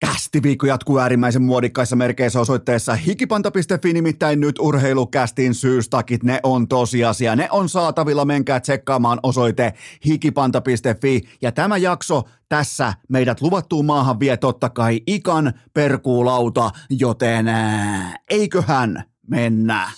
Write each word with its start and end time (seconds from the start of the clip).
Kästiviikko 0.00 0.66
jatkuu 0.66 0.98
äärimmäisen 0.98 1.42
muodikkaissa 1.42 1.96
merkeissä 1.96 2.40
osoitteessa 2.40 2.94
hikipanta.fi, 2.94 3.92
nimittäin 3.92 4.40
nyt 4.40 4.58
urheilukästin 4.58 5.54
syystakit, 5.54 6.22
ne 6.22 6.40
on 6.42 6.68
tosiasia. 6.68 7.36
Ne 7.36 7.48
on 7.50 7.68
saatavilla, 7.68 8.24
menkää 8.24 8.60
tsekkaamaan 8.60 9.20
osoite 9.22 9.74
hikipanta.fi. 10.06 11.20
Ja 11.42 11.52
tämä 11.52 11.76
jakso 11.76 12.22
tässä 12.48 12.94
meidät 13.08 13.40
luvattuun 13.40 13.86
maahan 13.86 14.20
vie 14.20 14.36
totta 14.36 14.70
kai 14.70 15.00
ikan 15.06 15.52
perkuulauta, 15.74 16.70
joten 16.90 17.46
eiköhän 18.30 19.04
mennä. 19.26 19.90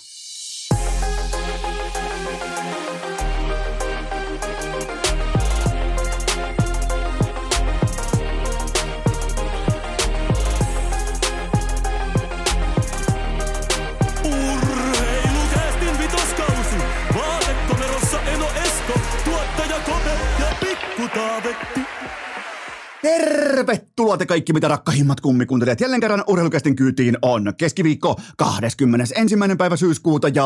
Tervetuloa 23.03 24.17
te 24.17 24.25
kaikki 24.25 24.53
mitä 24.53 24.67
rakkahimmat 24.67 25.21
kummikuuntelijat. 25.21 25.81
Jälleen 25.81 26.01
kerran 26.01 26.23
urheilukästin 26.27 26.75
kyytiin 26.75 27.17
on 27.21 27.53
keskiviikko 27.57 28.15
21. 28.37 29.35
päivä 29.57 29.75
syyskuuta 29.75 30.27
ja 30.27 30.45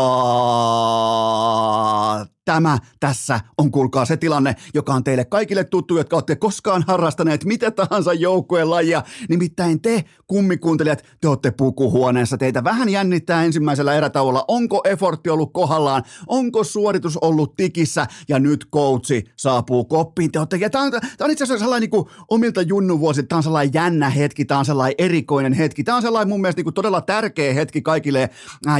tämä 2.47 2.77
tässä 2.99 3.39
on 3.57 3.71
kuulkaa 3.71 4.05
se 4.05 4.17
tilanne, 4.17 4.55
joka 4.73 4.93
on 4.93 5.03
teille 5.03 5.25
kaikille 5.25 5.63
tuttu, 5.63 5.97
jotka 5.97 6.15
olette 6.15 6.35
koskaan 6.35 6.83
harrastaneet 6.87 7.45
mitä 7.45 7.71
tahansa 7.71 8.13
joukkueen 8.13 8.69
lajia. 8.69 9.03
Nimittäin 9.29 9.81
te 9.81 10.03
kummikuuntelijat, 10.27 11.03
te 11.21 11.27
olette 11.27 11.51
pukuhuoneessa. 11.51 12.37
Teitä 12.37 12.63
vähän 12.63 12.89
jännittää 12.89 13.43
ensimmäisellä 13.43 13.93
erätauolla, 13.93 14.45
onko 14.47 14.81
effortti 14.85 15.29
ollut 15.29 15.53
kohdallaan, 15.53 16.03
onko 16.27 16.63
suoritus 16.63 17.17
ollut 17.17 17.55
tikissä 17.55 18.07
ja 18.29 18.39
nyt 18.39 18.67
coachi 18.73 19.23
saapuu 19.35 19.85
koppiin. 19.85 20.31
Te 20.31 20.39
olette, 20.39 20.57
ja 20.57 20.69
tämä 20.69 20.83
on, 20.83 20.91
tämä 20.91 21.01
on 21.21 21.31
itse 21.31 21.43
asiassa 21.43 21.63
sellainen 21.63 21.81
niin 21.81 21.89
kuin 21.89 22.05
omilta 22.29 22.61
junnuvuosilta, 22.61 23.27
tämä 23.27 23.37
on 23.37 23.43
sellainen 23.43 23.73
jännä 23.73 24.09
hetki, 24.09 24.45
tämä 24.45 24.59
on 24.59 24.65
sellainen 24.65 24.95
erikoinen 24.97 25.53
hetki. 25.53 25.83
Tämä 25.83 25.95
on 25.95 26.01
sellainen 26.01 26.29
mun 26.29 26.41
mielestä 26.41 26.59
niin 26.59 26.65
kuin 26.65 26.73
todella 26.73 27.01
tärkeä 27.01 27.53
hetki 27.53 27.81
kaikille 27.81 28.29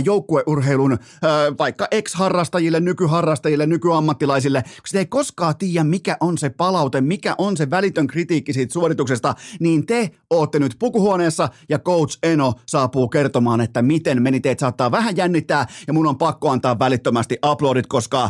joukkueurheilun 0.03 0.97
vaikka 1.59 1.87
ex-harrastajille, 1.91 2.79
nykyharrastajille, 2.79 3.56
nykyammattilaisille, 3.65 4.63
koska 4.63 4.91
te 4.91 4.99
ei 4.99 5.05
koskaan 5.05 5.57
tiedä, 5.57 5.83
mikä 5.83 6.17
on 6.19 6.37
se 6.37 6.49
palaute, 6.49 7.01
mikä 7.01 7.35
on 7.37 7.57
se 7.57 7.69
välitön 7.69 8.07
kritiikki 8.07 8.53
siitä 8.53 8.73
suorituksesta, 8.73 9.35
niin 9.59 9.85
te 9.85 10.11
ootte 10.29 10.59
nyt 10.59 10.75
pukuhuoneessa 10.79 11.49
ja 11.69 11.79
coach 11.79 12.17
Eno 12.23 12.53
saapuu 12.65 13.09
kertomaan, 13.09 13.61
että 13.61 13.81
miten 13.81 14.21
meni. 14.21 14.39
Teitä 14.39 14.59
saattaa 14.59 14.91
vähän 14.91 15.17
jännittää 15.17 15.65
ja 15.87 15.93
mun 15.93 16.07
on 16.07 16.17
pakko 16.17 16.49
antaa 16.49 16.79
välittömästi 16.79 17.37
aplodit, 17.41 17.87
koska 17.87 18.29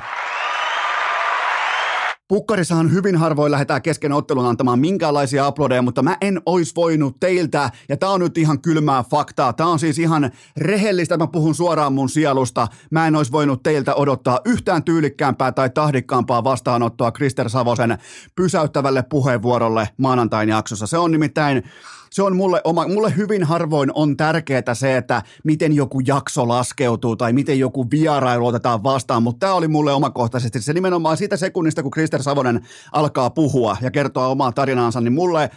Pukkarissahan 2.27 2.91
hyvin 2.91 3.15
harvoin 3.15 3.51
lähdetään 3.51 3.81
kesken 3.81 4.11
ottelun 4.11 4.45
antamaan 4.45 4.79
minkäänlaisia 4.79 5.45
aplodeja, 5.45 5.81
mutta 5.81 6.03
mä 6.03 6.17
en 6.21 6.41
ois 6.45 6.75
voinut 6.75 7.19
teiltä, 7.19 7.71
ja 7.89 7.97
tää 7.97 8.09
on 8.09 8.19
nyt 8.19 8.37
ihan 8.37 8.61
kylmää 8.61 9.03
faktaa, 9.03 9.53
tää 9.53 9.67
on 9.67 9.79
siis 9.79 9.99
ihan 9.99 10.31
rehellistä, 10.57 11.17
mä 11.17 11.27
puhun 11.27 11.55
suoraan 11.55 11.93
mun 11.93 12.09
sielusta, 12.09 12.67
mä 12.91 13.07
en 13.07 13.15
ois 13.15 13.31
voinut 13.31 13.63
teiltä 13.63 13.95
odottaa 13.95 14.39
yhtään 14.45 14.83
tyylikkäämpää 14.83 15.51
tai 15.51 15.69
tahdikkaampaa 15.69 16.43
vastaanottoa 16.43 17.11
Krister 17.11 17.49
Savosen 17.49 17.97
pysäyttävälle 18.35 19.03
puheenvuorolle 19.03 19.89
maanantain 19.97 20.49
jaksossa. 20.49 20.87
Se 20.87 20.97
on 20.97 21.11
nimittäin 21.11 21.63
se 22.11 22.23
on 22.23 22.35
mulle, 22.35 22.61
oma, 22.63 22.87
mulle 22.87 23.13
hyvin 23.17 23.43
harvoin 23.43 23.91
on 23.93 24.17
tärkeää 24.17 24.73
se, 24.73 24.97
että 24.97 25.21
miten 25.43 25.73
joku 25.73 25.99
jakso 25.99 26.47
laskeutuu 26.47 27.15
tai 27.15 27.33
miten 27.33 27.59
joku 27.59 27.91
vierailu 27.91 28.47
otetaan 28.47 28.83
vastaan, 28.83 29.23
mutta 29.23 29.39
tämä 29.39 29.53
oli 29.53 29.67
mulle 29.67 29.93
omakohtaisesti 29.93 30.61
se 30.61 30.73
nimenomaan 30.73 31.17
siitä 31.17 31.37
sekunnista, 31.37 31.83
kun 31.83 31.91
Krister 31.91 32.23
Savonen 32.23 32.67
alkaa 32.91 33.29
puhua 33.29 33.77
ja 33.81 33.91
kertoa 33.91 34.27
omaa 34.27 34.51
tarinaansa, 34.51 35.01
niin 35.01 35.13
mulle 35.13 35.49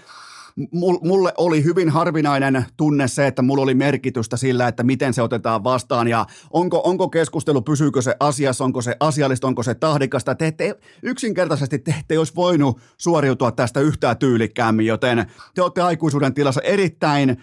mulle 1.02 1.32
oli 1.36 1.64
hyvin 1.64 1.88
harvinainen 1.88 2.64
tunne 2.76 3.08
se, 3.08 3.26
että 3.26 3.42
mulla 3.42 3.62
oli 3.62 3.74
merkitystä 3.74 4.36
sillä, 4.36 4.68
että 4.68 4.82
miten 4.82 5.14
se 5.14 5.22
otetaan 5.22 5.64
vastaan 5.64 6.08
ja 6.08 6.26
onko, 6.50 6.80
onko 6.84 7.08
keskustelu, 7.08 7.62
pysyykö 7.62 8.02
se 8.02 8.16
asiassa, 8.20 8.64
onko 8.64 8.82
se 8.82 8.96
asiallista, 9.00 9.46
onko 9.46 9.62
se 9.62 9.74
tahdikasta. 9.74 10.34
Te 10.34 10.46
ette, 10.46 10.78
yksinkertaisesti 11.02 11.78
te 11.78 11.94
ette 12.00 12.18
olisi 12.18 12.34
voinut 12.34 12.80
suoriutua 12.96 13.52
tästä 13.52 13.80
yhtään 13.80 14.18
tyylikkäämmin, 14.18 14.86
joten 14.86 15.26
te 15.54 15.62
olette 15.62 15.80
aikuisuuden 15.80 16.34
tilassa 16.34 16.60
erittäin 16.60 17.36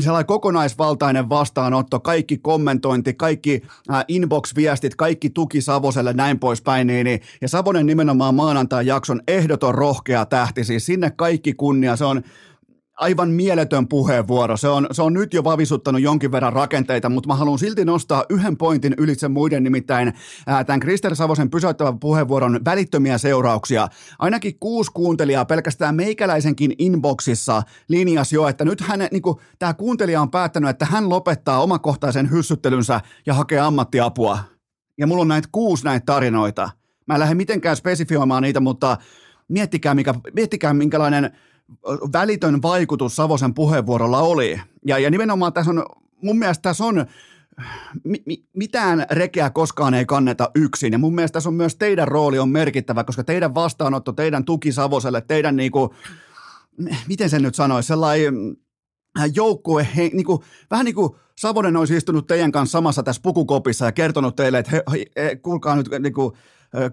sellainen 0.00 0.26
kokonaisvaltainen 0.26 1.28
vastaanotto, 1.28 2.00
kaikki 2.00 2.38
kommentointi, 2.38 3.14
kaikki 3.14 3.62
äh, 3.90 4.04
inbox-viestit, 4.08 4.96
kaikki 4.96 5.30
tuki 5.30 5.60
Savoselle, 5.60 6.12
näin 6.12 6.38
poispäin, 6.38 6.86
niin, 6.86 7.04
niin, 7.04 7.20
ja 7.40 7.48
Savonen 7.48 7.86
nimenomaan 7.86 8.34
maanantai 8.34 8.86
jakson 8.86 9.20
ehdoton 9.28 9.74
rohkea 9.74 10.26
tähti, 10.26 10.64
siis 10.64 10.86
sinne 10.86 11.10
kaikki 11.10 11.54
kunnia, 11.54 11.96
se 11.96 12.04
on 12.04 12.22
aivan 13.00 13.30
mieletön 13.30 13.88
puheenvuoro. 13.88 14.56
Se 14.56 14.68
on, 14.68 14.86
se 14.92 15.02
on 15.02 15.12
nyt 15.12 15.34
jo 15.34 15.44
vavisuttanut 15.44 16.02
jonkin 16.02 16.32
verran 16.32 16.52
rakenteita, 16.52 17.08
mutta 17.08 17.28
mä 17.28 17.34
haluan 17.34 17.58
silti 17.58 17.84
nostaa 17.84 18.24
yhden 18.30 18.56
pointin 18.56 18.94
ylitse 18.98 19.28
muiden, 19.28 19.62
nimittäin 19.62 20.12
ää, 20.46 20.64
tämän 20.64 20.80
Krister 20.80 21.16
Savosen 21.16 21.50
pysäyttävän 21.50 21.98
puheenvuoron 21.98 22.60
välittömiä 22.64 23.18
seurauksia. 23.18 23.88
Ainakin 24.18 24.58
kuusi 24.60 24.90
kuuntelijaa 24.94 25.44
pelkästään 25.44 25.94
meikäläisenkin 25.94 26.72
inboxissa 26.78 27.62
linjasi 27.88 28.36
jo, 28.36 28.48
että 28.48 28.64
nyt 28.64 28.80
hän, 28.80 29.08
niin 29.10 29.22
tämä 29.58 29.74
kuuntelija 29.74 30.20
on 30.20 30.30
päättänyt, 30.30 30.70
että 30.70 30.86
hän 30.86 31.08
lopettaa 31.08 31.62
omakohtaisen 31.62 32.30
hyssyttelynsä 32.30 33.00
ja 33.26 33.34
hakee 33.34 33.60
ammattiapua. 33.60 34.38
Ja 34.98 35.06
mulla 35.06 35.22
on 35.22 35.28
näitä 35.28 35.48
kuusi 35.52 35.84
näitä 35.84 36.06
tarinoita. 36.06 36.70
Mä 37.06 37.14
en 37.14 37.20
lähde 37.20 37.34
mitenkään 37.34 37.76
spesifioimaan 37.76 38.42
niitä, 38.42 38.60
mutta 38.60 38.96
miettikää, 39.48 39.94
mikä, 39.94 40.14
miettikää 40.34 40.74
minkälainen 40.74 41.30
välitön 42.12 42.62
vaikutus 42.62 43.16
Savosen 43.16 43.54
puheenvuorolla 43.54 44.18
oli. 44.18 44.60
Ja, 44.86 44.98
ja 44.98 45.10
nimenomaan 45.10 45.52
tässä 45.52 45.70
on, 45.70 45.86
mun 46.22 46.38
mielestä 46.38 46.62
tässä 46.62 46.84
on, 46.84 47.06
mi, 48.04 48.22
mi, 48.26 48.44
mitään 48.56 49.06
rekeä 49.10 49.50
koskaan 49.50 49.94
ei 49.94 50.06
kanneta 50.06 50.50
yksin. 50.54 50.92
Ja 50.92 50.98
mun 50.98 51.14
mielestä 51.14 51.32
tässä 51.32 51.48
on 51.48 51.54
myös 51.54 51.76
teidän 51.76 52.08
rooli 52.08 52.38
on 52.38 52.48
merkittävä, 52.48 53.04
koska 53.04 53.24
teidän 53.24 53.54
vastaanotto, 53.54 54.12
teidän 54.12 54.44
tuki 54.44 54.72
Savoselle, 54.72 55.20
teidän 55.20 55.56
niinku, 55.56 55.94
miten 57.08 57.30
sen 57.30 57.42
nyt 57.42 57.54
sanoisi, 57.54 57.86
sellainen 57.86 58.56
äh, 59.20 59.30
joukkue, 59.34 59.88
he, 59.96 60.10
niinku, 60.12 60.44
vähän 60.70 60.84
niin 60.84 60.94
kuin 60.94 61.10
Savonen 61.38 61.76
olisi 61.76 61.96
istunut 61.96 62.26
teidän 62.26 62.52
kanssa 62.52 62.78
samassa 62.78 63.02
tässä 63.02 63.22
pukukopissa 63.22 63.84
ja 63.84 63.92
kertonut 63.92 64.36
teille, 64.36 64.58
että 64.58 64.70
he, 64.72 64.82
he, 65.16 65.36
kuulkaa 65.36 65.76
nyt 65.76 65.88
niinku, 65.98 66.36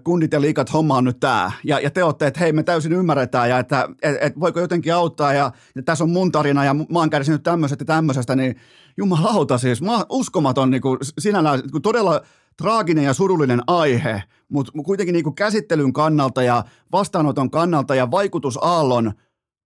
kundit 0.04 0.32
ja 0.32 0.40
liikat, 0.40 0.72
homma 0.72 0.96
on 0.96 1.04
nyt 1.04 1.20
tämä. 1.20 1.52
Ja, 1.64 1.80
ja 1.80 1.90
te 1.90 2.04
olette, 2.04 2.26
että 2.26 2.40
hei, 2.40 2.52
me 2.52 2.62
täysin 2.62 2.92
ymmärretään 2.92 3.50
ja 3.50 3.58
että 3.58 3.88
et, 4.02 4.16
et 4.20 4.40
voiko 4.40 4.60
jotenkin 4.60 4.94
auttaa 4.94 5.32
ja, 5.32 5.52
ja 5.74 5.82
tässä 5.82 6.04
on 6.04 6.10
mun 6.10 6.32
tarina 6.32 6.64
ja 6.64 6.74
mä 6.74 6.98
oon 6.98 7.10
kärsinyt 7.10 7.42
tämmöisestä 7.42 7.82
ja 7.82 7.86
tämmöisestä, 7.86 8.36
niin 8.36 8.56
jumalauta 8.96 9.58
siis, 9.58 9.82
mä 9.82 10.04
uskomaton 10.08 10.70
niin 10.70 10.82
kuin, 10.82 10.98
sinällään 11.18 11.60
niin 11.60 11.70
kuin 11.70 11.82
todella 11.82 12.20
traaginen 12.56 13.04
ja 13.04 13.14
surullinen 13.14 13.62
aihe, 13.66 14.22
mutta 14.48 14.72
kuitenkin 14.84 15.12
niin 15.12 15.24
kuin 15.24 15.34
käsittelyn 15.34 15.92
kannalta 15.92 16.42
ja 16.42 16.64
vastaanoton 16.92 17.50
kannalta 17.50 17.94
ja 17.94 18.10
vaikutusaallon 18.10 19.12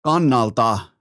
kannalta– 0.02 0.78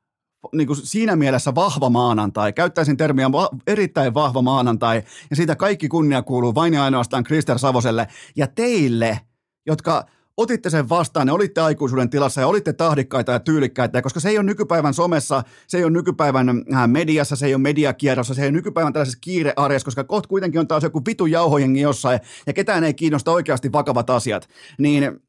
niin 0.53 0.67
kuin 0.67 0.77
siinä 0.77 1.15
mielessä 1.15 1.55
vahva 1.55 1.89
maanantai. 1.89 2.53
Käyttäisin 2.53 2.97
termiä 2.97 3.31
va- 3.31 3.49
erittäin 3.67 4.13
vahva 4.13 4.41
maanantai, 4.41 5.03
ja 5.29 5.35
siitä 5.35 5.55
kaikki 5.55 5.89
kunnia 5.89 6.21
kuuluu 6.21 6.55
vain 6.55 6.73
ja 6.73 6.83
ainoastaan 6.83 7.23
Krister 7.23 7.59
Savoselle 7.59 8.07
ja 8.35 8.47
teille, 8.47 9.19
jotka 9.65 10.05
otitte 10.37 10.69
sen 10.69 10.89
vastaan 10.89 11.27
ja 11.27 11.33
olitte 11.33 11.61
aikuisuuden 11.61 12.09
tilassa 12.09 12.41
ja 12.41 12.47
olitte 12.47 12.73
tahdikkaita 12.73 13.31
ja 13.31 13.39
tyylikkäitä, 13.39 14.01
koska 14.01 14.19
se 14.19 14.29
ei 14.29 14.37
ole 14.37 14.45
nykypäivän 14.45 14.93
somessa, 14.93 15.43
se 15.67 15.77
ei 15.77 15.83
ole 15.83 15.91
nykypäivän 15.91 16.49
äh, 16.49 16.87
mediassa, 16.87 17.35
se 17.35 17.45
ei 17.45 17.53
ole 17.55 17.61
mediakierrossa, 17.61 18.33
se 18.33 18.41
ei 18.41 18.45
ole 18.45 18.51
nykypäivän 18.51 18.93
tällaisessa 18.93 19.19
kiirearjessa, 19.21 19.85
koska 19.85 20.03
kohta 20.03 20.29
kuitenkin 20.29 20.59
on 20.59 20.67
taas 20.67 20.83
joku 20.83 21.01
vitu 21.07 21.25
jauhojengi 21.25 21.81
jossain 21.81 22.19
ja 22.47 22.53
ketään 22.53 22.83
ei 22.83 22.93
kiinnosta 22.93 23.31
oikeasti 23.31 23.71
vakavat 23.71 24.09
asiat, 24.09 24.49
niin 24.77 25.21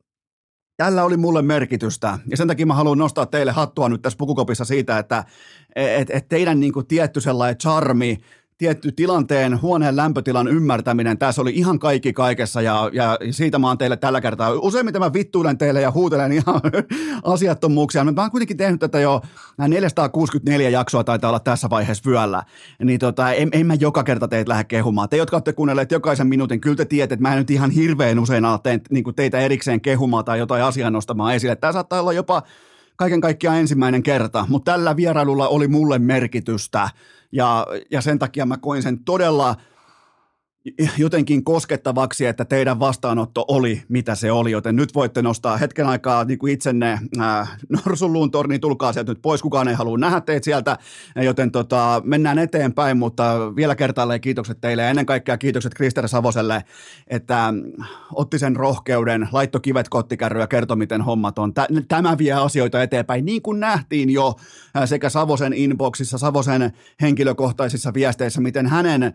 Tällä 0.77 1.05
oli 1.05 1.17
mulle 1.17 1.43
merkitystä 1.43 2.19
ja 2.31 2.37
sen 2.37 2.49
takia 2.49 2.67
mä 2.67 2.75
haluan 2.75 2.99
nostaa 2.99 3.27
teille 3.27 3.53
hattua 3.53 3.89
nyt 3.89 4.03
tässä 4.03 4.17
pukukopissa 4.17 4.65
siitä, 4.65 4.99
että 4.99 5.25
et, 5.77 6.11
et 6.11 6.29
teidän 6.29 6.61
niin 6.61 6.73
kuin 6.73 6.87
tietty 6.87 7.21
sellainen 7.21 7.59
charmi, 7.59 8.19
tietty 8.63 8.93
tilanteen, 8.93 9.63
huoneen 9.63 9.97
lämpötilan 9.97 10.49
ymmärtäminen, 10.49 11.19
tässä 11.19 11.43
oli 11.43 11.51
ihan 11.55 11.79
kaikki 11.79 12.13
kaikessa 12.13 12.63
ja, 12.63 12.91
ja 12.93 13.19
siitä 13.31 13.59
mä 13.59 13.69
oon 13.69 13.79
teille 13.79 13.97
tällä 13.97 14.21
kertaa. 14.21 14.53
Useimmiten 14.53 15.01
mä 15.01 15.13
vittuilen 15.13 15.59
teille 15.59 15.81
ja 15.81 15.91
huutelen 15.91 16.33
ihan 16.33 16.61
asiattomuuksia, 17.35 18.05
mä 18.05 18.13
oon 18.17 18.31
kuitenkin 18.31 18.57
tehnyt 18.57 18.81
tätä 18.81 19.01
jo 19.01 19.21
464 19.69 20.71
jaksoa 20.71 21.05
taitaa 21.05 21.31
olla 21.31 21.41
tässä 21.41 21.71
vaiheessa 21.71 22.11
vyöllä, 22.11 22.43
niin 22.85 22.99
tota, 22.99 23.33
en, 23.33 23.49
en 23.53 23.67
mä 23.67 23.75
joka 23.75 24.05
kerta 24.05 24.29
teitä 24.29 24.49
lähde 24.49 24.65
kehumaan. 24.65 25.09
Te, 25.09 25.17
jotka 25.17 25.37
olette 25.37 25.53
kuunnelleet 25.53 25.93
jokaisen 25.93 26.27
minuutin, 26.27 26.61
kyllä 26.61 26.77
te 26.77 26.85
tiedätte, 26.85 27.15
että 27.15 27.23
mä 27.23 27.33
en 27.33 27.39
nyt 27.39 27.51
ihan 27.51 27.71
hirveän 27.71 28.19
usein 28.19 28.45
ala 28.45 28.59
teitä, 28.59 28.85
niin 28.91 29.05
teitä 29.17 29.39
erikseen 29.39 29.81
kehumaan 29.81 30.25
tai 30.25 30.39
jotain 30.39 30.65
asiaa 30.65 30.91
nostamaan 30.91 31.35
esille. 31.35 31.57
Tämä 31.57 31.73
saattaa 31.73 32.01
olla 32.01 32.13
jopa 32.13 32.43
kaiken 32.97 33.21
kaikkiaan 33.21 33.59
ensimmäinen 33.59 34.03
kerta, 34.03 34.47
mutta 34.49 34.73
tällä 34.73 34.97
vierailulla 34.97 35.49
oli 35.49 35.69
mulle 35.69 35.99
merkitystä 35.99 36.91
ja, 37.33 37.67
ja 37.91 38.01
sen 38.01 38.19
takia 38.19 38.47
mä 38.47 38.57
koin 38.57 38.83
sen 38.83 39.05
todella– 39.05 39.57
jotenkin 40.99 41.45
koskettavaksi, 41.45 42.27
että 42.27 42.45
teidän 42.45 42.81
vastaanotto 42.81 43.45
oli, 43.49 43.83
mitä 43.89 44.15
se 44.15 44.33
oli, 44.33 44.51
joten 44.51 44.77
nyt 44.77 44.95
voitte 44.95 45.23
nostaa 45.23 45.57
hetken 45.57 45.87
aikaa 45.87 46.25
niin 46.25 46.39
kuin 46.39 46.53
itsenne 46.53 46.99
äh, 47.21 47.57
norsulluun 47.69 48.31
torniin, 48.31 48.61
tulkaa 48.61 48.93
sieltä 48.93 49.13
nyt 49.13 49.23
pois, 49.23 49.43
kukaan 49.43 49.69
ei 49.69 49.75
halua 49.75 49.99
nähdä 49.99 50.21
teitä 50.21 50.45
sieltä, 50.45 50.79
joten 51.17 51.51
tota, 51.51 52.03
mennään 52.05 52.39
eteenpäin, 52.39 52.97
mutta 52.97 53.57
vielä 53.57 53.75
kertaalleen 53.75 54.21
kiitokset 54.21 54.61
teille. 54.61 54.83
Ja 54.83 54.89
ennen 54.89 55.07
kaikkea 55.07 55.39
kiitokset 55.39 55.75
Krister 55.75 56.09
Savoselle, 56.09 56.65
että 57.09 57.55
otti 58.15 58.39
sen 58.39 58.57
rohkeuden, 58.57 59.29
laitto 59.33 59.61
kivet 59.61 59.89
kottikärry 59.89 60.41
ja 60.41 60.47
kertoi, 60.47 60.77
miten 60.77 61.03
hommat 61.03 61.39
on. 61.39 61.53
Tämä 61.89 62.19
vie 62.19 62.33
asioita 62.33 62.83
eteenpäin, 62.83 63.25
niin 63.25 63.43
kuin 63.43 63.61
nähtiin 63.61 64.11
jo 64.11 64.35
sekä 64.85 65.09
Savosen 65.09 65.53
inboxissa, 65.53 66.19
Savosen 66.19 66.73
henkilökohtaisissa 67.01 67.95
viesteissä, 67.95 68.41
miten 68.41 68.67
hänen 68.67 69.13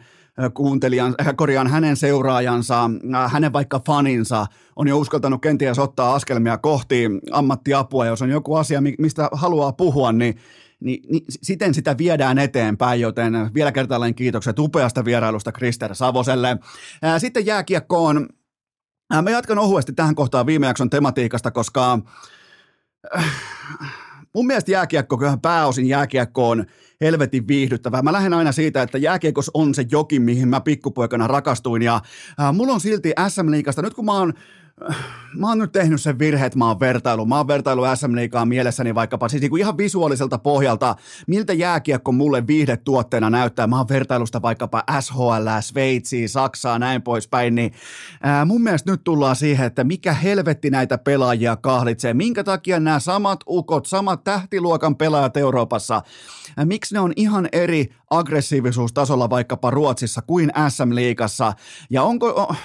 kuuntelijan, 0.54 1.16
äh, 1.22 1.34
korjaan 1.36 1.68
hänen 1.68 1.98
seuraajansa, 1.98 2.89
äh, 3.16 3.31
hänen 3.31 3.54
vaikka 3.54 3.81
faninsa 3.88 4.45
on 4.75 4.88
jo 4.88 4.98
uskaltanut 4.98 5.42
kenties 5.42 5.80
ottaa 5.80 6.16
askelmia 6.16 6.57
kohti 6.57 7.10
ammattiapua, 7.31 8.06
jos 8.06 8.22
on 8.22 8.30
joku 8.30 8.56
asia, 8.56 8.81
mistä 9.00 9.30
haluaa 9.31 9.72
puhua, 9.72 10.12
niin 10.12 10.36
niin, 10.80 11.04
niin 11.12 11.25
siten 11.30 11.74
sitä 11.74 11.98
viedään 11.98 12.38
eteenpäin, 12.38 13.01
joten 13.01 13.34
vielä 13.54 13.72
kertaalleen 13.72 14.16
kiitokset 14.16 14.60
upeasta 14.60 15.06
vierailusta 15.06 15.51
Krister 15.51 15.95
Savoselle. 15.95 16.50
Äh, 17.04 17.19
sitten 17.19 17.45
jääkiekkoon. 17.45 18.28
Mä 19.22 19.30
jatkan 19.30 19.60
ohuesti 19.60 19.94
tähän 19.94 20.16
kohtaan 20.16 20.45
viime 20.45 20.68
jakson 20.68 20.89
tematiikasta, 20.89 21.51
koska 21.51 22.00
mun 24.36 24.48
mielestä 24.48 24.72
jääkiekko, 24.72 25.18
pääosin 25.42 25.88
jääkiekko 25.88 26.50
on 26.50 26.66
helvetin 27.01 27.47
viihdyttävää. 27.47 28.01
Mä 28.01 28.13
lähden 28.13 28.33
aina 28.33 28.51
siitä, 28.51 28.81
että 28.81 28.97
jääkiekos 28.97 29.51
on 29.53 29.75
se 29.75 29.85
jokin, 29.91 30.21
mihin 30.21 30.47
mä 30.47 30.61
pikkupoikana 30.61 31.27
rakastuin 31.27 31.81
ja 31.81 31.95
äh, 32.39 32.53
mulla 32.53 32.73
on 32.73 32.81
silti 32.81 33.13
SM-liikasta, 33.27 33.81
nyt 33.81 33.94
kun 33.94 34.05
mä 34.05 34.13
oon 34.13 34.33
mä 35.35 35.47
oon 35.47 35.57
nyt 35.57 35.71
tehnyt 35.71 36.01
sen 36.01 36.19
virhe, 36.19 36.45
että 36.45 36.57
mä 36.57 36.68
oon 36.68 36.79
vertailu. 36.79 37.25
Mä 37.25 37.38
oon 37.38 37.47
vertailu 37.47 37.81
SM 37.95 38.15
Liigaa 38.15 38.45
mielessäni 38.45 38.95
vaikkapa 38.95 39.29
siis 39.29 39.41
niin 39.41 39.57
ihan 39.57 39.77
visuaaliselta 39.77 40.38
pohjalta, 40.38 40.95
miltä 41.27 41.53
jääkiekko 41.53 42.12
mulle 42.12 42.47
viihdetuotteena 42.47 43.29
näyttää. 43.29 43.68
Mä 43.68 43.77
oon 43.77 43.89
vertailusta 43.89 44.41
vaikkapa 44.41 44.83
SHL, 45.00 45.47
Sveitsiä, 45.62 46.27
Saksaa, 46.27 46.79
näin 46.79 47.01
poispäin. 47.01 47.56
Niin, 47.56 47.74
ää, 48.21 48.45
mun 48.45 48.63
mielestä 48.63 48.91
nyt 48.91 49.03
tullaan 49.03 49.35
siihen, 49.35 49.68
että 49.68 49.83
mikä 49.83 50.13
helvetti 50.13 50.69
näitä 50.69 50.97
pelaajia 50.97 51.56
kahlitsee. 51.56 52.13
Minkä 52.13 52.44
takia 52.44 52.79
nämä 52.79 53.00
samat 53.00 53.39
ukot, 53.47 53.85
samat 53.85 54.24
tähtiluokan 54.24 54.95
pelaajat 54.95 55.38
Euroopassa, 55.38 56.01
ää, 56.57 56.65
miksi 56.65 56.94
ne 56.94 57.00
on 57.00 57.13
ihan 57.15 57.50
eri 57.51 57.89
aggressiivisuustasolla 58.09 59.29
vaikkapa 59.29 59.71
Ruotsissa 59.71 60.21
kuin 60.21 60.51
SM 60.69 60.95
Liigassa. 60.95 61.53
Ja 61.89 62.03
onko... 62.03 62.56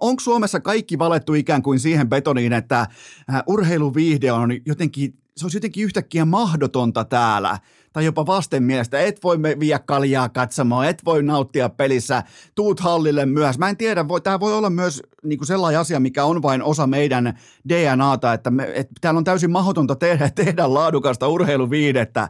Onko 0.00 0.20
Suomessa 0.20 0.60
kaikki 0.60 0.98
valettu 0.98 1.34
ikään 1.34 1.62
kuin 1.62 1.80
siihen 1.80 2.08
betoniin, 2.08 2.52
että 2.52 2.80
äh, 2.80 3.42
urheiluviihde 3.46 4.32
on 4.32 4.50
jotenkin, 4.66 5.18
se 5.36 5.44
olisi 5.44 5.56
jotenkin 5.56 5.84
yhtäkkiä 5.84 6.24
mahdotonta 6.24 7.04
täällä? 7.04 7.58
tai 7.92 8.04
jopa 8.04 8.26
vasten 8.26 8.62
mielestä, 8.62 9.00
et 9.00 9.24
voi 9.24 9.42
viedä 9.42 9.78
kaljaa 9.78 10.28
katsomaan, 10.28 10.88
et 10.88 11.04
voi 11.04 11.22
nauttia 11.22 11.68
pelissä, 11.68 12.22
tuut 12.54 12.80
hallille 12.80 13.26
myös. 13.26 13.58
Mä 13.58 13.68
en 13.68 13.76
tiedä, 13.76 14.08
voi, 14.08 14.20
tämä 14.20 14.40
voi 14.40 14.54
olla 14.54 14.70
myös 14.70 15.02
niin 15.24 15.38
kuin 15.38 15.46
sellainen 15.46 15.80
asia, 15.80 16.00
mikä 16.00 16.24
on 16.24 16.42
vain 16.42 16.62
osa 16.62 16.86
meidän 16.86 17.38
DNAta, 17.68 18.32
että, 18.32 18.50
me, 18.50 18.72
että 18.74 18.94
täällä 19.00 19.18
on 19.18 19.24
täysin 19.24 19.50
mahdotonta 19.50 19.96
tehdä, 19.96 20.30
tehdä 20.34 20.74
laadukasta 20.74 21.28
urheiluviidettä, 21.28 22.28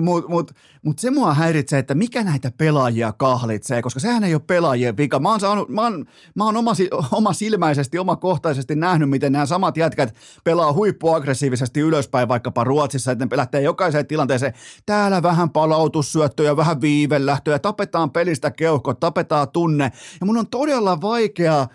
mutta 0.00 0.28
mut, 0.28 0.52
mut 0.82 0.98
se 0.98 1.10
mua 1.10 1.34
häiritsee, 1.34 1.78
että 1.78 1.94
mikä 1.94 2.24
näitä 2.24 2.52
pelaajia 2.58 3.12
kahlitsee, 3.12 3.82
koska 3.82 4.00
sehän 4.00 4.24
ei 4.24 4.34
ole 4.34 4.42
pelaajien 4.46 4.96
vika. 4.96 5.18
Mä 5.18 5.30
oon, 5.30 5.40
saanut, 5.40 5.68
mä 5.68 5.82
oon, 5.82 6.06
mä 6.34 6.44
oon 6.44 6.56
oma, 6.56 6.72
oma 7.12 7.32
silmäisesti, 7.32 7.98
omakohtaisesti 7.98 8.76
nähnyt, 8.76 9.10
miten 9.10 9.32
nämä 9.32 9.46
samat 9.46 9.76
jätkät 9.76 10.14
pelaa 10.44 10.72
huippuaggressiivisesti 10.72 11.80
ylöspäin 11.80 12.28
vaikkapa 12.28 12.64
Ruotsissa, 12.64 13.12
että 13.12 13.26
ne 13.30 13.36
lähtee 13.36 13.60
jokaiseen 13.60 14.06
tilanteeseen. 14.06 14.54
Tää 14.86 15.04
täällä 15.04 15.22
vähän 15.22 15.50
palautussyöttöjä, 15.50 16.56
vähän 16.56 16.80
viivelähtöjä, 16.80 17.58
tapetaan 17.58 18.10
pelistä 18.10 18.50
keuhko, 18.50 18.94
tapetaan 18.94 19.48
tunne. 19.48 19.92
Ja 20.20 20.26
mun 20.26 20.38
on 20.38 20.46
todella 20.46 21.00
vaikea 21.00 21.66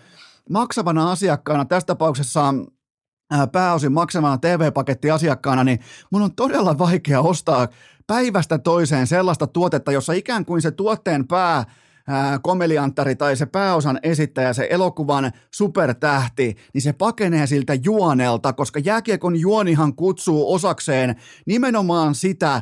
maksavana 0.50 1.12
asiakkaana, 1.12 1.66
tässä 1.66 1.88
tapauksessa 1.88 2.54
pääosin 3.51 3.92
maksavana 3.92 4.38
TV-pakettiasiakkaana, 4.38 5.63
niin 5.63 5.80
mun 6.12 6.22
on 6.22 6.36
todella 6.36 6.78
vaikea 6.78 7.22
ostaa 7.22 7.68
päivästä 8.07 8.57
toiseen 8.57 9.07
sellaista 9.07 9.48
tuotetta, 9.48 9.92
jossa 9.92 10.13
ikään 10.13 10.46
kuin 10.46 10.62
se 10.62 10.72
tuotteen 10.72 11.28
pää 11.28 11.66
komelianttari 12.42 13.16
tai 13.16 13.36
se 13.36 13.46
pääosan 13.46 14.00
esittäjä, 14.04 14.54
se 14.54 14.68
elokuvan 14.69 15.31
supertähti, 15.54 16.56
niin 16.74 16.81
se 16.81 16.94
pakenee 16.94 17.48
siltä 17.48 17.74
juonelta, 17.74 18.54
koska 18.54 18.80
jääkiekon 18.80 19.36
juonihan 19.36 19.95
kutsuu 19.95 20.54
osakseen 20.54 21.16
nimenomaan 21.45 22.16
sitä 22.16 22.62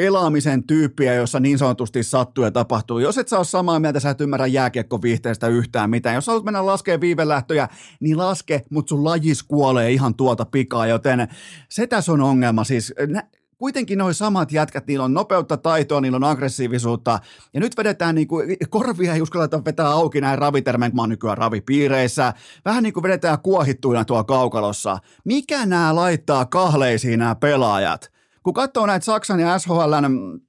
pelaamisen 0.00 0.64
tyyppiä, 0.64 1.14
jossa 1.14 1.40
niin 1.40 1.58
sanotusti 1.58 2.02
sattuu 2.02 2.44
ja 2.44 2.50
tapahtuu. 2.50 2.98
Jos 2.98 3.18
et 3.18 3.28
saa 3.28 3.44
samaa 3.44 3.80
mieltä, 3.80 4.00
sä 4.00 4.10
et 4.10 4.20
ymmärrä 4.20 4.46
jääkiekkoviihteestä 4.46 5.48
yhtään 5.48 5.90
mitään. 5.90 6.14
Jos 6.14 6.26
haluat 6.26 6.44
mennä 6.44 6.66
laskee 6.66 7.00
viivelähtöjä, 7.00 7.68
niin 8.00 8.18
laske, 8.18 8.62
mutta 8.70 8.88
sun 8.88 9.04
lajis 9.04 9.42
kuolee 9.42 9.92
ihan 9.92 10.14
tuota 10.14 10.44
pikaa, 10.44 10.86
joten 10.86 11.28
se 11.68 11.86
tässä 11.86 12.12
on 12.12 12.20
ongelma. 12.20 12.64
Siis 12.64 12.94
nä- 13.08 13.28
kuitenkin 13.58 13.98
noin 13.98 14.14
samat 14.14 14.52
jätkät, 14.52 14.86
niillä 14.86 15.04
on 15.04 15.14
nopeutta, 15.14 15.56
taitoa, 15.56 16.00
niillä 16.00 16.16
on 16.16 16.24
aggressiivisuutta, 16.24 17.18
ja 17.54 17.60
nyt 17.60 17.76
vedetään 17.76 18.14
niin 18.14 18.28
kuin, 18.28 18.56
korvia 18.70 19.14
ei 19.14 19.22
uskalleta 19.22 19.64
vetää 19.64 19.88
auki 19.88 20.20
näin 20.20 20.38
ravitermen, 20.38 20.92
mä 20.94 21.02
oon 21.02 21.08
nykyään 21.08 21.38
ravipiireissä, 21.38 22.34
vähän 22.64 22.82
niin 22.82 22.92
kuin 22.92 23.02
vedetään 23.02 23.38
kuohittuina 23.42 24.04
tuolla 24.04 24.24
kaukalossa. 24.24 24.98
Mikä 25.24 25.66
nämä 25.66 25.94
laittaa 25.94 26.44
kahleisiin 26.44 27.18
nämä 27.18 27.34
pelaajat? 27.34 28.19
Kun 28.42 28.54
katsoo 28.54 28.86
näitä 28.86 29.04
Saksan 29.04 29.40
ja 29.40 29.58
SHLn 29.58 30.40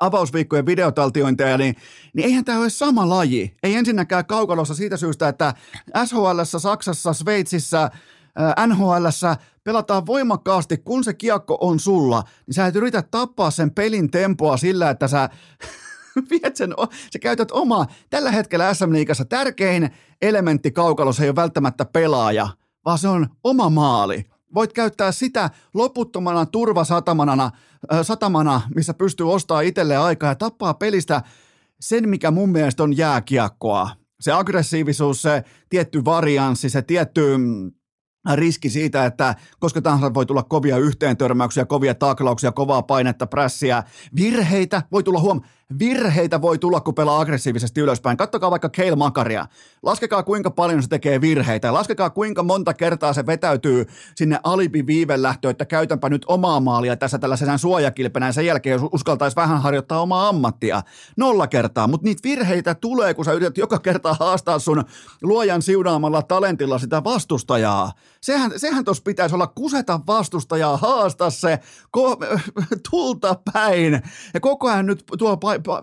avausviikkojen 0.00 0.66
videotaltiointeja, 0.66 1.58
niin, 1.58 1.74
niin 2.14 2.26
eihän 2.26 2.44
tämä 2.44 2.58
ole 2.58 2.70
sama 2.70 3.08
laji. 3.08 3.56
Ei 3.62 3.74
ensinnäkään 3.74 4.26
kaukalossa 4.26 4.74
siitä 4.74 4.96
syystä, 4.96 5.28
että 5.28 5.54
SHL, 6.04 6.40
Saksassa, 6.58 7.12
Sveitsissä, 7.12 7.90
NHL 8.66 9.06
pelataan 9.64 10.06
voimakkaasti, 10.06 10.76
kun 10.76 11.04
se 11.04 11.14
kiekko 11.14 11.58
on 11.60 11.80
sulla, 11.80 12.24
niin 12.46 12.54
sä 12.54 12.66
et 12.66 12.76
yritä 12.76 13.02
tappaa 13.02 13.50
sen 13.50 13.70
pelin 13.70 14.10
tempoa 14.10 14.56
sillä, 14.56 14.90
että 14.90 15.08
sä 15.08 15.28
viet 16.30 16.56
sen, 16.56 16.74
sä 17.12 17.18
käytät 17.18 17.50
omaa. 17.50 17.86
Tällä 18.10 18.30
hetkellä 18.30 18.74
SM 18.74 18.92
Liigassa 18.92 19.24
tärkein 19.24 19.90
elementti 20.22 20.70
kaukalossa 20.70 21.22
ei 21.22 21.28
ole 21.28 21.36
välttämättä 21.36 21.84
pelaaja, 21.84 22.48
vaan 22.84 22.98
se 22.98 23.08
on 23.08 23.26
oma 23.44 23.70
maali 23.70 24.24
voit 24.54 24.72
käyttää 24.72 25.12
sitä 25.12 25.50
loputtomana 25.74 26.46
turvasatamana, 26.46 27.50
satamana, 28.02 28.60
missä 28.74 28.94
pystyy 28.94 29.32
ostamaan 29.32 29.64
itselle 29.64 29.96
aikaa 29.96 30.30
ja 30.30 30.34
tappaa 30.34 30.74
pelistä 30.74 31.22
sen, 31.80 32.08
mikä 32.08 32.30
mun 32.30 32.50
mielestä 32.50 32.82
on 32.82 32.96
jääkiekkoa. 32.96 33.90
Se 34.20 34.32
aggressiivisuus, 34.32 35.22
se 35.22 35.44
tietty 35.68 36.04
varianssi, 36.04 36.70
se 36.70 36.82
tietty 36.82 37.36
mm, 37.36 37.72
riski 38.34 38.70
siitä, 38.70 39.06
että 39.06 39.34
koska 39.60 39.82
tahansa 39.82 40.14
voi 40.14 40.26
tulla 40.26 40.42
kovia 40.42 40.78
yhteentörmäyksiä, 40.78 41.64
kovia 41.64 41.94
taklauksia, 41.94 42.52
kovaa 42.52 42.82
painetta, 42.82 43.26
prässiä, 43.26 43.82
virheitä, 44.16 44.82
voi 44.92 45.02
tulla 45.02 45.20
huom, 45.20 45.40
virheitä 45.78 46.42
voi 46.42 46.58
tulla, 46.58 46.80
kun 46.80 46.94
pelaa 46.94 47.20
aggressiivisesti 47.20 47.80
ylöspäin. 47.80 48.16
Kattokaa 48.16 48.50
vaikka 48.50 48.68
Keil 48.68 48.96
Makaria. 48.96 49.46
Laskekaa 49.82 50.22
kuinka 50.22 50.50
paljon 50.50 50.82
se 50.82 50.88
tekee 50.88 51.20
virheitä. 51.20 51.72
Laskekaa 51.72 52.10
kuinka 52.10 52.42
monta 52.42 52.74
kertaa 52.74 53.12
se 53.12 53.26
vetäytyy 53.26 53.86
sinne 54.14 54.40
alibi 54.42 54.86
viivelähtöön, 54.86 55.50
että 55.50 55.64
käytänpä 55.64 56.08
nyt 56.08 56.24
omaa 56.28 56.60
maalia 56.60 56.96
tässä 56.96 57.18
tällaisen 57.18 57.58
suojakilpenä 57.58 58.26
ja 58.26 58.32
sen 58.32 58.46
jälkeen 58.46 58.80
uskaltaisi 58.92 59.36
vähän 59.36 59.62
harjoittaa 59.62 60.00
omaa 60.00 60.28
ammattia. 60.28 60.82
Nolla 61.16 61.46
kertaa, 61.46 61.86
mutta 61.86 62.04
niitä 62.04 62.28
virheitä 62.28 62.74
tulee, 62.74 63.14
kun 63.14 63.24
sä 63.24 63.32
yrität 63.32 63.58
joka 63.58 63.78
kerta 63.78 64.14
haastaa 64.20 64.58
sun 64.58 64.84
luojan 65.22 65.62
siunaamalla 65.62 66.22
talentilla 66.22 66.78
sitä 66.78 67.04
vastustajaa. 67.04 67.92
Sehän, 68.20 68.52
sehän 68.56 68.84
tuossa 68.84 69.02
pitäisi 69.02 69.34
olla 69.34 69.46
kuseta 69.46 70.00
vastustajaa, 70.06 70.76
haastaa 70.76 71.30
se 71.30 71.58
ko- 71.96 72.40
tulta 72.90 73.36
päin. 73.52 74.02
Ja 74.34 74.40
koko 74.40 74.68
ajan 74.68 74.86
nyt 74.86 75.04
tuo 75.18 75.38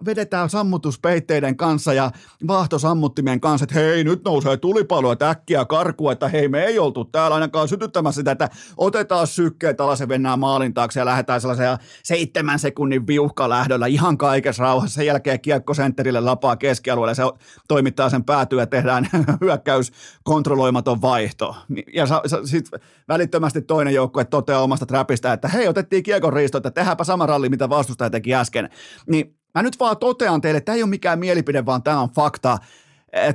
vedetään 0.06 0.50
sammutuspeitteiden 0.50 1.58
kanssa 1.58 1.94
ja 1.94 2.12
vaahtosammuttimien 2.48 3.42
kanssa, 3.42 3.64
että 3.64 3.76
hei, 3.76 4.04
nyt 4.04 4.24
nousee 4.26 4.58
tulipalo, 4.58 5.12
että 5.12 5.30
äkkiä 5.30 5.66
karkua, 5.66 6.12
että 6.12 6.28
hei, 6.28 6.48
me 6.48 6.64
ei 6.64 6.80
oltu 6.80 7.06
täällä 7.06 7.36
ainakaan 7.36 7.68
sytyttämässä 7.68 8.20
sitä, 8.20 8.32
että 8.32 8.50
otetaan 8.78 9.28
sykkeet 9.28 9.82
alas 9.82 10.00
ja 10.00 10.08
mennään 10.08 10.40
maalin 10.40 10.74
taakse 10.74 11.00
ja 11.00 11.06
lähdetään 11.06 11.42
sellaisella 11.42 11.78
seitsemän 12.04 12.60
sekunnin 12.60 13.08
viuhkalähdöllä 13.08 13.88
ihan 13.88 14.18
kaikessa 14.18 14.64
rauhassa. 14.64 14.96
Sen 14.96 15.06
jälkeen 15.06 15.42
kiekko 15.42 15.74
sentterille 15.74 16.20
lapaa 16.20 16.56
keskialueelle, 16.56 17.16
se 17.16 17.24
toimittaa 17.68 18.10
sen 18.10 18.24
päätyä 18.24 18.62
ja 18.62 18.68
tehdään 18.68 19.08
hyökkäys 19.42 19.92
kontrolloimaton 20.24 21.02
vaihto. 21.02 21.56
Ja 21.94 22.06
sitten 22.46 22.80
välittömästi 23.08 23.62
toinen 23.62 23.94
joukkue 23.94 24.26
toteaa 24.26 24.62
omasta 24.62 24.86
trapista, 24.86 25.34
että 25.34 25.48
hei, 25.48 25.68
otettiin 25.68 26.04
kiekon 26.04 26.34
riisto, 26.34 26.58
että 26.58 26.72
tehdäänpä 26.72 27.04
sama 27.04 27.26
ralli, 27.26 27.50
mitä 27.50 27.70
vastustaja 27.70 28.10
teki 28.10 28.36
äsken. 28.36 28.70
Niin 29.08 29.38
mä 29.56 29.64
nyt 29.64 29.80
vaan 29.80 29.98
totean 29.98 30.42
teille, 30.42 30.58
että 30.58 30.66
tämä 30.66 30.76
ei 30.76 30.84
ole 30.84 30.90
mikään 30.90 31.20
mielipide, 31.20 31.66
vaan 31.66 31.84
tämä 31.84 32.00
on 32.00 32.10
fakta. 32.10 32.58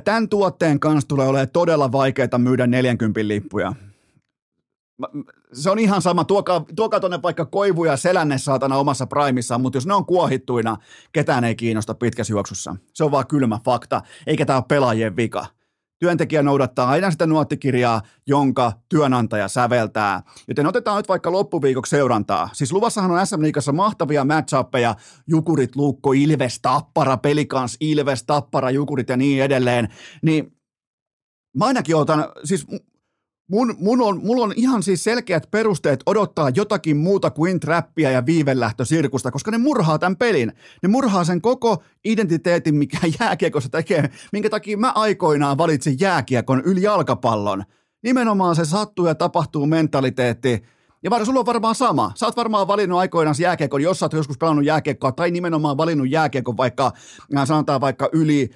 Tämän 0.03 0.29
tuotteen 0.29 0.79
kanssa 0.79 1.07
tulee 1.07 1.27
olemaan 1.27 1.49
todella 1.49 1.91
vaikeaa 1.91 2.37
myydä 2.37 2.67
40 2.67 3.27
lippuja 3.27 3.73
se 5.53 5.69
on 5.69 5.79
ihan 5.79 6.01
sama, 6.01 6.25
tuokaa, 6.25 6.65
tuokaa 6.75 6.99
tuonne 6.99 7.21
vaikka 7.21 7.45
koivu 7.45 7.85
ja 7.85 7.97
selänne 7.97 8.37
saatana 8.37 8.77
omassa 8.77 9.07
primissaan, 9.07 9.61
mutta 9.61 9.77
jos 9.77 9.85
ne 9.85 9.93
on 9.93 10.05
kuohittuina, 10.05 10.77
ketään 11.11 11.43
ei 11.43 11.55
kiinnosta 11.55 11.93
pitkässä 11.93 12.33
juoksussa. 12.33 12.75
Se 12.93 13.03
on 13.03 13.11
vaan 13.11 13.27
kylmä 13.27 13.59
fakta, 13.65 14.01
eikä 14.27 14.45
tämä 14.45 14.57
ole 14.57 14.65
pelaajien 14.67 15.15
vika. 15.15 15.45
Työntekijä 16.01 16.43
noudattaa 16.43 16.89
aina 16.89 17.11
sitä 17.11 17.25
nuottikirjaa, 17.25 18.01
jonka 18.27 18.71
työnantaja 18.89 19.47
säveltää. 19.47 20.21
Joten 20.47 20.67
otetaan 20.67 20.97
nyt 20.97 21.09
vaikka 21.09 21.31
loppuviikoksi 21.31 21.89
seurantaa. 21.89 22.49
Siis 22.53 22.71
luvassahan 22.71 23.11
on 23.11 23.27
SM 23.27 23.41
Liigassa 23.41 23.71
mahtavia 23.71 24.25
match 24.25 24.53
Jukurit, 25.27 25.75
Luukko, 25.75 26.13
Ilves, 26.13 26.59
Tappara, 26.61 27.17
Pelikans, 27.17 27.77
Ilves, 27.79 28.23
Tappara, 28.23 28.71
Jukurit 28.71 29.09
ja 29.09 29.17
niin 29.17 29.43
edelleen. 29.43 29.87
Niin 30.21 30.57
mä 31.57 31.65
ainakin 31.65 31.95
otan, 31.95 32.25
siis 32.43 32.67
Mun, 33.51 33.75
mun 33.79 34.01
on, 34.01 34.19
mulla 34.23 34.45
on 34.45 34.53
ihan 34.55 34.83
siis 34.83 35.03
selkeät 35.03 35.51
perusteet 35.51 35.99
odottaa 36.05 36.49
jotakin 36.49 36.97
muuta 36.97 37.29
kuin 37.31 37.59
trappia 37.59 38.11
ja 38.11 38.25
viivelähtösirkusta, 38.25 39.31
koska 39.31 39.51
ne 39.51 39.57
murhaa 39.57 39.99
tämän 39.99 40.15
pelin. 40.15 40.53
Ne 40.83 40.89
murhaa 40.89 41.23
sen 41.23 41.41
koko 41.41 41.83
identiteetin, 42.05 42.75
mikä 42.75 42.97
jääkiekossa 43.19 43.69
tekee, 43.69 44.09
minkä 44.31 44.49
takia 44.49 44.77
mä 44.77 44.91
aikoinaan 44.95 45.57
valitsin 45.57 45.97
jääkiekon 45.99 46.61
yli 46.65 46.81
jalkapallon. 46.81 47.63
Nimenomaan 48.03 48.55
se 48.55 48.65
sattuu 48.65 49.07
ja 49.07 49.15
tapahtuu 49.15 49.65
mentaliteetti. 49.65 50.63
Ja 51.03 51.09
var, 51.09 51.25
sulla 51.25 51.39
on 51.39 51.45
varmaan 51.45 51.75
sama. 51.75 52.11
Sä 52.15 52.25
oot 52.25 52.37
varmaan 52.37 52.67
valinnut 52.67 52.99
aikoinaan 52.99 53.35
jääkiekon, 53.39 53.81
jos 53.81 53.99
sä 53.99 54.05
oot 54.05 54.13
joskus 54.13 54.37
pelannut 54.37 54.65
jääkiekkoa, 54.65 55.11
tai 55.11 55.31
nimenomaan 55.31 55.77
valinnut 55.77 56.09
jääkiekon 56.09 56.57
vaikka, 56.57 56.91
sanotaan 57.45 57.81
vaikka 57.81 58.09
yli 58.11 58.49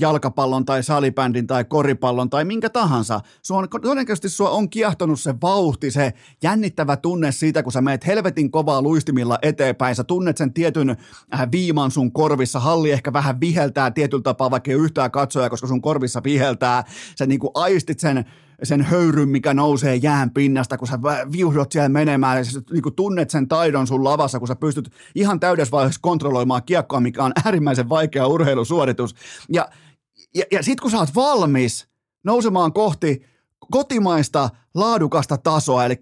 jalkapallon 0.00 0.64
tai 0.64 0.82
salibändin 0.82 1.46
tai 1.46 1.64
koripallon 1.64 2.30
tai 2.30 2.44
minkä 2.44 2.70
tahansa. 2.70 3.20
Sua 3.42 3.58
on, 3.58 3.68
todennäköisesti 3.82 4.28
sua 4.28 4.50
on 4.50 4.70
kiehtonut 4.70 5.20
se 5.20 5.34
vauhti, 5.42 5.90
se 5.90 6.12
jännittävä 6.42 6.96
tunne 6.96 7.32
siitä, 7.32 7.62
kun 7.62 7.72
sä 7.72 7.80
meet 7.80 8.06
helvetin 8.06 8.50
kovaa 8.50 8.82
luistimilla 8.82 9.38
eteenpäin. 9.42 9.94
Sä 9.94 10.04
tunnet 10.04 10.36
sen 10.36 10.52
tietyn 10.52 10.90
äh, 11.34 11.50
viiman 11.52 11.90
sun 11.90 12.12
korvissa. 12.12 12.60
Halli 12.60 12.90
ehkä 12.90 13.12
vähän 13.12 13.40
viheltää 13.40 13.90
tietyllä 13.90 14.22
tapaa, 14.22 14.50
vaikka 14.50 14.70
ei 14.70 14.76
yhtään 14.76 15.10
katsoja, 15.10 15.50
koska 15.50 15.66
sun 15.66 15.82
korvissa 15.82 16.20
viheltää. 16.24 16.84
Sä 17.18 17.26
niinku 17.26 17.50
aistit 17.54 18.00
sen 18.00 18.24
sen 18.64 18.82
höyryn, 18.82 19.28
mikä 19.28 19.54
nousee 19.54 19.96
jään 19.96 20.30
pinnasta, 20.30 20.78
kun 20.78 20.88
sä 20.88 20.98
viuhdot 21.32 21.72
siellä 21.72 21.88
menemään 21.88 22.38
ja 22.38 22.44
sä 22.44 22.60
niin 22.72 22.94
tunnet 22.96 23.30
sen 23.30 23.48
taidon 23.48 23.86
sun 23.86 24.04
lavassa, 24.04 24.38
kun 24.38 24.48
sä 24.48 24.56
pystyt 24.56 24.90
ihan 25.14 25.40
täydessä 25.40 25.72
vaiheessa 25.72 26.00
kontrolloimaan 26.02 26.62
kiekkoa, 26.62 27.00
mikä 27.00 27.24
on 27.24 27.32
äärimmäisen 27.44 27.88
vaikea 27.88 28.26
urheilusuoritus. 28.26 29.14
Ja, 29.52 29.68
ja, 30.34 30.44
ja 30.52 30.62
sit 30.62 30.80
kun 30.80 30.90
sä 30.90 30.98
oot 30.98 31.14
valmis 31.14 31.88
nousemaan 32.24 32.72
kohti 32.72 33.22
kotimaista 33.70 34.50
laadukasta 34.74 35.38
tasoa, 35.38 35.84
eli 35.84 35.96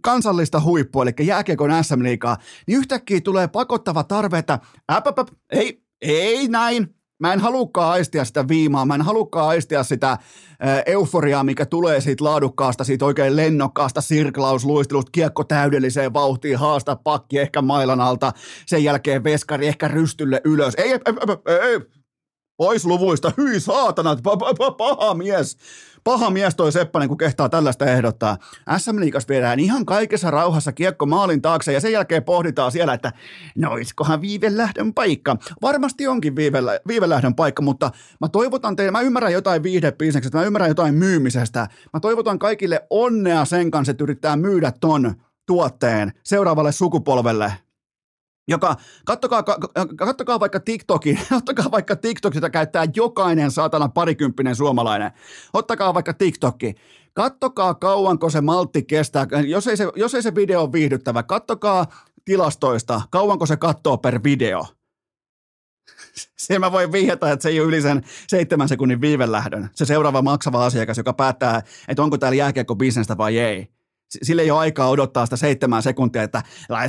kansallista 0.00 0.60
huippua, 0.60 1.02
eli 1.02 1.26
jääkiekon 1.26 1.84
SM-liigaa, 1.84 2.36
niin 2.66 2.78
yhtäkkiä 2.78 3.20
tulee 3.20 3.48
pakottava 3.48 4.04
tarve, 4.04 4.38
että 4.38 4.58
äp, 4.92 5.06
äp, 5.06 5.18
äp, 5.18 5.28
ei, 5.50 5.82
ei 6.00 6.48
näin, 6.48 6.94
Mä 7.18 7.32
en 7.32 7.40
halukkaan 7.40 7.92
aistia 7.92 8.24
sitä 8.24 8.48
viimaa, 8.48 8.86
mä 8.86 8.94
en 8.94 9.02
halukkaan 9.02 9.48
aistia 9.48 9.82
sitä 9.82 10.18
euforiaa, 10.86 11.44
mikä 11.44 11.66
tulee 11.66 12.00
siitä 12.00 12.24
laadukkaasta, 12.24 12.84
siitä 12.84 13.04
oikein 13.04 13.36
lennokkaasta 13.36 14.00
sirklausluistelusta, 14.00 15.10
kiekko 15.12 15.44
täydelliseen 15.44 16.12
vauhtiin, 16.12 16.58
haasta 16.58 16.96
pakki 16.96 17.38
ehkä 17.38 17.62
mailan 17.62 18.00
alta, 18.00 18.32
sen 18.66 18.84
jälkeen 18.84 19.24
veskari 19.24 19.66
ehkä 19.66 19.88
rystylle 19.88 20.40
ylös. 20.44 20.74
Ei, 20.74 20.92
ei, 20.92 20.98
ei, 21.46 21.56
ei, 21.60 21.80
pois 22.58 22.84
luvuista, 22.84 23.32
hyi 23.36 23.60
saatana, 23.60 24.16
paha 24.78 25.14
mies. 25.14 25.56
Paha 26.04 26.30
mies 26.30 26.54
toi 26.54 26.72
Seppänen, 26.72 27.08
kun 27.08 27.18
kehtaa 27.18 27.48
tällaista 27.48 27.86
ehdottaa. 27.86 28.36
SM 28.78 29.00
Liikas 29.00 29.28
viedään 29.28 29.60
ihan 29.60 29.86
kaikessa 29.86 30.30
rauhassa 30.30 30.72
kiekko 30.72 31.06
maalin 31.06 31.42
taakse 31.42 31.72
ja 31.72 31.80
sen 31.80 31.92
jälkeen 31.92 32.24
pohditaan 32.24 32.72
siellä, 32.72 32.94
että 32.94 33.12
noiskohan 33.56 34.20
viivelähdön 34.20 34.94
paikka. 34.94 35.36
Varmasti 35.62 36.06
onkin 36.06 36.36
viivellä, 36.36 36.80
viivelähdön 36.88 37.34
paikka, 37.34 37.62
mutta 37.62 37.90
mä 38.20 38.28
toivotan 38.28 38.76
teille, 38.76 38.90
mä 38.90 39.00
ymmärrän 39.00 39.32
jotain 39.32 39.62
viihdepiiseksestä, 39.62 40.38
mä 40.38 40.44
ymmärrän 40.44 40.70
jotain 40.70 40.94
myymisestä. 40.94 41.68
Mä 41.92 42.00
toivotan 42.00 42.38
kaikille 42.38 42.86
onnea 42.90 43.44
sen 43.44 43.70
kanssa, 43.70 43.90
että 43.90 44.04
yrittää 44.04 44.36
myydä 44.36 44.72
ton 44.80 45.14
tuotteen 45.46 46.12
seuraavalle 46.22 46.72
sukupolvelle 46.72 47.52
joka, 48.48 48.76
kattokaa, 49.04 49.44
kattokaa 49.96 50.40
vaikka 50.40 50.60
TikTokin, 50.60 51.18
ottakaa 51.38 51.70
vaikka 51.70 51.96
TikTok, 51.96 52.34
jota 52.34 52.50
käyttää 52.50 52.86
jokainen 52.96 53.50
saatana 53.50 53.88
parikymppinen 53.88 54.56
suomalainen. 54.56 55.10
Ottakaa 55.52 55.94
vaikka 55.94 56.14
TikTokki. 56.14 56.74
Kattokaa 57.12 57.74
kauanko 57.74 58.30
se 58.30 58.40
maltti 58.40 58.82
kestää, 58.82 59.26
jos 59.46 59.66
ei 59.66 59.76
se, 59.76 59.88
jos 59.96 60.14
ei 60.14 60.22
se 60.22 60.34
video 60.34 60.62
ole 60.62 60.72
viihdyttävä, 60.72 61.22
kattokaa 61.22 61.86
tilastoista, 62.24 63.00
kauanko 63.10 63.46
se 63.46 63.56
katsoo 63.56 63.98
per 63.98 64.20
video. 64.24 64.66
Se 66.38 66.58
mä 66.58 66.72
voin 66.72 66.92
vihjata, 66.92 67.30
että 67.30 67.42
se 67.42 67.48
ei 67.48 67.60
ole 67.60 67.68
yli 67.68 67.82
sen 67.82 68.04
seitsemän 68.28 68.68
sekunnin 68.68 69.00
viivelähdön. 69.00 69.70
Se 69.74 69.84
seuraava 69.84 70.22
maksava 70.22 70.66
asiakas, 70.66 70.98
joka 70.98 71.12
päättää, 71.12 71.62
että 71.88 72.02
onko 72.02 72.18
täällä 72.18 72.36
jääkiekko 72.36 72.76
bisnestä 72.76 73.16
vai 73.16 73.38
ei 73.38 73.77
sille 74.08 74.42
ei 74.42 74.50
ole 74.50 74.60
aikaa 74.60 74.88
odottaa 74.88 75.26
sitä 75.26 75.36
seitsemän 75.36 75.82
sekuntia, 75.82 76.22
että 76.22 76.42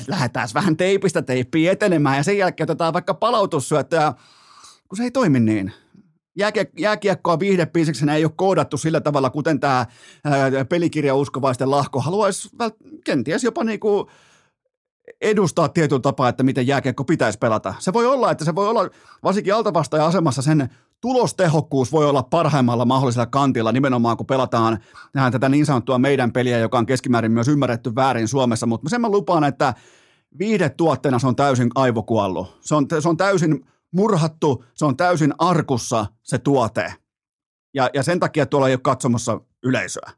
lähdetään 0.08 0.48
vähän 0.54 0.78
teipistä 0.78 1.22
teippiä 1.22 1.72
etenemään 1.72 2.18
ja 2.18 2.24
sen 2.24 2.38
jälkeen 2.38 2.66
otetaan 2.66 2.94
vaikka 2.94 3.14
palautussyöttöä, 3.14 4.14
kun 4.88 4.98
se 4.98 5.04
ei 5.04 5.12
toimi 5.12 5.40
niin. 5.40 5.74
Jääkiek- 6.40 6.74
jääkiekkoa 6.78 7.40
viihdepiiseksenä 7.40 8.16
ei 8.16 8.26
ole 8.26 8.32
koodattu 8.36 8.78
sillä 8.78 9.02
tavalla, 9.02 9.30
kuten 9.30 9.60
tämä 9.60 9.86
pelikirja 10.70 11.16
uskovaisten 11.16 11.72
lahko 11.72 12.00
haluaisi 12.00 12.50
vält- 12.64 13.00
kenties 13.04 13.44
jopa 13.44 13.64
niinku 13.64 14.10
edustaa 15.22 15.70
tietyllä 15.70 16.02
tapaa, 16.02 16.30
että 16.30 16.44
miten 16.44 16.68
jääkiekko 16.68 17.04
pitäisi 17.04 17.40
pelata. 17.40 17.74
Se 17.80 17.94
voi 17.94 18.06
olla, 18.06 18.32
että 18.32 18.46
se 18.46 18.56
voi 18.56 18.68
olla 18.68 18.90
varsinkin 19.24 19.56
altavastaajan 19.56 20.08
asemassa 20.08 20.42
sen 20.42 20.70
tulostehokkuus 21.02 21.92
voi 21.92 22.10
olla 22.10 22.24
parhaimmalla 22.24 22.86
mahdollisella 22.86 23.26
kantilla 23.26 23.72
nimenomaan, 23.72 24.18
kun 24.18 24.26
pelataan 24.26 24.80
tätä 25.32 25.50
niin 25.50 25.66
sanottua 25.66 26.00
meidän 26.00 26.32
peliä, 26.32 26.58
joka 26.58 26.78
on 26.78 26.86
keskimäärin 26.86 27.32
myös 27.32 27.48
ymmärretty 27.48 27.96
väärin 27.96 28.28
Suomessa, 28.28 28.66
mutta 28.66 28.90
sen 28.90 29.02
mä 29.02 29.10
lupaan, 29.10 29.44
että 29.44 29.74
viihdetuotteena 30.40 31.20
se 31.20 31.28
on 31.28 31.36
täysin 31.36 31.70
aivokuollut. 31.76 32.58
Se 32.62 32.76
on, 32.76 32.86
se 33.00 33.10
on 33.10 33.18
täysin 33.18 33.66
murhattu, 33.92 34.66
se 34.76 34.86
on 34.86 34.98
täysin 34.98 35.34
arkussa 35.38 36.06
se 36.24 36.38
tuote. 36.38 36.94
Ja, 37.74 37.90
ja 37.94 38.04
sen 38.04 38.20
takia 38.20 38.46
tuolla 38.46 38.68
ei 38.68 38.74
ole 38.74 38.80
katsomassa 38.84 39.42
yleisöä. 39.64 40.12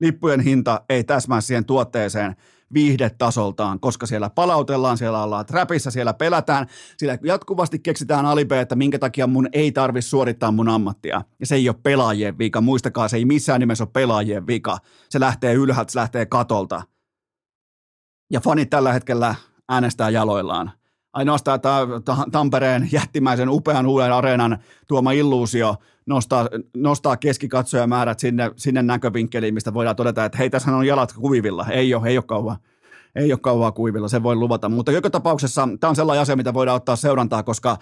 Lippujen 0.00 0.40
hinta 0.40 0.84
ei 0.88 1.04
täsmää 1.04 1.40
siihen 1.40 1.64
tuotteeseen 1.64 2.36
viihdetasoltaan, 2.74 3.80
koska 3.80 4.06
siellä 4.06 4.30
palautellaan, 4.30 4.98
siellä 4.98 5.22
ollaan 5.22 5.46
trapissa, 5.46 5.90
siellä 5.90 6.14
pelätään, 6.14 6.66
siellä 6.96 7.18
jatkuvasti 7.22 7.78
keksitään 7.78 8.26
alibe, 8.26 8.60
että 8.60 8.76
minkä 8.76 8.98
takia 8.98 9.26
mun 9.26 9.48
ei 9.52 9.72
tarvi 9.72 10.02
suorittaa 10.02 10.52
mun 10.52 10.68
ammattia. 10.68 11.22
Ja 11.40 11.46
se 11.46 11.54
ei 11.54 11.68
ole 11.68 11.76
pelaajien 11.82 12.38
vika, 12.38 12.60
muistakaa, 12.60 13.08
se 13.08 13.16
ei 13.16 13.24
missään 13.24 13.60
nimessä 13.60 13.84
ole 13.84 13.90
pelaajien 13.92 14.46
vika. 14.46 14.78
Se 15.08 15.20
lähtee 15.20 15.54
ylhäältä, 15.54 15.92
se 15.92 15.98
lähtee 15.98 16.26
katolta. 16.26 16.82
Ja 18.32 18.40
fanit 18.40 18.70
tällä 18.70 18.92
hetkellä 18.92 19.34
äänestää 19.68 20.10
jaloillaan. 20.10 20.72
Ainoastaan 21.18 21.60
tämä 21.60 21.86
Tampereen 22.32 22.88
jättimäisen 22.92 23.48
upean 23.48 23.86
uuden 23.86 24.12
areenan 24.12 24.58
tuoma 24.88 25.12
illuusio 25.12 25.76
nostaa, 26.06 26.48
nostaa 26.76 27.16
keskikatsojamäärät 27.16 28.18
sinne, 28.18 28.50
sinne 28.56 28.82
näkövinkkeliin, 28.82 29.54
mistä 29.54 29.74
voidaan 29.74 29.96
todeta, 29.96 30.24
että 30.24 30.38
hei, 30.38 30.50
tässä 30.50 30.76
on 30.76 30.86
jalat 30.86 31.12
kuivilla. 31.12 31.66
Ei 31.70 31.94
ole, 31.94 32.08
ei 32.08 32.18
ole 32.18 32.24
kauan. 32.24 32.56
Ei 33.14 33.32
ole 33.32 33.38
kauan 33.42 33.72
kuivilla, 33.72 34.08
se 34.08 34.22
voi 34.22 34.36
luvata. 34.36 34.68
Mutta 34.68 34.92
joka 34.92 35.10
tapauksessa 35.10 35.68
tämä 35.80 35.88
on 35.88 35.96
sellainen 35.96 36.22
asia, 36.22 36.36
mitä 36.36 36.54
voidaan 36.54 36.76
ottaa 36.76 36.96
seurantaa, 36.96 37.42
koska 37.42 37.76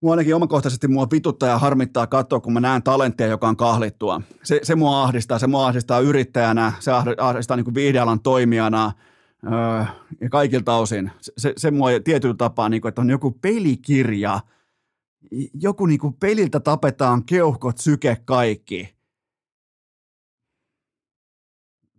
Mua 0.00 0.12
ainakin 0.12 0.34
omakohtaisesti 0.34 0.88
mua 0.88 1.06
vituttaa 1.12 1.48
ja 1.48 1.58
harmittaa 1.58 2.06
katsoa, 2.06 2.40
kun 2.40 2.52
mä 2.52 2.60
näen 2.60 2.82
talenttia, 2.82 3.26
joka 3.26 3.48
on 3.48 3.56
kahlittua. 3.56 4.20
Se, 4.42 4.60
se 4.62 4.74
mua 4.74 5.02
ahdistaa, 5.02 5.38
se 5.38 5.46
mua 5.46 5.66
ahdistaa 5.66 6.00
yrittäjänä, 6.00 6.72
se 6.80 6.90
ahdistaa 7.18 7.56
niin 7.56 7.64
kuin 7.64 7.74
viihdealan 7.74 8.20
toimijana, 8.20 8.92
ja 10.20 10.28
kaikilta 10.30 10.76
osin. 10.76 11.10
Se, 11.20 11.52
se 11.56 11.70
mua 11.70 11.88
tietyllä 12.04 12.34
tapaa, 12.34 12.68
niin 12.68 12.82
kuin, 12.82 12.88
että 12.88 13.00
on 13.00 13.10
joku 13.10 13.30
pelikirja, 13.30 14.40
joku 15.60 15.86
niin 15.86 16.00
kuin 16.00 16.14
peliltä 16.14 16.60
tapetaan 16.60 17.24
keuhkot, 17.24 17.78
syke, 17.78 18.16
kaikki. 18.24 18.94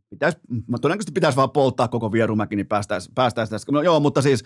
Pitäis, 0.10 0.38
todennäköisesti 0.82 1.12
pitäisi 1.12 1.36
vaan 1.36 1.52
polttaa 1.52 1.88
koko 1.88 2.12
Vierumäki, 2.12 2.56
niin 2.56 2.68
päästäisiin 2.68 3.16
päästäis 3.16 3.50
tästä. 3.50 3.72
No, 3.72 3.82
joo, 3.82 4.00
mutta 4.00 4.22
siis 4.22 4.44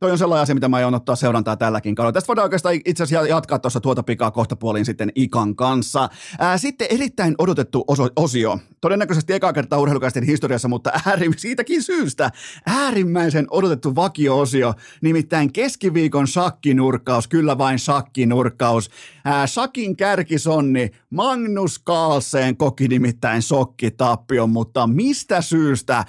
toi 0.00 0.10
on 0.10 0.18
sellainen 0.18 0.42
asia, 0.42 0.54
mitä 0.54 0.68
mä 0.68 0.76
aion 0.76 0.94
ottaa 0.94 1.16
seurantaa 1.16 1.56
tälläkin 1.56 1.94
kaudella. 1.94 2.12
Tästä 2.12 2.28
voidaan 2.28 2.44
oikeastaan 2.44 2.74
itse 2.84 3.02
asiassa 3.02 3.28
jatkaa 3.28 3.58
tuossa 3.58 3.80
tuota 3.80 4.02
pikaa 4.02 4.30
kohta 4.30 4.56
puoliin 4.56 4.84
sitten 4.84 5.12
Ikan 5.14 5.56
kanssa. 5.56 6.08
Ää, 6.38 6.58
sitten 6.58 6.86
erittäin 6.90 7.34
odotettu 7.38 7.84
oso- 7.88 8.10
osio. 8.16 8.58
Todennäköisesti 8.80 9.32
eka 9.32 9.52
kertaa 9.52 9.78
urheilukäisten 9.78 10.24
historiassa, 10.24 10.68
mutta 10.68 10.90
ääri, 11.06 11.30
siitäkin 11.36 11.82
syystä 11.82 12.30
äärimmäisen 12.66 13.46
odotettu 13.50 13.94
vakio-osio. 13.94 14.74
Nimittäin 15.02 15.52
keskiviikon 15.52 16.28
shakkinurkkaus, 16.28 17.28
kyllä 17.28 17.58
vain 17.58 17.78
shakkinurkkaus. 17.78 18.90
Ää, 19.24 19.46
shakin 19.46 19.96
kärkisonni 19.96 20.90
Magnus 21.10 21.82
Carlsen 21.86 22.56
koki 22.56 22.88
nimittäin 22.88 23.42
sokkitappion, 23.42 24.50
mutta 24.50 24.86
mistä 24.86 25.40
syystä? 25.42 26.04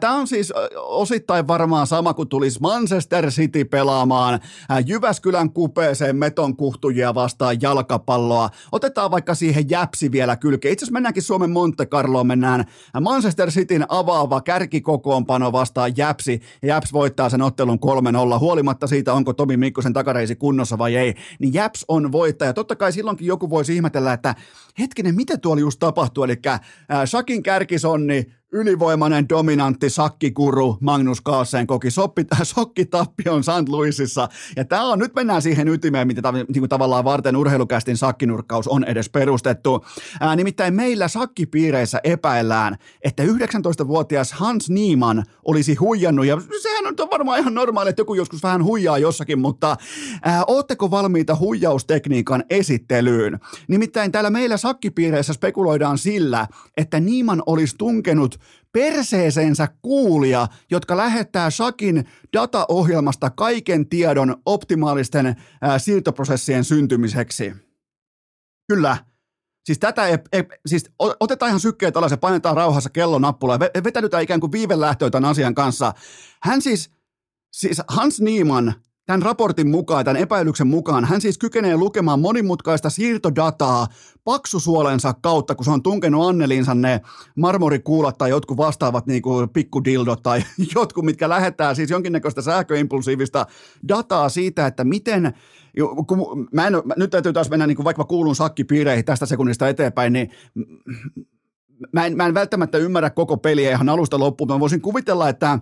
Tämä 0.00 0.14
on 0.14 0.26
siis 0.26 0.52
osittain 0.76 1.48
varmaan 1.48 1.86
sama 1.86 2.14
kuin 2.14 2.28
tulisi 2.28 2.60
Manchester 2.60 3.30
City 3.36 3.64
pelaamaan 3.64 4.40
Jyväskylän 4.86 5.50
kupeeseen 5.50 6.16
metonkuhtujia 6.16 7.14
vastaan 7.14 7.56
jalkapalloa. 7.62 8.50
Otetaan 8.72 9.10
vaikka 9.10 9.34
siihen 9.34 9.70
Jäpsi 9.70 10.12
vielä 10.12 10.36
kylkeen. 10.36 10.72
Itse 10.72 10.84
asiassa 10.84 10.92
mennäänkin 10.92 11.22
Suomen 11.22 11.50
Monte 11.50 11.86
Carloon, 11.86 12.26
mennään 12.26 12.64
Manchester 13.00 13.50
Cityn 13.50 13.86
avaava 13.88 14.40
kärkikokoonpano 14.40 15.52
vastaan 15.52 15.92
Jäpsi. 15.96 16.40
Jäps 16.62 16.92
voittaa 16.92 17.28
sen 17.28 17.42
ottelun 17.42 17.78
3-0, 18.36 18.38
huolimatta 18.38 18.86
siitä, 18.86 19.12
onko 19.12 19.32
Tomi 19.32 19.56
Mikkosen 19.56 19.92
takareisi 19.92 20.36
kunnossa 20.36 20.78
vai 20.78 20.96
ei. 20.96 21.14
Niin 21.38 21.54
Jäps 21.54 21.84
on 21.88 22.12
voittaja. 22.12 22.52
Totta 22.52 22.76
kai 22.76 22.92
silloinkin 22.92 23.26
joku 23.26 23.50
voisi 23.50 23.74
ihmetellä, 23.76 24.12
että 24.12 24.34
hetkinen, 24.78 25.14
mitä 25.14 25.38
tuolla 25.38 25.60
just 25.60 25.78
tapahtui? 25.78 26.24
Eli 26.24 26.36
äh, 26.46 26.60
Shakin 27.04 27.42
kärkisonni 27.42 28.26
ylivoimainen, 28.56 29.28
dominantti 29.28 29.90
sakkikuru 29.90 30.78
Magnus 30.80 31.22
Carlsen 31.22 31.66
koki 31.66 31.90
soppi, 31.90 32.24
sokkitappion 32.42 33.44
St. 33.44 33.68
Louisissa. 33.68 34.28
Ja 34.56 34.64
tämä 34.64 34.84
on, 34.84 34.98
nyt 34.98 35.14
mennään 35.14 35.42
siihen 35.42 35.68
ytimeen, 35.68 36.06
mitä 36.06 36.32
niin 36.32 36.46
kuin 36.58 36.68
tavallaan 36.68 37.04
varten 37.04 37.36
urheilukästin 37.36 37.96
sakkinurkkaus 37.96 38.68
on 38.68 38.84
edes 38.84 39.08
perustettu. 39.08 39.84
Ää, 40.20 40.36
nimittäin 40.36 40.74
meillä 40.74 41.08
sakkipiireissä 41.08 42.00
epäillään, 42.04 42.76
että 43.02 43.22
19-vuotias 43.22 44.32
Hans 44.32 44.70
Niemann 44.70 45.22
olisi 45.44 45.74
huijannut, 45.74 46.26
ja 46.26 46.40
sehän 46.62 46.86
on 46.86 47.10
varmaan 47.10 47.38
ihan 47.38 47.54
normaali, 47.54 47.90
että 47.90 48.00
joku 48.00 48.14
joskus 48.14 48.42
vähän 48.42 48.64
huijaa 48.64 48.98
jossakin, 48.98 49.38
mutta 49.38 49.76
ää, 50.22 50.44
ootteko 50.46 50.90
valmiita 50.90 51.36
huijaustekniikan 51.36 52.44
esittelyyn? 52.50 53.40
Nimittäin 53.68 54.12
täällä 54.12 54.30
meillä 54.30 54.56
sakkipiireissä 54.56 55.32
spekuloidaan 55.32 55.98
sillä, 55.98 56.46
että 56.76 57.00
Niemann 57.00 57.42
olisi 57.46 57.74
tunkenut 57.78 58.38
perseeseensä 58.72 59.68
kuulia, 59.82 60.48
jotka 60.70 60.96
lähettää 60.96 61.50
Shakin 61.50 62.08
dataohjelmasta 62.32 63.30
kaiken 63.30 63.88
tiedon 63.88 64.36
optimaalisten 64.46 65.36
ää, 65.62 65.78
siirtoprosessien 65.78 66.64
syntymiseksi. 66.64 67.52
Kyllä. 68.68 68.96
Siis 69.64 69.78
tätä, 69.78 70.06
ei, 70.06 70.18
ei, 70.32 70.44
siis 70.66 70.90
otetaan 70.98 71.48
ihan 71.48 71.60
sykkeet 71.60 71.96
alas 71.96 72.10
ja 72.10 72.16
painetaan 72.16 72.56
rauhassa 72.56 72.90
kellonappula 72.90 73.58
ja 73.74 73.84
vetäydytään 73.84 74.22
ikään 74.22 74.40
kuin 74.40 74.52
viivelähtöä 74.52 75.10
tämän 75.10 75.30
asian 75.30 75.54
kanssa. 75.54 75.92
Hän 76.42 76.62
siis, 76.62 76.90
siis 77.52 77.82
Hans 77.88 78.20
Niemann 78.20 78.72
Tämän 79.06 79.22
raportin 79.22 79.68
mukaan, 79.68 80.04
tämän 80.04 80.22
epäilyksen 80.22 80.66
mukaan, 80.66 81.04
hän 81.04 81.20
siis 81.20 81.38
kykenee 81.38 81.76
lukemaan 81.76 82.20
monimutkaista 82.20 82.90
siirtodataa 82.90 83.86
paksusuolensa 84.24 85.14
kautta, 85.22 85.54
kun 85.54 85.64
se 85.64 85.70
on 85.70 85.82
tunkenut 85.82 86.28
Anneliinsa 86.28 86.74
ne 86.74 87.00
marmorikuulat 87.36 88.18
tai 88.18 88.30
jotkut 88.30 88.56
vastaavat 88.56 89.06
niin 89.06 89.22
kuin 89.22 89.48
pikkudildot 89.48 90.22
tai 90.22 90.42
jotkut, 90.74 91.04
mitkä 91.04 91.28
lähettää 91.28 91.74
siis 91.74 91.90
jonkinnäköistä 91.90 92.42
sähköimpulsiivista 92.42 93.46
dataa 93.88 94.28
siitä, 94.28 94.66
että 94.66 94.84
miten 94.84 95.34
kun 96.06 96.48
mä 96.52 96.66
en, 96.66 96.72
nyt 96.96 97.10
täytyy 97.10 97.32
taas 97.32 97.50
mennä, 97.50 97.66
niin 97.66 97.76
kuin 97.76 97.84
vaikka 97.84 98.04
kuulun 98.04 98.36
sakkipiireihin 98.36 99.04
tästä 99.04 99.26
sekunnista 99.26 99.68
eteenpäin, 99.68 100.12
niin 100.12 100.30
mä 101.92 102.06
en, 102.06 102.16
mä 102.16 102.26
en 102.26 102.34
välttämättä 102.34 102.78
ymmärrä 102.78 103.10
koko 103.10 103.36
peliä 103.36 103.70
ihan 103.70 103.88
alusta 103.88 104.18
loppuun. 104.18 104.48
Mä 104.48 104.60
voisin 104.60 104.80
kuvitella, 104.80 105.28
että 105.28 105.58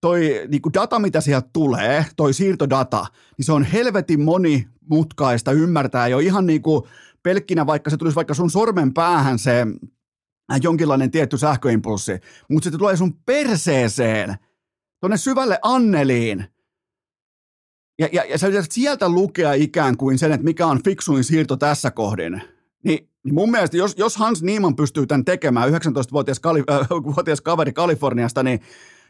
toi 0.00 0.42
niin 0.48 0.62
kuin 0.62 0.72
data, 0.72 0.98
mitä 0.98 1.20
sieltä 1.20 1.48
tulee, 1.52 2.06
toi 2.16 2.32
siirtodata, 2.32 3.06
niin 3.38 3.44
se 3.46 3.52
on 3.52 3.64
helvetin 3.64 4.20
monimutkaista 4.20 5.52
ymmärtää 5.52 6.08
jo 6.08 6.18
ihan 6.18 6.46
niin 6.46 6.62
kuin 6.62 6.82
pelkkinä, 7.22 7.66
vaikka 7.66 7.90
se 7.90 7.96
tulisi 7.96 8.16
vaikka 8.16 8.34
sun 8.34 8.50
sormen 8.50 8.94
päähän 8.94 9.38
se 9.38 9.66
äh, 10.52 10.60
jonkinlainen 10.62 11.10
tietty 11.10 11.38
sähköimpulssi, 11.38 12.12
mutta 12.50 12.70
se 12.70 12.78
tulee 12.78 12.96
sun 12.96 13.14
perseeseen, 13.26 14.34
tonne 15.00 15.16
syvälle 15.16 15.58
Anneliin, 15.62 16.46
ja, 17.98 18.08
ja, 18.12 18.24
ja 18.24 18.38
sä 18.38 18.48
sieltä 18.70 19.08
lukea 19.08 19.52
ikään 19.52 19.96
kuin 19.96 20.18
sen, 20.18 20.32
että 20.32 20.44
mikä 20.44 20.66
on 20.66 20.82
fiksuin 20.82 21.24
siirto 21.24 21.56
tässä 21.56 21.90
kohdin, 21.90 22.42
niin, 22.84 23.08
niin 23.24 23.34
mun 23.34 23.50
mielestä, 23.50 23.76
jos, 23.76 23.94
jos 23.98 24.16
Hans 24.16 24.42
Niemann 24.42 24.76
pystyy 24.76 25.06
tämän 25.06 25.24
tekemään, 25.24 25.70
19-vuotias 25.70 26.40
kali, 26.40 26.64
äh, 26.70 26.88
kaveri 27.42 27.72
Kaliforniasta, 27.72 28.42
niin 28.42 28.60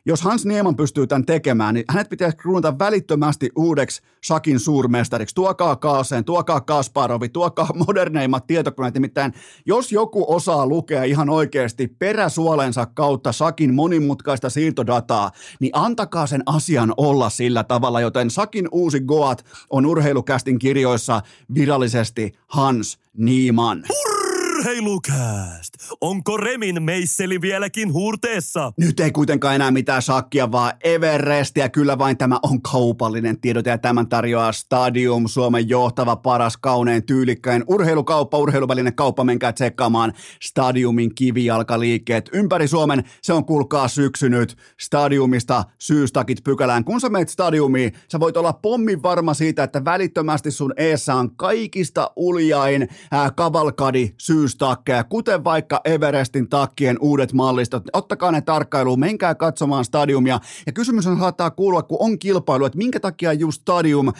jos 0.07 0.23
Hans 0.23 0.47
Nieman 0.47 0.77
pystyy 0.77 1.07
tämän 1.07 1.27
tekemään, 1.27 1.75
niin 1.75 1.85
hänet 1.89 2.09
pitäisi 2.09 2.37
kruunata 2.37 2.79
välittömästi 2.79 3.51
uudeksi 3.57 4.03
Shakin 4.27 4.61
suurmestariksi. 4.61 5.35
Tuokaa 5.35 5.77
Kaaseen, 5.77 6.25
tuokaa 6.25 6.61
Kasparovi, 6.61 7.29
tuokaa 7.29 7.69
moderneimmat 7.87 8.47
tietokoneet. 8.47 8.95
Nimittäin 8.95 9.35
jos 9.67 9.93
joku 9.93 10.35
osaa 10.35 10.67
lukea 10.67 11.05
ihan 11.05 11.31
oikeasti 11.31 11.89
peräsuolensa 11.89 12.87
kautta 12.87 13.33
Shakin 13.33 13.75
monimutkaista 13.75 14.51
siirtodataa, 14.51 15.31
niin 15.61 15.71
antakaa 15.75 16.27
sen 16.27 16.43
asian 16.47 16.93
olla 16.97 17.31
sillä 17.31 17.65
tavalla, 17.65 18.01
joten 18.01 18.31
Shakin 18.31 18.69
uusi 18.73 19.01
Goat 19.01 19.45
on 19.71 19.87
urheilukästin 19.87 20.59
kirjoissa 20.59 21.23
virallisesti 21.55 22.33
Hans 22.47 22.99
Nieman. 23.17 23.85
Hurra! 23.89 24.16
Urheilukääst! 24.59 25.75
Onko 26.01 26.37
Remin 26.37 26.83
meisseli 26.83 27.41
vieläkin 27.41 27.93
huurteessa? 27.93 28.73
Nyt 28.79 29.01
ei 29.01 29.11
kuitenkaan 29.11 29.55
enää 29.55 29.71
mitään 29.71 30.03
sakkia, 30.03 30.53
vaan 30.53 30.73
Everestia. 30.85 31.69
Kyllä 31.69 31.99
vain 31.99 32.17
tämä 32.17 32.39
on 32.43 32.63
kaupallinen 32.63 33.41
tiedote 33.41 33.71
ja 33.71 33.79
tämän 33.79 34.09
tarjoaa 34.09 34.53
Stadium, 34.53 35.27
Suomen 35.27 35.69
johtava, 35.69 36.17
paras, 36.17 36.57
kaunein, 36.57 37.07
tyylikkäin 37.07 37.65
urheilukauppa, 37.69 38.39
urheiluvälinen 38.39 38.95
kauppa. 38.95 39.25
Menkää 39.25 39.53
tsekkaamaan 39.53 40.13
Stadiumin 40.43 41.15
kivijalkaliikkeet 41.15 42.31
ympäri 42.33 42.69
Suomen. 42.69 43.05
Se 43.23 43.33
on 43.33 43.45
kuulkaa 43.45 43.89
syksynyt 43.89 44.57
Stadiumista 44.81 45.65
syystakit 45.79 46.45
pykälään. 46.45 46.85
Kun 46.85 47.01
sä 47.01 47.09
meet 47.09 47.29
Stadiumiin, 47.29 47.93
sä 48.13 48.21
voit 48.21 48.37
olla 48.37 48.53
pommin 48.53 49.03
varma 49.03 49.35
siitä, 49.35 49.63
että 49.63 49.85
välittömästi 49.85 50.51
sun 50.51 50.73
eessä 50.77 51.15
on 51.15 51.37
kaikista 51.37 52.11
uljain 52.17 52.89
ää, 53.13 53.31
kavalkadi 53.31 54.15
syys 54.19 54.46
takkeja, 54.55 55.05
kuten 55.05 55.45
vaikka 55.45 55.81
Everestin 55.85 56.49
takkien 56.49 56.97
uudet 57.01 57.33
mallistot. 57.33 57.85
Ottakaa 57.93 58.33
ne 58.33 58.41
tarkkailuun, 58.41 59.01
menkää 59.01 59.35
katsomaan 59.35 59.85
stadiumia. 59.85 60.41
Ja 60.67 60.73
kysymys 60.73 61.07
on 61.07 61.19
saattaa 61.19 61.51
kuulua, 61.51 61.83
kun 61.83 61.99
on 62.01 62.19
kilpailu, 62.19 62.65
että 62.65 62.79
minkä 62.79 63.01
takia 63.01 63.33
just 63.33 63.61
stadium, 63.61 64.13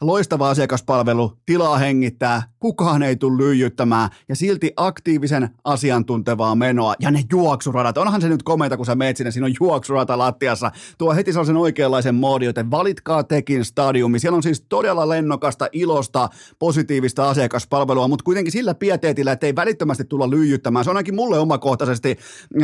loistava 0.00 0.50
asiakaspalvelu, 0.50 1.32
tilaa 1.46 1.78
hengittää, 1.78 2.42
kukaan 2.60 3.02
ei 3.02 3.16
tule 3.16 3.36
lyijyttämään 3.36 4.10
ja 4.28 4.36
silti 4.36 4.72
aktiivisen 4.76 5.50
asiantuntevaa 5.64 6.54
menoa. 6.54 6.94
Ja 7.00 7.10
ne 7.10 7.24
juoksuradat, 7.30 7.98
onhan 7.98 8.20
se 8.20 8.28
nyt 8.28 8.42
komeita, 8.42 8.76
kun 8.76 8.86
sä 8.86 8.94
meet 8.94 9.16
sinne, 9.16 9.30
siinä 9.30 9.46
on 9.46 9.54
juoksurata 9.60 10.18
lattiassa. 10.18 10.70
Tuo 10.98 11.14
heti 11.14 11.32
sellaisen 11.32 11.56
oikeanlaisen 11.56 12.14
moodi, 12.14 12.44
joten 12.44 12.70
valitkaa 12.70 13.24
tekin 13.24 13.64
stadiumi. 13.64 14.18
Siellä 14.18 14.36
on 14.36 14.42
siis 14.42 14.64
todella 14.68 15.08
lennokasta, 15.08 15.68
ilosta, 15.72 16.28
positiivista 16.58 17.28
asiakaspalvelua, 17.28 18.08
mutta 18.08 18.24
kuitenkin 18.24 18.52
sillä 18.52 18.74
pieteetillä, 18.74 19.32
että 19.32 19.46
ei 19.46 19.56
välittömästi 19.74 20.04
tulla 20.04 20.30
lyijyttämään. 20.30 20.84
Se 20.84 20.90
on 20.90 20.96
ainakin 20.96 21.14
mulle 21.14 21.38
omakohtaisesti 21.38 22.18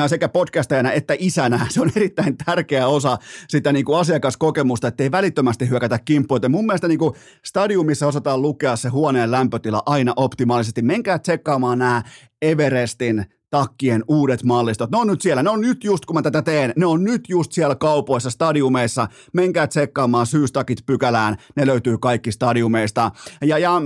sekä 0.07 0.29
podcastajana 0.29 0.93
että 0.93 1.15
isänä. 1.19 1.67
Se 1.71 1.81
on 1.81 1.91
erittäin 1.97 2.37
tärkeä 2.45 2.87
osa 2.87 3.19
sitä 3.49 3.73
niin 3.73 3.85
kuin 3.85 3.99
asiakaskokemusta, 3.99 4.89
että 4.89 5.03
ei 5.03 5.11
välittömästi 5.11 5.69
hyökätä 5.69 5.99
kimppuun. 6.05 6.41
Mun 6.49 6.67
mielestä 6.67 6.89
niin 6.89 6.99
kuin 6.99 7.15
stadiumissa 7.45 8.07
osataan 8.07 8.43
lukea 8.43 8.77
se 8.77 8.89
huoneen 8.89 9.31
lämpötila 9.31 9.83
aina 9.87 10.13
optimaalisesti. 10.17 10.83
Menkää 10.83 11.19
tsekkaamaan 11.19 11.79
nämä 11.79 12.03
Everestin 12.43 13.25
takkien 13.51 14.05
uudet 14.09 14.45
mallistot. 14.45 14.91
Ne 14.91 14.99
on 14.99 15.07
nyt 15.07 15.21
siellä, 15.21 15.43
ne 15.43 15.51
on 15.51 15.61
nyt 15.61 15.85
just 15.85 16.07
kun 16.07 16.17
mä 16.17 16.23
tätä 16.23 16.43
teen, 16.43 16.73
ne 16.77 16.87
on 16.87 17.05
nyt 17.05 17.29
just 17.29 17.53
siellä 17.53 17.75
kaupoissa, 17.75 18.31
stadiumeissa. 18.31 19.09
Menkää 19.33 19.67
tsekkaamaan 19.67 20.27
syystakit 20.27 20.79
pykälään, 20.87 21.37
ne 21.57 21.67
löytyy 21.67 21.99
kaikki 21.99 22.33
stadiumeista. 22.33 23.11
Ja, 23.43 23.59
ja 23.59 23.81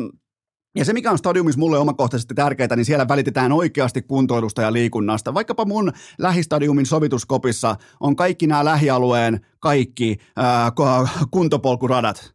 Ja 0.76 0.84
se, 0.84 0.92
mikä 0.92 1.10
on 1.10 1.18
stadiumissa 1.18 1.58
mulle 1.58 1.78
omakohtaisesti 1.78 2.34
tärkeää, 2.34 2.76
niin 2.76 2.84
siellä 2.84 3.08
välitetään 3.08 3.52
oikeasti 3.52 4.02
kuntoilusta 4.02 4.62
ja 4.62 4.72
liikunnasta. 4.72 5.34
Vaikkapa 5.34 5.64
mun 5.64 5.92
lähistadiumin 6.18 6.86
sovituskopissa 6.86 7.76
on 8.00 8.16
kaikki 8.16 8.46
nämä 8.46 8.64
lähialueen 8.64 9.40
kaikki 9.60 10.16
ää, 10.36 10.72
kuntopolkuradat 11.30 12.34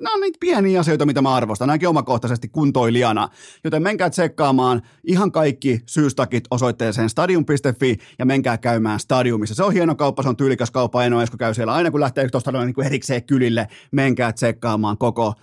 nämä 0.00 0.14
on 0.14 0.20
niitä 0.20 0.36
pieniä 0.40 0.80
asioita, 0.80 1.06
mitä 1.06 1.22
mä 1.22 1.34
arvostan, 1.34 1.70
ainakin 1.70 1.88
omakohtaisesti 1.88 2.48
kuntoilijana. 2.48 3.28
Joten 3.64 3.82
menkää 3.82 4.10
tsekkaamaan 4.10 4.82
ihan 5.04 5.32
kaikki 5.32 5.80
syystakit 5.86 6.44
osoitteeseen 6.50 7.10
stadium.fi 7.10 7.96
ja 8.18 8.26
menkää 8.26 8.58
käymään 8.58 9.00
stadiumissa. 9.00 9.54
Se 9.54 9.62
on 9.64 9.72
hieno 9.72 9.94
kauppa, 9.94 10.22
se 10.22 10.28
on 10.28 10.36
tyylikäs 10.36 10.70
kauppa, 10.70 11.04
en 11.04 11.12
ole 11.12 11.24
käy 11.38 11.54
siellä. 11.54 11.72
Aina 11.72 11.90
kun 11.90 12.00
lähtee 12.00 12.28
tuosta 12.28 12.52
niin 12.52 12.86
erikseen 12.86 13.24
kylille, 13.24 13.68
menkää 13.92 14.32
tsekkaamaan 14.32 14.98
koko 14.98 15.34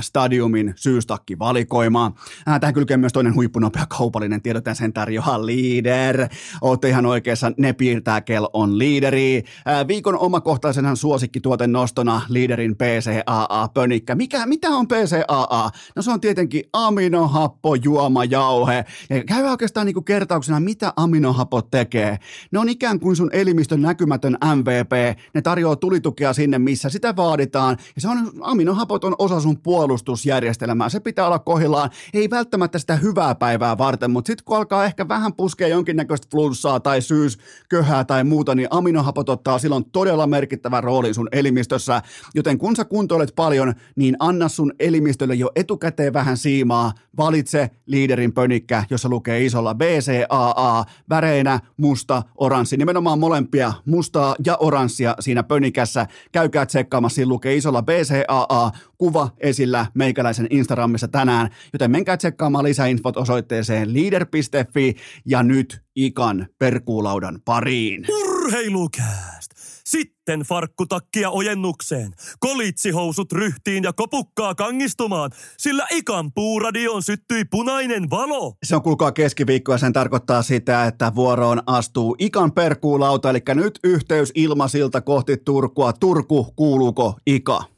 Stadiumin 0.00 0.74
syystakki 0.76 1.38
valikoimaan. 1.38 2.14
Tähän 2.60 2.74
kylkee 2.74 2.96
myös 2.96 3.12
toinen 3.12 3.34
huippunopea 3.34 3.86
kaupallinen 3.86 4.42
tiedottaja, 4.42 4.74
sen 4.74 4.92
tarjoaa 4.92 5.46
Leader. 5.46 6.28
Olette 6.60 6.88
ihan 6.88 7.06
oikeassa, 7.06 7.52
ne 7.58 7.72
piirtää 7.72 8.20
kel 8.20 8.48
on 8.52 8.78
Leaderi. 8.78 9.44
Viikon 9.88 10.18
omakohtaisenhan 10.18 10.96
suosikki 10.96 11.40
tuoten 11.40 11.72
nostona 11.72 12.22
Leaderin 12.28 12.76
PCAA 12.76 13.68
pönikkä. 13.74 14.14
Mikä, 14.14 14.46
mitä 14.46 14.68
on 14.68 14.88
PCAA? 14.88 15.70
No 15.96 16.02
se 16.02 16.10
on 16.10 16.20
tietenkin 16.20 16.64
aminohappo 16.72 17.74
juoma 17.74 18.24
jauhe. 18.24 18.84
Ja 19.10 19.24
käy 19.24 19.44
oikeastaan 19.44 19.86
niin 19.86 19.94
kuin 19.94 20.04
kertauksena, 20.04 20.60
mitä 20.60 20.92
aminohapot 20.96 21.70
tekee. 21.70 22.18
Ne 22.50 22.58
on 22.58 22.68
ikään 22.68 23.00
kuin 23.00 23.16
sun 23.16 23.30
elimistön 23.32 23.82
näkymätön 23.82 24.38
MVP. 24.54 25.18
Ne 25.34 25.42
tarjoaa 25.42 25.76
tulitukea 25.76 26.32
sinne, 26.32 26.58
missä 26.58 26.88
sitä 26.88 27.16
vaaditaan. 27.16 27.76
Ja 27.94 28.00
se 28.00 28.08
on, 28.08 28.32
aminohapot 28.40 29.04
on 29.04 29.14
osa 29.18 29.40
sun 29.40 29.58
puolustusjärjestelmää. 29.64 30.88
Se 30.88 31.00
pitää 31.00 31.26
olla 31.26 31.38
kohillaan, 31.38 31.90
ei 32.14 32.30
välttämättä 32.30 32.78
sitä 32.78 32.96
hyvää 32.96 33.34
päivää 33.34 33.78
varten, 33.78 34.10
mutta 34.10 34.26
sitten 34.26 34.44
kun 34.44 34.56
alkaa 34.56 34.84
ehkä 34.84 35.08
vähän 35.08 35.34
puskea 35.34 35.68
jonkinnäköistä 35.68 36.26
flunssaa 36.30 36.80
tai 36.80 37.02
syysköhää 37.02 38.04
tai 38.04 38.24
muuta, 38.24 38.54
niin 38.54 38.68
aminohapot 38.70 39.28
ottaa 39.28 39.58
silloin 39.58 39.90
todella 39.90 40.26
merkittävän 40.26 40.84
roolin 40.84 41.14
sun 41.14 41.28
elimistössä. 41.32 42.02
Joten 42.34 42.58
kun 42.58 42.76
sä 42.76 42.84
kuntoilet 42.84 43.32
paljon, 43.36 43.74
niin 43.96 44.16
anna 44.18 44.48
sun 44.48 44.72
elimistölle 44.78 45.34
jo 45.34 45.50
etukäteen 45.56 46.12
vähän 46.12 46.36
siimaa. 46.36 46.92
Valitse 47.16 47.70
liiderin 47.86 48.32
pönikkä, 48.32 48.84
jossa 48.90 49.08
lukee 49.08 49.44
isolla 49.44 49.74
BCAA, 49.74 50.84
väreinä 51.10 51.60
musta, 51.76 52.22
oranssi, 52.36 52.76
nimenomaan 52.76 53.18
molempia 53.18 53.72
mustaa 53.86 54.36
ja 54.46 54.56
oranssia 54.56 55.14
siinä 55.20 55.42
pönikässä. 55.42 56.06
Käykää 56.32 56.66
tsekkaamassa, 56.66 57.14
siinä 57.14 57.28
lukee 57.28 57.56
isolla 57.56 57.82
BCAA, 57.82 58.70
kuva 58.98 59.28
esillä 59.54 59.86
meikäläisen 59.94 60.46
Instagramissa 60.50 61.08
tänään, 61.08 61.50
joten 61.72 61.90
menkää 61.90 62.16
tsekkaamaan 62.16 62.64
lisäinfot 62.64 63.16
osoitteeseen 63.16 63.94
leader.fi 63.94 64.94
ja 65.26 65.42
nyt 65.42 65.82
Ikan 65.96 66.46
perkuulaudan 66.58 67.38
pariin. 67.44 68.06
Urheilukääst! 68.08 69.50
Sitten 69.86 70.40
farkkutakkia 70.40 71.30
ojennukseen, 71.30 72.12
kolitsihousut 72.38 73.32
ryhtiin 73.32 73.84
ja 73.84 73.92
kopukkaa 73.92 74.54
kangistumaan, 74.54 75.30
sillä 75.58 75.86
Ikan 75.90 76.32
puuradioon 76.32 77.02
syttyi 77.02 77.44
punainen 77.44 78.10
valo. 78.10 78.54
Se 78.62 78.76
on 78.76 78.82
kuulkaa 78.82 79.12
keskiviikko 79.12 79.72
ja 79.72 79.78
sen 79.78 79.92
tarkoittaa 79.92 80.42
sitä, 80.42 80.84
että 80.86 81.12
vuoroon 81.14 81.62
astuu 81.66 82.16
Ikan 82.18 82.52
perkuulauta, 82.52 83.30
eli 83.30 83.42
nyt 83.54 83.78
yhteys 83.84 84.32
ilmasilta 84.34 85.00
kohti 85.00 85.36
Turkua. 85.36 85.92
Turku, 85.92 86.52
kuuluuko 86.56 87.14
Ika? 87.26 87.73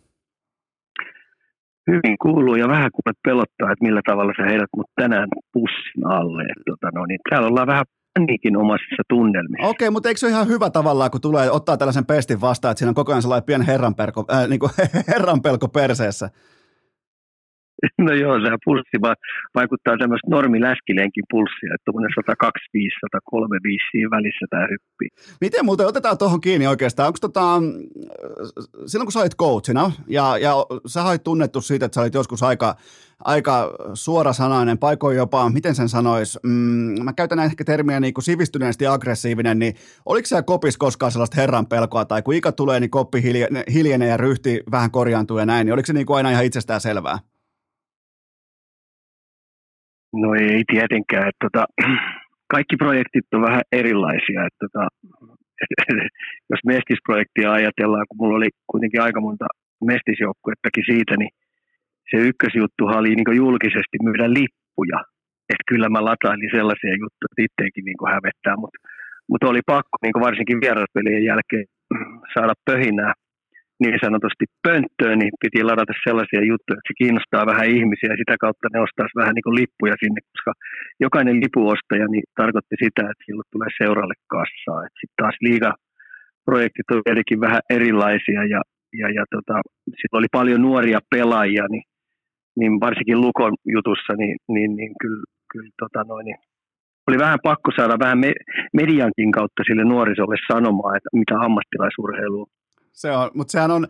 Hyvin 1.91 2.17
kuuluu 2.23 2.57
ja 2.57 2.69
vähän 2.69 2.91
kuulet 2.95 3.19
pelottaa, 3.25 3.73
että 3.73 3.85
millä 3.87 4.01
tavalla 4.07 4.33
sä 4.37 4.45
heidät 4.51 4.73
mut 4.77 4.91
tänään 5.01 5.29
pussin 5.53 6.07
alle. 6.07 6.45
Tota, 6.71 6.89
no, 6.95 7.07
niin 7.07 7.21
täällä 7.31 7.49
ollaan 7.49 7.67
vähän 7.67 7.85
paniikin 8.19 8.57
omaisissa 8.57 9.03
tunnelmissa. 9.09 9.69
Okei, 9.69 9.91
mutta 9.91 10.09
eikö 10.09 10.19
se 10.19 10.27
ole 10.27 10.33
ihan 10.33 10.49
hyvä 10.49 10.71
tavallaan, 10.71 11.11
kun 11.11 11.21
tulee 11.21 11.51
ottaa 11.51 11.77
tällaisen 11.77 12.07
pestin 12.07 12.41
vastaan, 12.41 12.73
että 12.73 12.79
siinä 12.79 12.91
on 12.91 12.95
koko 12.95 13.13
ajan 13.13 13.23
sellainen 13.23 13.47
pieni 13.47 13.67
herranpelko, 13.67 14.25
äh, 14.33 14.49
niin 14.49 14.61
kuin 14.61 14.73
herranpelko 15.13 15.69
perseessä? 15.69 16.31
No 18.07 18.13
joo, 18.13 18.41
se 18.41 18.51
pulssi 18.65 18.99
vaikuttaa 19.55 19.99
tämmöistä 19.99 20.31
normiläskilenkin 20.31 21.25
pulssia, 21.31 21.75
että 21.75 21.85
tuommoinen 21.85 22.13
125, 22.17 22.97
135 23.01 23.85
siinä 23.91 24.11
välissä 24.11 24.47
tämä 24.51 24.67
hyppii. 24.73 25.09
Miten 25.41 25.65
muuten, 25.65 25.87
otetaan 25.87 26.19
tuohon 26.19 26.41
kiinni 26.41 26.67
oikeastaan, 26.67 27.07
onko 27.07 27.19
tota, 27.21 27.45
silloin 28.87 29.07
kun 29.07 29.13
sä 29.13 29.21
olit 29.21 29.37
coachina 29.37 29.93
ja, 30.09 30.39
ja 30.39 30.53
sä 30.87 31.05
olit 31.05 31.25
tunnettu 31.25 31.61
siitä, 31.61 31.87
että 31.87 31.95
sä 31.95 32.01
olit 32.01 32.15
joskus 32.15 32.43
aika, 32.43 32.77
aika 33.25 33.77
suorasanainen, 33.95 34.79
paikoin 34.79 35.17
jopa, 35.17 35.51
miten 35.51 35.75
sen 35.75 35.89
sanois, 35.89 36.39
mm, 36.43 37.05
mä 37.05 37.13
käytän 37.13 37.39
ehkä 37.39 37.65
termiä 37.65 38.01
niin 38.01 38.15
kuin 38.15 38.25
sivistyneesti 38.25 38.87
aggressiivinen, 38.87 39.59
niin 39.59 39.75
oliko 40.07 40.27
siellä 40.27 40.43
kopis 40.43 40.79
koskaan 40.79 41.13
sellaista 41.13 41.41
herran 41.41 41.67
pelkoa, 41.67 42.05
tai 42.05 42.23
kun 42.23 42.35
ikä 42.35 42.53
tulee, 42.53 42.81
niin 42.81 42.91
koppi 42.91 43.23
hiljenee 43.73 44.09
ja 44.09 44.17
ryhti 44.17 44.61
vähän 44.71 44.91
korjaantuu 44.91 45.39
ja 45.39 45.47
näin, 45.47 45.65
niin 45.65 45.75
oliko 45.75 45.87
se 45.87 45.93
niin 45.93 46.07
kuin 46.07 46.17
aina 46.17 46.31
ihan 46.31 46.45
itsestään 46.45 46.81
selvää? 46.81 47.19
No 50.13 50.35
ei 50.35 50.63
tietenkään. 50.73 51.29
Että 51.29 51.43
tota, 51.47 51.65
kaikki 52.55 52.77
projektit 52.77 53.35
on 53.35 53.43
vähän 53.43 53.63
erilaisia. 53.73 54.47
Että 54.49 54.61
tota, 54.67 54.89
jos 56.51 56.61
mestisprojektia 56.67 57.53
ajatellaan, 57.53 58.07
kun 58.09 58.19
mulla 58.21 58.37
oli 58.37 58.49
kuitenkin 58.67 59.03
aika 59.03 59.21
monta 59.21 59.47
mestisjoukkuettakin 59.85 60.85
siitä, 60.91 61.17
niin 61.17 61.31
se 62.11 62.17
ykkösjuttuhan 62.17 62.99
oli 62.99 63.15
niin 63.15 63.37
julkisesti 63.37 63.97
myydä 64.03 64.27
lippuja. 64.39 65.01
Että 65.53 65.69
kyllä 65.71 65.89
mä 65.89 66.05
latailin 66.05 66.57
sellaisia 66.59 66.95
juttuja, 67.03 67.29
että 67.31 67.45
itteenkin 67.47 67.85
niin 67.85 68.13
hävettää, 68.15 68.57
mutta 68.57 68.79
mut 69.31 69.43
oli 69.45 69.61
pakko 69.67 69.97
niin 70.03 70.25
varsinkin 70.27 70.61
vieraspelien 70.61 71.25
jälkeen 71.25 71.67
saada 72.35 72.55
pöhinää 72.65 73.13
niin 73.83 73.99
sanotusti 74.05 74.45
pönttöön, 74.67 75.19
niin 75.19 75.33
piti 75.43 75.61
ladata 75.65 75.95
sellaisia 76.07 76.43
juttuja, 76.51 76.77
että 76.79 76.91
se 76.91 77.01
kiinnostaa 77.03 77.51
vähän 77.53 77.73
ihmisiä 77.77 78.11
ja 78.13 78.21
sitä 78.23 78.35
kautta 78.45 78.67
ne 78.73 78.79
ostaisi 78.87 79.19
vähän 79.21 79.35
niin 79.35 79.47
kuin 79.47 79.59
lippuja 79.61 79.97
sinne, 80.03 80.21
koska 80.33 80.53
jokainen 81.07 81.37
lipuostaja 81.45 82.07
niin 82.09 82.27
tarkoitti 82.41 82.77
sitä, 82.85 83.03
että 83.11 83.25
silloin 83.27 83.53
tulee 83.53 83.71
seuralle 83.83 84.17
kassaa. 84.35 84.81
Sitten 84.99 85.19
taas 85.23 85.37
liiga-projektit 85.47 86.89
on 86.91 87.03
tietenkin 87.05 87.41
vähän 87.47 87.63
erilaisia 87.77 88.43
ja, 88.55 88.61
ja, 89.01 89.09
ja 89.17 89.25
tota, 89.35 89.57
sitten 90.01 90.19
oli 90.21 90.31
paljon 90.39 90.63
nuoria 90.63 91.01
pelaajia, 91.15 91.65
niin, 91.75 91.87
niin 92.59 92.73
varsinkin 92.87 93.21
Lukon 93.25 93.55
jutussa, 93.77 94.13
niin, 94.23 94.37
niin, 94.55 94.71
niin 94.79 94.93
kyllä, 95.03 95.25
kyllä 95.53 95.71
tota 95.83 96.01
noin, 96.11 96.25
niin 96.25 96.39
oli 97.09 97.19
vähän 97.19 97.39
pakko 97.43 97.71
saada 97.77 97.97
vähän 98.05 98.19
me, 98.19 98.33
mediankin 98.73 99.33
kautta 99.33 99.63
sille 99.67 99.85
nuorisolle 99.85 100.37
sanomaan, 100.53 100.97
että 100.97 101.09
mitä 101.13 101.35
ammattilaisurheilu 101.47 102.41
on 102.41 102.47
se 102.97 103.11
on, 103.11 103.31
mutta 103.35 103.53
sehän 103.53 103.71
on, 103.71 103.87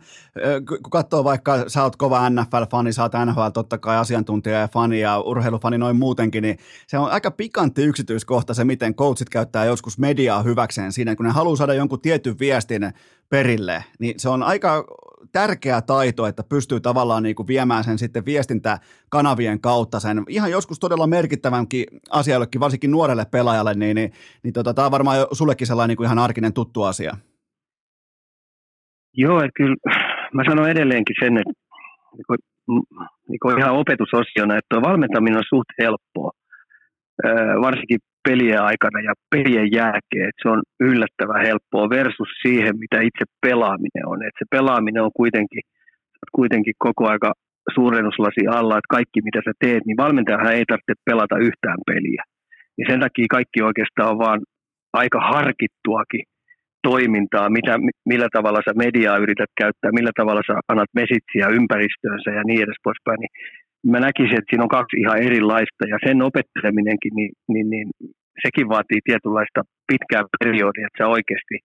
kun 0.67 0.91
katsoo 0.91 1.23
vaikka, 1.23 1.63
sä 1.67 1.83
oot 1.83 1.95
kova 1.95 2.29
NFL-fani, 2.29 2.93
sä 2.93 3.03
oot 3.03 3.11
NHL 3.25 3.47
totta 3.53 3.77
kai 3.77 3.97
asiantuntija 3.97 4.59
ja 4.59 4.67
fani 4.67 4.99
ja 4.99 5.19
urheilufani 5.19 5.77
noin 5.77 5.95
muutenkin, 5.95 6.41
niin 6.41 6.57
se 6.87 6.97
on 6.97 7.11
aika 7.11 7.31
pikantti 7.31 7.83
yksityiskohta 7.83 8.53
se, 8.53 8.63
miten 8.63 8.95
coachit 8.95 9.29
käyttää 9.29 9.65
joskus 9.65 9.97
mediaa 9.97 10.43
hyväkseen 10.43 10.91
siinä, 10.91 11.15
kun 11.15 11.25
ne 11.25 11.31
haluaa 11.31 11.55
saada 11.55 11.73
jonkun 11.73 12.01
tietyn 12.01 12.39
viestin 12.39 12.91
perille, 13.29 13.83
niin 13.99 14.19
se 14.19 14.29
on 14.29 14.43
aika 14.43 14.85
tärkeä 15.31 15.81
taito, 15.81 16.27
että 16.27 16.43
pystyy 16.43 16.79
tavallaan 16.79 17.23
niin 17.23 17.35
kuin 17.35 17.47
viemään 17.47 17.83
sen 17.83 17.99
sitten 17.99 18.25
viestintäkanavien 18.25 19.61
kautta 19.61 19.99
sen 19.99 20.23
ihan 20.29 20.51
joskus 20.51 20.79
todella 20.79 21.07
merkittävänkin 21.07 21.85
asiallekin, 22.09 22.61
varsinkin 22.61 22.91
nuorelle 22.91 23.25
pelaajalle, 23.25 23.73
niin, 23.73 23.95
niin, 23.95 24.11
niin 24.43 24.53
tota, 24.53 24.73
tämä 24.73 24.85
on 24.85 24.91
varmaan 24.91 25.27
sullekin 25.31 25.67
sellainen 25.67 25.89
niin 25.89 25.97
kuin 25.97 26.05
ihan 26.05 26.19
arkinen 26.19 26.53
tuttu 26.53 26.83
asia. 26.83 27.17
Joo, 29.17 29.37
että 29.37 29.57
kyllä 29.57 29.75
mä 30.33 30.43
sanon 30.49 30.69
edelleenkin 30.69 31.15
sen, 31.19 31.37
että 31.37 31.53
niin 33.29 33.59
ihan 33.59 33.79
opetusosiona, 33.81 34.57
että 34.57 34.81
valmentaminen 34.81 35.37
on 35.37 35.53
suht 35.53 35.69
helppoa, 35.81 36.31
varsinkin 37.61 37.99
pelien 38.29 38.61
aikana 38.61 38.99
ja 39.01 39.13
pelien 39.35 39.71
jälkeen, 39.71 40.29
että 40.29 40.41
se 40.41 40.49
on 40.49 40.61
yllättävän 40.79 41.45
helppoa 41.45 41.89
versus 41.89 42.29
siihen, 42.41 42.79
mitä 42.79 42.97
itse 43.01 43.25
pelaaminen 43.41 44.05
on. 44.05 44.23
Että 44.23 44.39
se 44.39 44.45
pelaaminen 44.57 45.03
on 45.03 45.11
kuitenkin, 45.15 45.61
kuitenkin 46.35 46.73
koko 46.77 47.07
aika 47.09 47.33
suurennuslasi 47.75 48.47
alla, 48.49 48.77
että 48.77 48.95
kaikki 48.97 49.21
mitä 49.21 49.41
sä 49.45 49.51
teet, 49.59 49.85
niin 49.85 49.97
valmentajahan 49.97 50.53
ei 50.53 50.65
tarvitse 50.67 50.93
pelata 51.05 51.37
yhtään 51.37 51.77
peliä. 51.85 52.23
Ja 52.77 52.85
sen 52.89 52.99
takia 52.99 53.25
kaikki 53.29 53.61
oikeastaan 53.61 54.11
on 54.11 54.19
vaan 54.19 54.41
aika 54.93 55.19
harkittuakin 55.19 56.23
toimintaa, 56.89 57.49
mitä, 57.49 57.73
millä 58.05 58.27
tavalla 58.33 58.61
sä 58.65 58.73
mediaa 58.85 59.17
yrität 59.17 59.51
käyttää, 59.61 59.97
millä 59.99 60.11
tavalla 60.19 60.41
sä 60.47 60.53
annat 60.71 60.91
mesitsiä 61.01 61.47
ympäristöönsä 61.59 62.29
ja 62.31 62.43
niin 62.43 62.63
edes 62.63 62.79
poispäin, 62.83 63.19
niin 63.19 63.33
mä 63.91 63.99
näkisin, 63.99 64.37
että 64.37 64.49
siinä 64.49 64.65
on 64.67 64.77
kaksi 64.77 64.95
ihan 65.03 65.21
erilaista 65.27 65.83
ja 65.93 65.97
sen 66.05 66.21
opetteleminenkin, 66.21 67.13
niin, 67.19 67.31
niin, 67.51 67.69
niin 67.69 67.87
sekin 68.45 68.69
vaatii 68.69 69.01
tietynlaista 69.09 69.61
pitkää 69.91 70.23
periodia, 70.43 70.87
että 70.87 71.03
sä 71.03 71.07
oikeasti 71.17 71.57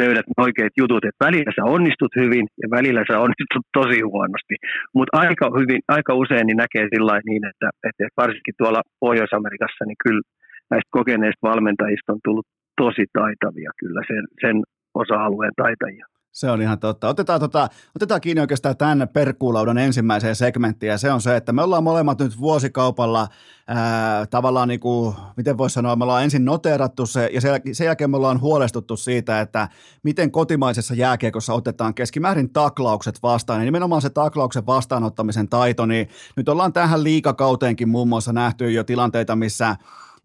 löydät 0.00 0.26
ne 0.28 0.36
oikeat 0.46 0.74
jutut, 0.82 1.04
että 1.04 1.24
välillä 1.26 1.50
sä 1.56 1.64
onnistut 1.76 2.12
hyvin 2.22 2.46
ja 2.62 2.68
välillä 2.76 3.02
sä 3.10 3.24
onnistut 3.26 3.66
tosi 3.78 4.00
huonosti. 4.12 4.56
Mutta 4.96 5.18
aika, 5.22 5.46
hyvin, 5.60 5.80
aika 5.96 6.12
usein 6.22 6.46
niin 6.46 6.62
näkee 6.64 6.86
sillä 6.94 7.20
niin, 7.30 7.44
että, 7.50 7.68
että 7.88 8.22
varsinkin 8.22 8.58
tuolla 8.58 8.82
Pohjois-Amerikassa, 9.00 9.84
niin 9.84 10.00
kyllä 10.04 10.22
näistä 10.70 10.90
kokeneista 10.98 11.48
valmentajista 11.50 12.12
on 12.12 12.20
tullut 12.24 12.46
tosi 12.76 13.04
taitavia 13.12 13.70
kyllä 13.76 14.00
sen, 14.06 14.24
sen 14.40 14.62
osa-alueen 14.94 15.52
taitajia. 15.56 16.06
Se 16.34 16.50
on 16.50 16.62
ihan 16.62 16.78
totta. 16.78 17.08
Otetaan, 17.08 17.40
tota, 17.40 17.68
otetaan 17.96 18.20
kiinni 18.20 18.40
oikeastaan 18.40 18.76
tämän 18.76 19.08
perkuulaudan 19.12 19.78
ensimmäiseen 19.78 20.36
segmenttiin, 20.36 20.90
ja 20.90 20.98
se 20.98 21.12
on 21.12 21.20
se, 21.20 21.36
että 21.36 21.52
me 21.52 21.62
ollaan 21.62 21.84
molemmat 21.84 22.20
nyt 22.20 22.40
vuosikaupalla 22.40 23.28
ää, 23.68 24.26
tavallaan, 24.26 24.68
niin 24.68 24.80
kuin, 24.80 25.14
miten 25.36 25.58
voisi 25.58 25.74
sanoa, 25.74 25.96
me 25.96 26.04
ollaan 26.04 26.24
ensin 26.24 26.44
noteerattu 26.44 27.06
se, 27.06 27.30
ja 27.32 27.40
sen, 27.40 27.60
sen 27.72 27.84
jälkeen 27.84 28.10
me 28.10 28.16
ollaan 28.16 28.40
huolestuttu 28.40 28.96
siitä, 28.96 29.40
että 29.40 29.68
miten 30.02 30.30
kotimaisessa 30.30 30.94
jääkiekossa 30.94 31.54
otetaan 31.54 31.94
keskimäärin 31.94 32.52
taklaukset 32.52 33.22
vastaan, 33.22 33.60
ja 33.60 33.64
nimenomaan 33.64 34.02
se 34.02 34.10
taklauksen 34.10 34.66
vastaanottamisen 34.66 35.48
taito, 35.48 35.86
niin 35.86 36.08
nyt 36.36 36.48
ollaan 36.48 36.72
tähän 36.72 37.04
liikakauteenkin 37.04 37.88
muun 37.88 38.08
muassa 38.08 38.32
nähty 38.32 38.70
jo 38.70 38.84
tilanteita, 38.84 39.36
missä 39.36 39.76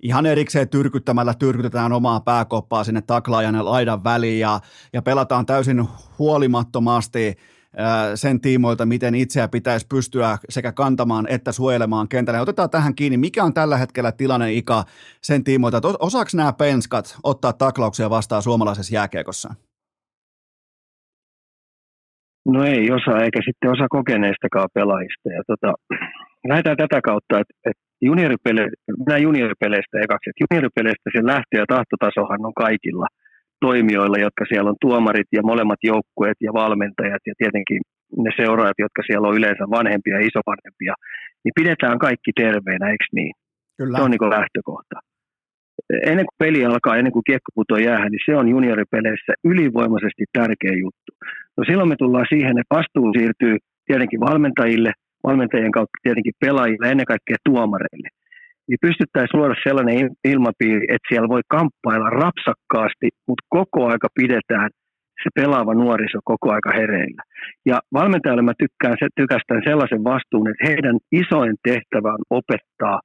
ihan 0.03 0.25
erikseen 0.25 0.69
tyrkyttämällä 0.69 1.33
tyrkytetään 1.33 1.93
omaa 1.93 2.19
pääkoppaa 2.19 2.83
sinne 2.83 3.01
taklaajan 3.01 3.55
ja 3.55 3.65
laidan 3.65 4.03
väliin 4.03 4.39
ja, 4.39 4.59
ja 4.93 5.01
pelataan 5.01 5.45
täysin 5.45 5.83
huolimattomasti 6.19 7.37
sen 8.15 8.41
tiimoilta, 8.41 8.85
miten 8.85 9.15
itseä 9.15 9.47
pitäisi 9.47 9.87
pystyä 9.87 10.37
sekä 10.49 10.71
kantamaan 10.71 11.27
että 11.29 11.51
suojelemaan 11.51 12.07
kentällä. 12.07 12.41
Otetaan 12.41 12.69
tähän 12.69 12.95
kiinni, 12.95 13.17
mikä 13.17 13.43
on 13.43 13.53
tällä 13.53 13.77
hetkellä 13.77 14.11
tilanne 14.11 14.53
Ika 14.53 14.83
sen 15.21 15.43
tiimoilta, 15.43 15.77
että 15.77 15.87
osaako 15.99 16.29
nämä 16.33 16.53
penskat 16.53 17.17
ottaa 17.23 17.53
taklauksia 17.53 18.09
vastaan 18.09 18.41
suomalaisessa 18.41 18.95
jääkiekossa? 18.95 19.53
No 22.45 22.63
ei 22.63 22.91
osaa, 22.91 23.23
eikä 23.23 23.39
sitten 23.45 23.71
osa 23.71 23.87
kokeneistakaan 23.89 24.69
pelaajista. 24.73 25.29
Ja 25.29 25.43
tota, 25.47 25.73
lähdetään 26.47 26.77
tätä 26.77 26.99
kautta, 27.03 27.39
että, 27.39 27.53
että 27.69 27.83
junioripele, 28.01 28.63
minä 29.05 29.17
junioripeleistä 29.17 29.97
ekaksi, 30.03 30.29
että 30.29 30.43
junioripeleistä 30.45 31.09
se 31.15 31.25
lähtö- 31.33 31.57
ja 31.61 31.65
tahtotasohan 31.75 32.45
on 32.45 32.53
kaikilla 32.53 33.07
toimijoilla, 33.61 34.17
jotka 34.17 34.43
siellä 34.49 34.69
on 34.69 34.81
tuomarit 34.81 35.29
ja 35.31 35.41
molemmat 35.43 35.81
joukkueet 35.83 36.37
ja 36.41 36.51
valmentajat 36.53 37.23
ja 37.27 37.33
tietenkin 37.37 37.79
ne 38.23 38.31
seuraajat, 38.41 38.79
jotka 38.85 39.01
siellä 39.07 39.27
on 39.27 39.37
yleensä 39.37 39.63
vanhempia 39.77 40.15
ja 40.15 40.25
isovanhempia, 40.29 40.93
niin 41.43 41.57
pidetään 41.59 41.99
kaikki 41.99 42.31
terveenä, 42.35 42.89
eikö 42.89 43.05
niin? 43.11 43.33
Kyllä. 43.77 43.97
Se 43.97 44.03
on 44.03 44.11
niin 44.11 44.35
lähtökohta. 44.37 44.95
Ennen 46.11 46.25
kuin 46.25 46.41
peli 46.43 46.65
alkaa, 46.65 46.97
ennen 46.97 47.13
kuin 47.13 47.27
kiekko 47.29 47.49
putoo 47.55 47.77
jäähän, 47.77 48.11
niin 48.11 48.25
se 48.25 48.35
on 48.35 48.49
junioripeleissä 48.49 49.33
ylivoimaisesti 49.43 50.23
tärkeä 50.33 50.75
juttu. 50.83 51.11
No 51.57 51.63
silloin 51.67 51.89
me 51.89 51.95
tullaan 51.99 52.25
siihen, 52.29 52.59
että 52.59 52.75
vastuu 52.75 53.13
siirtyy 53.17 53.57
tietenkin 53.87 54.19
valmentajille– 54.19 54.91
valmentajien 55.27 55.71
kautta 55.71 56.03
tietenkin 56.03 56.39
pelaajille, 56.39 56.89
ennen 56.89 57.11
kaikkea 57.13 57.37
tuomareille. 57.45 58.09
Niin 58.67 58.85
pystyttäisiin 58.87 59.39
luoda 59.39 59.55
sellainen 59.67 60.09
ilmapiiri, 60.33 60.85
että 60.93 61.07
siellä 61.09 61.29
voi 61.35 61.41
kamppailla 61.47 62.09
rapsakkaasti, 62.09 63.07
mutta 63.27 63.45
koko 63.49 63.79
aika 63.91 64.07
pidetään 64.19 64.69
se 65.23 65.29
pelaava 65.35 65.73
nuoriso 65.73 66.19
koko 66.23 66.51
aika 66.51 66.71
hereillä. 66.79 67.23
Ja 67.65 67.79
valmentajalle 67.93 68.41
mä 68.41 68.61
tykkään, 68.63 68.97
tykästän 69.15 69.61
sellaisen 69.69 70.03
vastuun, 70.03 70.49
että 70.49 70.67
heidän 70.69 70.97
isoin 71.11 71.55
tehtävä 71.63 72.09
on 72.17 72.23
opettaa 72.29 72.99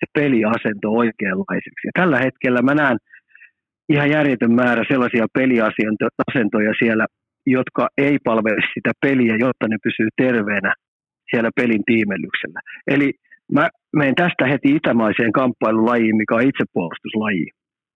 se 0.00 0.06
peliasento 0.18 0.88
oikeanlaiseksi. 1.02 1.84
Ja 1.88 1.92
tällä 2.00 2.18
hetkellä 2.18 2.62
mä 2.62 2.74
näen 2.74 2.98
ihan 3.88 4.10
järjetön 4.10 4.54
määrä 4.62 4.84
sellaisia 4.92 5.26
peliasentoja 5.38 6.72
siellä, 6.82 7.06
jotka 7.46 7.88
ei 7.98 8.16
palvele 8.24 8.62
sitä 8.74 8.92
peliä, 9.02 9.34
jotta 9.38 9.68
ne 9.68 9.76
pysyy 9.86 10.08
terveenä 10.16 10.74
siellä 11.32 11.50
pelin 11.56 11.84
tiimellyksellä. 11.86 12.60
Eli 12.86 13.12
mä 13.52 13.68
menen 13.96 14.14
tästä 14.14 14.46
heti 14.46 14.68
itämaiseen 14.76 15.32
kamppailulajiin, 15.32 16.16
mikä 16.16 16.34
on 16.34 16.48
itsepuolustuslaji. 16.50 17.46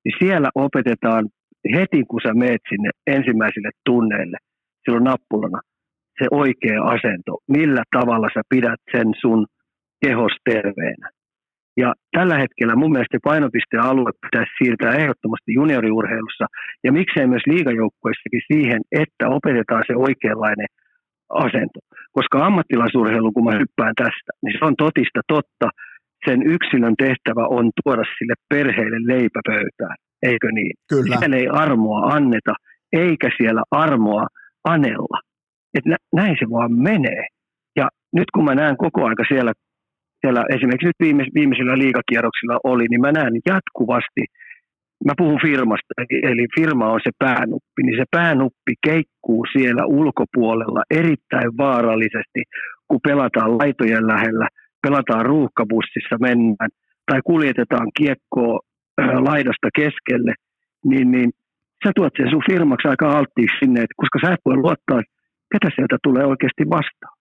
Niin 0.05 0.17
siellä 0.19 0.49
opetetaan 0.55 1.25
heti, 1.77 2.05
kun 2.09 2.21
sä 2.27 2.35
meet 2.35 2.63
sinne 2.69 2.91
ensimmäisille 3.07 3.71
tunneille, 3.85 4.37
silloin 4.85 5.05
nappulana, 5.05 5.61
se 6.19 6.27
oikea 6.31 6.83
asento, 6.83 7.33
millä 7.49 7.83
tavalla 7.97 8.29
sä 8.35 8.43
pidät 8.49 8.81
sen 8.93 9.09
sun 9.21 9.47
kehos 10.05 10.33
terveenä. 10.45 11.11
Ja 11.77 11.95
tällä 12.17 12.39
hetkellä 12.39 12.77
mun 12.77 12.93
mielestä 12.93 13.19
painopistealue 13.25 14.11
pitäisi 14.23 14.53
siirtää 14.59 14.99
ehdottomasti 15.01 15.51
junioriurheilussa 15.61 16.47
ja 16.85 16.93
miksei 16.93 17.27
myös 17.27 17.47
liigajoukkueissakin 17.47 18.43
siihen, 18.53 18.81
että 19.03 19.29
opetetaan 19.29 19.85
se 19.87 19.95
oikeanlainen 19.97 20.67
asento. 21.29 21.81
Koska 22.13 22.47
ammattilaisurheilu, 22.47 23.33
kun 23.33 23.45
mä 23.45 23.59
hyppään 23.59 23.95
tästä, 23.97 24.31
niin 24.43 24.55
se 24.59 24.65
on 24.65 24.77
totista 24.77 25.21
totta. 25.29 25.69
Sen 26.25 26.43
yksilön 26.43 26.95
tehtävä 26.99 27.45
on 27.47 27.71
tuoda 27.85 28.03
sille 28.19 28.35
perheelle 28.49 29.01
leipäpöytään, 29.13 29.97
eikö 30.23 30.49
niin? 30.53 30.75
Kyllä. 30.89 31.17
Siellä 31.19 31.37
ei 31.37 31.49
armoa 31.49 32.01
anneta, 32.01 32.55
eikä 32.93 33.31
siellä 33.37 33.63
armoa 33.71 34.27
anella. 34.65 35.19
Että 35.75 35.97
näin 36.15 36.37
se 36.39 36.47
vaan 36.51 36.73
menee. 36.73 37.27
Ja 37.77 37.89
nyt 38.13 38.31
kun 38.35 38.45
mä 38.45 38.55
näen 38.55 38.77
koko 38.77 39.07
aika 39.07 39.25
siellä, 39.29 39.53
siellä 40.21 40.45
esimerkiksi 40.55 40.87
nyt 40.87 41.01
viime, 41.01 41.25
viimeisillä 41.35 41.79
liikakierroksilla 41.79 42.59
oli, 42.65 42.87
niin 42.91 43.01
mä 43.01 43.13
näen 43.13 43.35
jatkuvasti– 43.47 44.25
mä 45.05 45.13
puhun 45.17 45.41
firmasta, 45.43 45.95
eli 46.11 46.47
firma 46.61 46.93
on 46.93 47.01
se 47.03 47.11
päänuppi, 47.19 47.83
niin 47.83 47.99
se 47.99 48.05
päänuppi 48.11 48.75
keikkuu 48.87 49.47
siellä 49.53 49.87
ulkopuolella 49.87 50.83
erittäin 50.91 51.57
vaarallisesti, 51.57 52.43
kun 52.89 53.01
pelataan 53.03 53.59
laitojen 53.59 54.07
lähellä, 54.07 54.49
pelataan 54.83 55.27
ruuhkabussissa 55.27 56.17
mennään, 56.21 56.71
tai 57.11 57.21
kuljetetaan 57.25 57.89
kiekkoa 57.97 58.61
laidasta 59.31 59.69
keskelle, 59.77 60.35
niin, 60.85 61.11
niin 61.11 61.31
sä 61.85 61.93
tuot 61.97 62.13
sen 62.17 62.31
sun 62.31 62.49
firmaksi 62.51 62.89
aika 62.89 63.19
alttiiksi 63.19 63.59
sinne, 63.59 63.81
että 63.81 63.95
koska 63.97 64.19
sä 64.23 64.35
et 64.35 64.41
voi 64.45 64.57
luottaa, 64.57 65.03
ketä 65.53 65.69
sieltä 65.75 65.97
tulee 66.03 66.25
oikeasti 66.25 66.65
vastaan. 66.71 67.17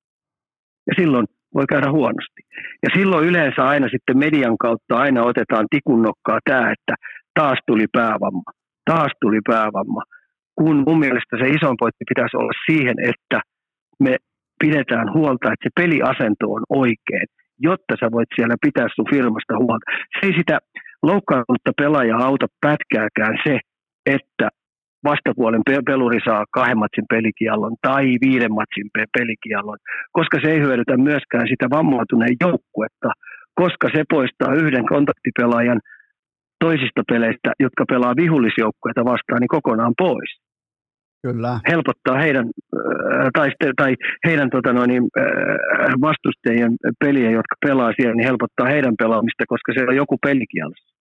Ja 0.87 0.93
silloin 0.99 1.25
voi 1.55 1.65
käydä 1.69 1.91
huonosti. 1.91 2.41
Ja 2.83 2.89
silloin 2.95 3.27
yleensä 3.27 3.61
aina 3.63 3.87
sitten 3.89 4.17
median 4.17 4.57
kautta 4.57 4.97
aina 4.97 5.23
otetaan 5.23 5.65
tikunnokkaa 5.69 6.39
tämä, 6.49 6.71
että 6.71 6.93
taas 7.39 7.59
tuli 7.67 7.85
päävamma, 7.97 8.49
taas 8.91 9.11
tuli 9.21 9.39
päävamma. 9.47 10.01
Kun 10.59 10.83
mun 10.87 10.99
mielestä 10.99 11.33
se 11.41 11.47
isoin 11.57 11.77
pointti 11.79 12.09
pitäisi 12.11 12.37
olla 12.37 12.55
siihen, 12.65 12.95
että 13.11 13.41
me 13.99 14.15
pidetään 14.59 15.13
huolta, 15.13 15.53
että 15.53 15.65
se 15.67 15.71
peliasento 15.81 16.45
on 16.57 16.63
oikein, 16.69 17.27
jotta 17.59 17.93
sä 17.99 18.07
voit 18.11 18.29
siellä 18.35 18.55
pitää 18.65 18.87
sun 18.95 19.11
firmasta 19.13 19.57
huolta. 19.57 19.85
Se 20.13 20.21
ei 20.27 20.33
sitä 20.37 20.55
loukkaantunutta 21.03 21.71
pelaajaa 21.81 22.25
auta 22.29 22.47
pätkääkään 22.61 23.35
se, 23.45 23.59
että 24.05 24.47
vastapuolen 25.03 25.61
peluri 25.85 26.19
saa 26.25 26.43
kahden 26.51 26.77
matsin 26.77 27.05
pelikiallon 27.09 27.75
tai 27.81 28.05
viiden 28.25 28.53
matsin 28.59 28.89
pelikiallon, 29.17 29.77
koska 30.11 30.37
se 30.43 30.51
ei 30.51 30.59
hyödytä 30.59 30.97
myöskään 30.97 31.47
sitä 31.47 31.65
vammautuneen 31.77 32.35
joukkuetta, 32.45 33.09
koska 33.61 33.87
se 33.95 34.03
poistaa 34.09 34.53
yhden 34.53 34.85
kontaktipelaajan– 34.85 35.81
toisista 36.59 37.01
peleistä, 37.11 37.51
jotka 37.59 37.83
pelaa 37.89 38.15
vihullisjoukkueita 38.15 39.05
vastaan, 39.05 39.39
niin 39.39 39.55
kokonaan 39.57 39.93
pois. 39.97 40.31
Kyllä. 41.27 41.59
Helpottaa 41.67 42.17
heidän, 42.17 42.45
äh, 42.45 43.29
tai, 43.33 43.49
tai 43.77 43.95
heidän 44.25 44.49
tota 44.49 44.73
noin, 44.73 44.89
niin, 44.89 45.03
äh, 45.19 45.25
vastustajien 46.01 46.73
peliä, 46.99 47.29
jotka 47.31 47.55
pelaa 47.65 47.91
siellä, 47.95 48.15
niin 48.15 48.27
helpottaa 48.27 48.67
heidän 48.67 48.95
pelaamista, 48.97 49.43
koska 49.47 49.73
se 49.73 49.85
on 49.89 49.95
joku 49.95 50.17
pelikielessä. 50.25 50.94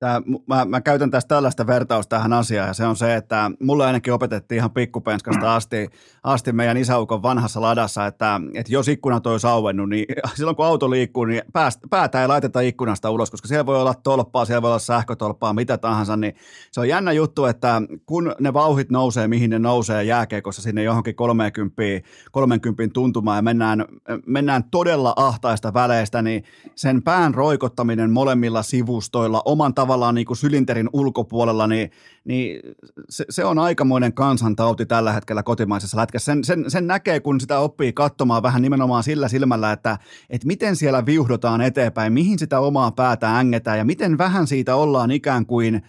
Tää, 0.00 0.22
mä, 0.46 0.64
mä 0.64 0.80
käytän 0.80 1.10
tästä 1.10 1.28
tällaista 1.28 1.66
vertausta 1.66 2.16
tähän 2.16 2.32
asiaan, 2.32 2.68
ja 2.68 2.74
se 2.74 2.86
on 2.86 2.96
se, 2.96 3.14
että 3.14 3.50
mulle 3.62 3.86
ainakin 3.86 4.12
opetettiin 4.12 4.56
ihan 4.56 4.70
pikkupenskasta 4.70 5.54
asti, 5.56 5.88
asti 6.22 6.52
meidän 6.52 6.76
isäukon 6.76 7.22
vanhassa 7.22 7.60
ladassa, 7.60 8.06
että, 8.06 8.40
että 8.54 8.72
jos 8.72 8.88
ikkunat 8.88 9.26
olisi 9.26 9.46
auennut, 9.46 9.88
niin 9.88 10.06
silloin 10.36 10.56
kun 10.56 10.66
auto 10.66 10.90
liikkuu, 10.90 11.24
niin 11.24 11.42
päästä, 11.52 11.88
päätä 11.90 12.22
ei 12.22 12.28
laiteta 12.28 12.60
ikkunasta 12.60 13.10
ulos, 13.10 13.30
koska 13.30 13.48
siellä 13.48 13.66
voi 13.66 13.80
olla 13.80 13.94
tolppaa, 13.94 14.44
siellä 14.44 14.62
voi 14.62 14.70
olla 14.70 14.78
sähkötolppaa, 14.78 15.52
mitä 15.52 15.78
tahansa, 15.78 16.16
niin 16.16 16.34
se 16.72 16.80
on 16.80 16.88
jännä 16.88 17.12
juttu, 17.12 17.44
että 17.44 17.82
kun 18.06 18.34
ne 18.40 18.52
vauhit 18.52 18.90
nousee, 18.90 19.28
mihin 19.28 19.50
ne 19.50 19.58
nousee 19.58 20.04
jääkeikossa 20.04 20.62
sinne 20.62 20.82
johonkin 20.82 21.14
30, 21.14 21.82
30 22.30 22.94
tuntumaan 22.94 23.38
ja 23.38 23.42
mennään, 23.42 23.84
mennään 24.26 24.64
todella 24.70 25.12
ahtaista 25.16 25.74
väleistä, 25.74 26.22
niin 26.22 26.44
sen 26.74 27.02
pään 27.02 27.34
roikottaminen 27.34 28.10
molemmilla 28.10 28.62
sivustoilla 28.62 29.42
oman 29.44 29.74
tavan 29.74 29.89
tavallaan 29.90 30.14
niin 30.14 30.26
kuin 30.26 30.36
sylinterin 30.36 30.88
ulkopuolella, 30.92 31.66
niin, 31.66 31.90
niin 32.24 32.60
se, 33.08 33.24
se, 33.30 33.44
on 33.44 33.58
aikamoinen 33.58 34.12
kansantauti 34.12 34.86
tällä 34.86 35.12
hetkellä 35.12 35.42
kotimaisessa 35.42 35.96
lätkässä. 35.96 36.32
Sen, 36.32 36.44
sen, 36.44 36.70
sen 36.70 36.86
näkee, 36.86 37.20
kun 37.20 37.40
sitä 37.40 37.58
oppii 37.58 37.92
katsomaan 37.92 38.42
vähän 38.42 38.62
nimenomaan 38.62 39.02
sillä 39.02 39.28
silmällä, 39.28 39.72
että, 39.72 39.98
että 40.30 40.46
miten 40.46 40.76
siellä 40.76 41.06
viuhdotaan 41.06 41.60
eteenpäin, 41.60 42.12
mihin 42.12 42.38
sitä 42.38 42.60
omaa 42.60 42.90
päätä 42.90 43.38
ängetään 43.38 43.78
ja 43.78 43.84
miten 43.84 44.18
vähän 44.18 44.46
siitä 44.46 44.76
ollaan 44.76 45.10
ikään 45.10 45.46
kuin 45.46 45.82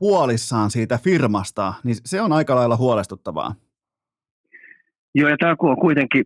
huolissaan 0.00 0.70
siitä 0.70 0.98
firmasta, 0.98 1.74
niin 1.84 1.96
se 2.04 2.20
on 2.20 2.32
aika 2.32 2.54
lailla 2.54 2.76
huolestuttavaa. 2.76 3.54
Joo, 5.14 5.28
ja 5.28 5.36
tämä 5.38 5.56
on 5.58 5.76
kuitenkin 5.80 6.24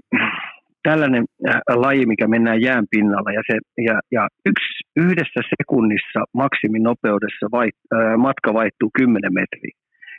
tällainen 0.82 1.24
äh, 1.48 1.60
laji, 1.74 2.06
mikä 2.06 2.28
mennään 2.28 2.60
jään 2.60 2.84
pinnalla, 2.90 3.32
ja, 3.32 3.42
se, 3.46 3.82
ja, 3.82 4.00
ja 4.10 4.28
yksi, 4.46 4.73
yhdessä 4.96 5.40
sekunnissa 5.52 6.20
maksiminopeudessa 6.35 7.46
vait, 7.52 7.76
äh, 7.94 8.16
matka 8.16 8.54
vaihtuu 8.54 8.90
10 8.98 9.35
metriä. 9.35 9.74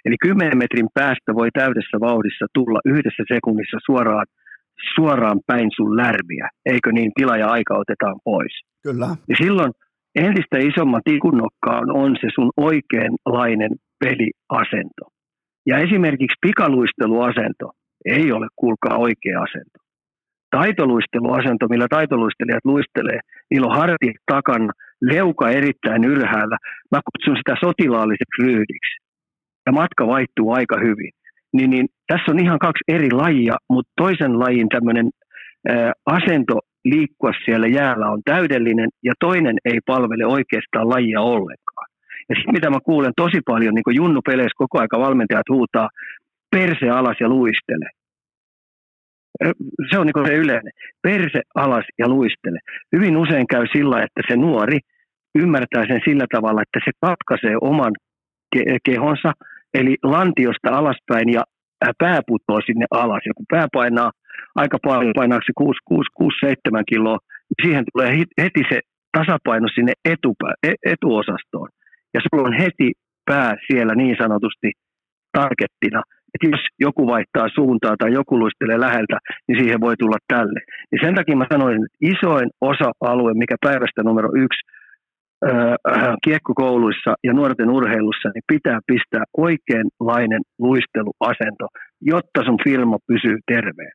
Eli 0.05 0.15
10 0.21 0.57
metrin 0.57 0.87
päästä 0.93 1.29
voi 1.39 1.49
täydessä 1.53 1.97
vauhdissa 1.99 2.45
tulla 2.53 2.79
yhdessä 2.85 3.23
sekunnissa 3.33 3.77
suoraan, 3.85 4.25
suoraan 4.95 5.39
päin 5.47 5.69
sun 5.75 5.97
lärviä. 5.97 6.49
Eikö 6.65 6.91
niin, 6.91 7.11
tila 7.15 7.37
ja 7.37 7.47
aika 7.47 7.77
otetaan 7.77 8.19
pois. 8.23 8.53
Kyllä. 8.83 9.07
Ja 9.29 9.35
silloin 9.43 9.71
entistä 10.15 10.57
isomman 10.57 11.01
tikunnokkaan 11.03 11.91
on 11.91 12.15
se 12.21 12.27
sun 12.35 12.51
oikeanlainen 12.57 13.71
peliasento. 13.99 15.05
Ja 15.65 15.77
esimerkiksi 15.77 16.37
pikaluisteluasento 16.41 17.71
ei 18.05 18.31
ole, 18.31 18.47
kuulkaa, 18.55 18.97
oikea 18.97 19.41
asento. 19.41 19.84
Taitoluisteluasento, 20.49 21.67
millä 21.67 21.87
taitoluistelijat 21.89 22.65
luistelee, 22.65 23.19
niillä 23.51 23.67
on 23.67 23.77
harti 23.77 24.13
takana, 24.31 24.73
leuka 25.01 25.49
erittäin 25.49 26.03
ylhäällä. 26.03 26.57
Mä 26.91 26.99
kutsun 27.05 27.37
sitä 27.37 27.55
sotilaalliseksi 27.59 28.41
ryhdiksi. 28.41 28.95
Ja 29.65 29.71
matka 29.71 30.07
vaihtuu 30.07 30.51
aika 30.51 30.77
hyvin. 30.79 31.11
Niin, 31.53 31.69
niin 31.69 31.87
tässä 32.07 32.31
on 32.31 32.39
ihan 32.39 32.59
kaksi 32.59 32.83
eri 32.87 33.11
lajia, 33.11 33.55
mutta 33.69 33.91
toisen 33.97 34.39
lajin 34.39 34.69
tämmöinen 34.69 35.09
asento 36.05 36.59
liikkua 36.85 37.31
siellä 37.45 37.67
jäällä 37.67 38.09
on 38.09 38.21
täydellinen 38.25 38.89
ja 39.03 39.13
toinen 39.19 39.57
ei 39.65 39.79
palvele 39.85 40.25
oikeastaan 40.25 40.89
lajia 40.89 41.21
ollenkaan. 41.21 41.87
Ja 42.29 42.35
sitten 42.35 42.53
mitä 42.53 42.69
mä 42.69 42.79
kuulen 42.85 43.13
tosi 43.17 43.39
paljon, 43.45 43.73
niin 43.73 43.83
kuin 43.83 43.95
junnupeleissä 43.95 44.57
koko 44.57 44.79
aika 44.79 44.99
valmentajat 44.99 45.49
huutaa, 45.49 45.89
perse 46.51 46.89
alas 46.89 47.17
ja 47.19 47.29
luistele. 47.29 47.89
Se 49.89 49.99
on 49.99 50.07
niin 50.07 50.27
se 50.27 50.33
yleinen. 50.33 50.71
Perse 51.01 51.41
alas 51.55 51.85
ja 51.99 52.07
luistele. 52.07 52.59
Hyvin 52.95 53.17
usein 53.17 53.47
käy 53.47 53.65
sillä, 53.73 54.03
että 54.03 54.21
se 54.27 54.35
nuori 54.35 54.79
ymmärtää 55.35 55.83
sen 55.87 56.01
sillä 56.05 56.25
tavalla, 56.31 56.61
että 56.61 56.79
se 56.85 56.91
katkaisee 57.01 57.55
oman 57.61 57.93
kehonsa, 58.85 59.31
eli 59.73 59.95
lantiosta 60.03 60.69
alaspäin 60.69 61.29
ja 61.29 61.43
pää 61.99 62.21
putoo 62.27 62.61
sinne 62.65 62.85
alas. 62.91 63.21
Ja 63.25 63.33
kun 63.37 63.45
pää 63.49 63.67
painaa 63.73 64.11
aika 64.55 64.77
paljon, 64.83 65.13
painaako 65.15 65.43
se 65.45 65.53
6-7 66.79 66.83
kiloa, 66.89 67.17
niin 67.49 67.65
siihen 67.65 67.85
tulee 67.93 68.11
heti 68.41 68.61
se 68.69 68.79
tasapaino 69.17 69.67
sinne 69.67 69.93
etupä, 70.05 70.53
e-, 70.63 70.91
etuosastoon. 70.91 71.69
Ja 72.13 72.19
sulla 72.21 72.47
on 72.47 72.53
heti 72.53 72.91
pää 73.25 73.55
siellä 73.67 73.95
niin 73.95 74.15
sanotusti 74.21 74.71
targettina, 75.31 76.01
että 76.33 76.47
jos 76.51 76.63
joku 76.79 77.07
vaihtaa 77.07 77.47
suuntaa 77.55 77.95
tai 77.99 78.13
joku 78.13 78.39
luistelee 78.39 78.79
läheltä, 78.79 79.17
niin 79.47 79.59
siihen 79.59 79.81
voi 79.81 79.95
tulla 79.99 80.17
tälle. 80.27 80.59
Niin 80.91 80.99
sen 81.05 81.15
takia 81.15 81.35
mä 81.35 81.45
sanoin, 81.51 81.75
että 81.75 81.97
isoin 82.01 82.49
osa-alue, 82.61 83.33
mikä 83.33 83.55
päivästä 83.61 84.03
numero 84.03 84.29
yksi 84.35 84.61
kiekkokouluissa 86.23 87.13
ja 87.23 87.33
nuorten 87.33 87.69
urheilussa, 87.69 88.29
niin 88.33 88.43
pitää 88.53 88.79
pistää 88.87 89.23
oikeanlainen 89.37 90.41
luisteluasento, 90.59 91.67
jotta 92.01 92.43
sun 92.45 92.59
firma 92.63 92.97
pysyy 93.07 93.37
terveen. 93.47 93.91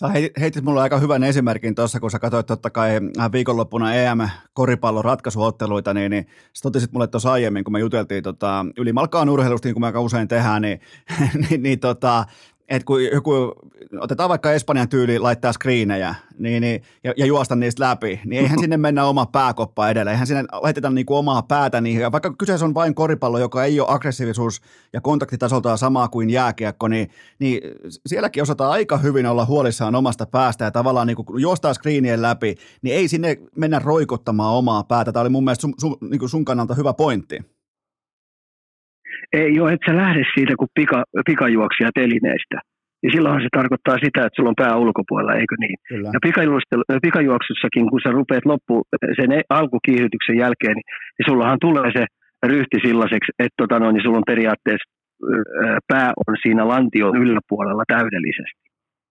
Sä 0.00 0.08
heitit 0.40 0.64
mulle 0.64 0.80
aika 0.80 0.98
hyvän 0.98 1.24
esimerkin 1.24 1.74
tuossa, 1.74 2.00
kun 2.00 2.10
sä 2.10 2.18
katsoit 2.18 2.46
totta 2.46 2.70
kai 2.70 2.90
äh, 3.20 3.32
viikonloppuna 3.32 3.94
EM-koripallon 3.94 5.04
ratkaisuotteluita, 5.04 5.94
niin, 5.94 6.10
niin 6.10 6.26
sä 6.52 6.62
totesit 6.62 6.92
mulle 6.92 7.06
tuossa 7.06 7.32
aiemmin, 7.32 7.64
kun 7.64 7.72
me 7.72 7.78
juteltiin 7.78 8.22
tota, 8.22 8.66
ylimalkaan 8.76 9.28
urheilusta, 9.28 9.68
niin 9.68 9.74
kuin 9.74 9.80
me 9.80 9.86
aika 9.86 10.00
usein 10.00 10.28
tehdään, 10.28 10.62
niin, 10.62 10.80
niin, 11.50 11.62
niin 11.62 11.80
tota, 11.80 12.24
että 12.68 12.86
kun 12.86 13.04
joku, 13.04 13.52
otetaan 14.00 14.28
vaikka 14.28 14.52
Espanjan 14.52 14.88
tyyli 14.88 15.18
laittaa 15.18 15.52
screenejä 15.52 16.14
niin, 16.38 16.60
niin, 16.60 16.82
ja, 17.04 17.14
ja 17.16 17.26
juosta 17.26 17.56
niistä 17.56 17.84
läpi, 17.84 18.20
niin 18.24 18.42
eihän 18.42 18.58
sinne 18.64 18.76
mennä 18.76 19.04
oma 19.04 19.26
pääkoppa 19.26 19.88
edellä, 19.88 20.10
eihän 20.10 20.26
sinne 20.26 20.44
laiteta 20.52 20.90
niinku 20.90 21.16
omaa 21.16 21.42
päätä 21.42 21.80
niihin, 21.80 22.02
ja 22.02 22.12
vaikka 22.12 22.34
kyseessä 22.38 22.66
on 22.66 22.74
vain 22.74 22.94
koripallo, 22.94 23.38
joka 23.38 23.64
ei 23.64 23.80
ole 23.80 23.88
aggressiivisuus 23.90 24.60
ja 24.92 25.00
kontaktitasoltaan 25.00 25.78
samaa 25.78 26.08
kuin 26.08 26.30
jääkiekko, 26.30 26.88
niin, 26.88 27.10
niin 27.38 27.60
sielläkin 28.06 28.42
osataan 28.42 28.70
aika 28.70 28.98
hyvin 28.98 29.26
olla 29.26 29.44
huolissaan 29.44 29.94
omasta 29.94 30.26
päästä, 30.26 30.64
ja 30.64 30.70
tavallaan 30.70 31.06
niin 31.06 31.16
kun 31.16 31.40
juostaa 31.40 31.74
screenien 31.74 32.22
läpi, 32.22 32.54
niin 32.82 32.96
ei 32.96 33.08
sinne 33.08 33.36
mennä 33.56 33.78
roikottamaan 33.78 34.54
omaa 34.54 34.84
päätä, 34.84 35.12
tämä 35.12 35.20
oli 35.20 35.30
mun 35.30 35.44
mielestä 35.44 35.62
sun, 35.62 35.74
sun, 35.80 35.96
niin 36.10 36.28
sun 36.28 36.44
kannalta 36.44 36.74
hyvä 36.74 36.92
pointti. 36.92 37.38
Ei 39.32 39.60
ole, 39.60 39.72
et 39.72 39.84
sä 39.86 39.96
lähde 39.96 40.22
siitä 40.34 40.54
kuin 40.58 40.68
pika, 40.74 41.04
pikajuoksia 41.26 41.90
telineistä. 41.94 42.58
Ja 43.02 43.08
silloinhan 43.12 43.42
se 43.42 43.48
tarkoittaa 43.60 43.96
sitä, 44.04 44.20
että 44.24 44.36
sulla 44.36 44.52
on 44.52 44.62
pää 44.62 44.76
ulkopuolella, 44.76 45.34
eikö 45.40 45.54
niin? 45.60 45.76
Kyllä. 45.88 46.08
Ja 46.14 46.20
pikajuoksussakin, 47.02 47.90
kun 47.90 48.00
sä 48.04 48.10
rupeat 48.10 48.46
loppu 48.52 48.82
sen 49.16 49.32
e-, 49.32 49.50
alkukiihdytyksen 49.60 50.38
jälkeen, 50.44 50.76
niin, 50.78 50.88
niin 51.16 51.28
sullahan 51.28 51.58
tulee 51.60 51.90
se 51.96 52.04
ryhti 52.52 52.78
sellaiseksi, 52.86 53.30
että 53.38 53.58
tota 53.62 53.78
no, 53.78 53.90
niin 53.90 54.02
sulla 54.02 54.20
on 54.22 54.32
periaatteessa 54.32 54.88
pää 55.92 56.10
on 56.26 56.34
siinä 56.42 56.68
lantion 56.68 57.16
yläpuolella 57.22 57.84
täydellisesti 57.94 58.67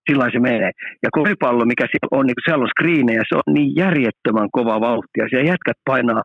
sillä 0.07 0.27
se 0.33 0.39
menee. 0.39 0.71
Ja 1.03 1.09
koripallo, 1.17 1.63
mikä 1.65 1.85
siellä 1.91 2.15
on, 2.17 2.25
niin 2.25 2.43
siellä 2.45 2.63
on 2.63 2.73
screenejä, 2.75 3.21
se 3.29 3.35
on 3.41 3.53
niin 3.57 3.71
järjettömän 3.83 4.49
kova 4.57 4.81
vauhtia. 4.87 5.29
Siellä 5.29 5.51
jätkät 5.53 5.79
painaa 5.91 6.21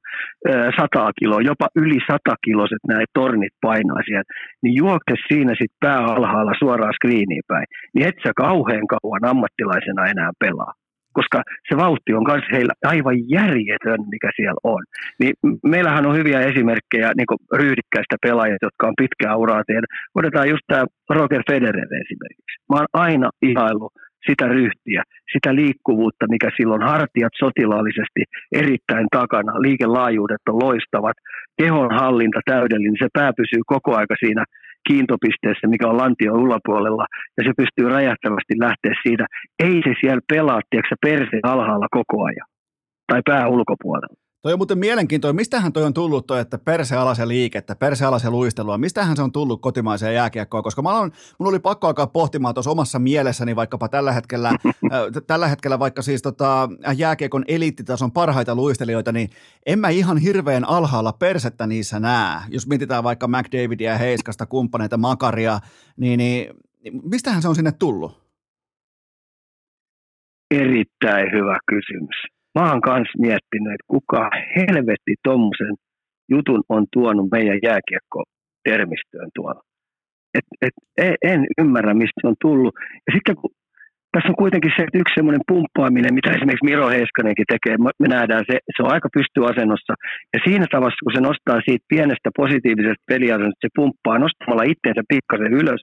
sata 0.78 1.10
kiloa, 1.18 1.48
jopa 1.50 1.66
yli 1.82 1.98
sata 2.10 2.34
kiloset 2.46 2.82
nämä 2.88 3.04
tornit 3.18 3.54
painaa 3.60 4.00
siellä. 4.06 4.28
Niin 4.62 4.74
juokse 4.82 5.14
siinä 5.28 5.52
sitten 5.60 5.80
pää 5.84 6.02
alhaalla 6.14 6.54
suoraan 6.58 6.94
screeniin 6.98 7.46
päin. 7.48 7.66
Niin 7.94 8.08
et 8.08 8.18
sä 8.26 8.32
kauhean 8.36 8.86
kauan 8.94 9.24
ammattilaisena 9.32 10.10
enää 10.12 10.30
pelaa 10.44 10.72
koska 11.12 11.42
se 11.68 11.77
vauhti 11.77 12.14
on 12.14 12.25
myös 12.31 12.44
heillä 12.53 12.75
aivan 12.85 13.16
järjetön, 13.37 14.01
mikä 14.11 14.31
siellä 14.37 14.61
on. 14.64 14.83
Niin 15.20 15.35
meillähän 15.62 16.07
on 16.07 16.16
hyviä 16.16 16.40
esimerkkejä 16.40 17.12
niin 17.16 17.40
ryhdikkäistä 17.62 18.16
pelaajista, 18.22 18.66
jotka 18.66 18.87
on 18.87 19.01
pitkää 19.03 19.37
uraa 19.37 19.62
tehnyt. 19.66 19.90
Otetaan 20.14 20.48
just 20.48 20.64
tämä 20.66 20.85
Roger 21.11 21.42
Federer 21.51 21.88
esimerkiksi. 22.05 22.57
Mä 22.68 22.77
oon 22.77 22.87
aina 22.92 23.31
ihaillut 23.42 23.92
sitä 24.27 24.48
ryhtiä, 24.48 25.03
sitä 25.33 25.55
liikkuvuutta, 25.55 26.27
mikä 26.29 26.48
silloin 26.57 26.83
hartiat 26.83 27.33
sotilaallisesti 27.38 28.22
erittäin 28.53 29.07
takana, 29.12 29.62
liikelaajuudet 29.66 30.42
on 30.48 30.59
loistavat, 30.64 31.16
kehon 31.62 31.90
hallinta 31.94 32.40
täydellinen, 32.44 32.96
se 32.98 33.09
pää 33.12 33.33
pysyy 33.33 33.62
koko 33.66 33.96
aika 33.96 34.14
siinä 34.18 34.44
kiintopisteessä, 34.88 35.66
mikä 35.66 35.88
on 35.88 35.96
lantion 35.96 36.40
ulapuolella, 36.40 37.06
ja 37.36 37.42
se 37.44 37.52
pystyy 37.56 37.88
räjähtävästi 37.88 38.54
lähteä 38.66 38.94
siitä. 39.02 39.26
Ei 39.66 39.76
se 39.86 39.92
siellä 40.00 40.20
pelaa, 40.32 40.60
tiedätkö, 40.70 40.94
perse 41.06 41.40
alhaalla 41.42 41.86
koko 41.98 42.24
ajan, 42.24 42.48
tai 43.08 43.20
pää 43.26 43.48
ulkopuolella. 43.48 44.21
Toi 44.42 44.52
on 44.52 44.59
muuten 44.59 44.78
mielenkiintoinen. 44.78 45.37
Mistähän 45.37 45.72
toi 45.72 45.85
on 45.85 45.94
tullut 45.94 46.26
toi, 46.26 46.40
että 46.40 46.59
perse 46.59 46.96
alas 46.96 47.18
ja 47.18 47.28
liikettä, 47.28 47.76
perse 47.76 48.05
alas 48.05 48.24
ja 48.24 48.31
luistelua? 48.31 48.78
Mistähän 48.78 49.16
se 49.16 49.22
on 49.22 49.33
tullut 49.33 49.61
kotimaiseen 49.61 50.14
jääkiekkoon? 50.14 50.62
Koska 50.62 50.83
mä 50.83 50.98
olen, 50.98 51.12
mun 51.38 51.48
oli 51.48 51.59
pakko 51.59 51.87
alkaa 51.87 52.07
pohtimaan 52.07 52.55
tuossa 52.55 52.70
omassa 52.70 52.98
mielessäni 52.98 53.57
vaikkapa 53.57 53.88
tällä 53.88 54.12
hetkellä, 54.12 54.48
äh, 54.68 55.22
tällä 55.26 55.48
hetkellä 55.48 55.78
vaikka 55.78 56.02
siis 56.02 56.22
tota, 56.22 56.68
jääkiekon 56.96 57.44
eliittitason 57.48 58.12
parhaita 58.12 58.55
luistelijoita, 58.55 59.12
niin 59.12 59.31
en 59.66 59.78
mä 59.78 59.88
ihan 59.88 60.18
hirveän 60.18 60.68
alhaalla 60.68 61.12
persettä 61.12 61.66
niissä 61.66 62.00
näe. 62.00 62.40
Jos 62.48 62.66
mietitään 62.66 63.05
vaikka 63.05 63.28
McDavidia, 63.28 63.98
Heiskasta, 63.98 64.46
kumppaneita, 64.46 64.96
Makaria, 64.96 65.59
niin, 65.96 66.18
niin 66.18 66.55
mistähän 67.02 67.42
se 67.42 67.48
on 67.48 67.55
sinne 67.55 67.72
tullut? 67.72 68.22
Erittäin 70.50 71.33
hyvä 71.33 71.59
kysymys 71.66 72.41
mä 72.54 72.70
oon 72.70 72.80
kanssa 72.80 73.18
miettinyt, 73.26 73.72
että 73.74 73.92
kuka 73.94 74.30
helvetti 74.56 75.14
tuommoisen 75.24 75.74
jutun 76.30 76.62
on 76.68 76.84
tuonut 76.92 77.28
meidän 77.30 77.58
jääkiekko-termistöön 77.62 79.30
tuolla. 79.34 79.62
Et, 80.38 80.46
et, 80.66 80.74
en 81.32 81.40
ymmärrä, 81.60 81.94
mistä 81.94 82.20
se 82.20 82.26
on 82.26 82.42
tullut. 82.46 82.74
Ja 83.06 83.10
sitten 83.16 83.36
kun 83.36 83.50
tässä 84.12 84.28
on 84.32 84.42
kuitenkin 84.42 84.72
se, 84.76 84.82
että 84.82 84.98
yksi 85.02 85.14
semmoinen 85.14 85.48
pumppaaminen, 85.50 86.14
mitä 86.18 86.30
esimerkiksi 86.30 86.68
Miro 86.70 86.88
Heiskanenkin 86.96 87.50
tekee, 87.54 87.76
me 88.02 88.08
nähdään 88.16 88.44
se, 88.50 88.56
se 88.74 88.82
on 88.82 88.92
aika 88.94 89.08
pystyasennossa. 89.16 89.94
Ja 90.34 90.38
siinä 90.46 90.66
tavassa, 90.76 91.02
kun 91.04 91.14
se 91.16 91.20
nostaa 91.20 91.58
siitä 91.66 91.84
pienestä 91.92 92.28
positiivisesta 92.42 93.10
peliasennosta, 93.12 93.64
se 93.66 93.76
pumppaa 93.78 94.18
nostamalla 94.24 94.70
itseensä 94.72 95.02
pikkasen 95.12 95.52
ylös, 95.60 95.80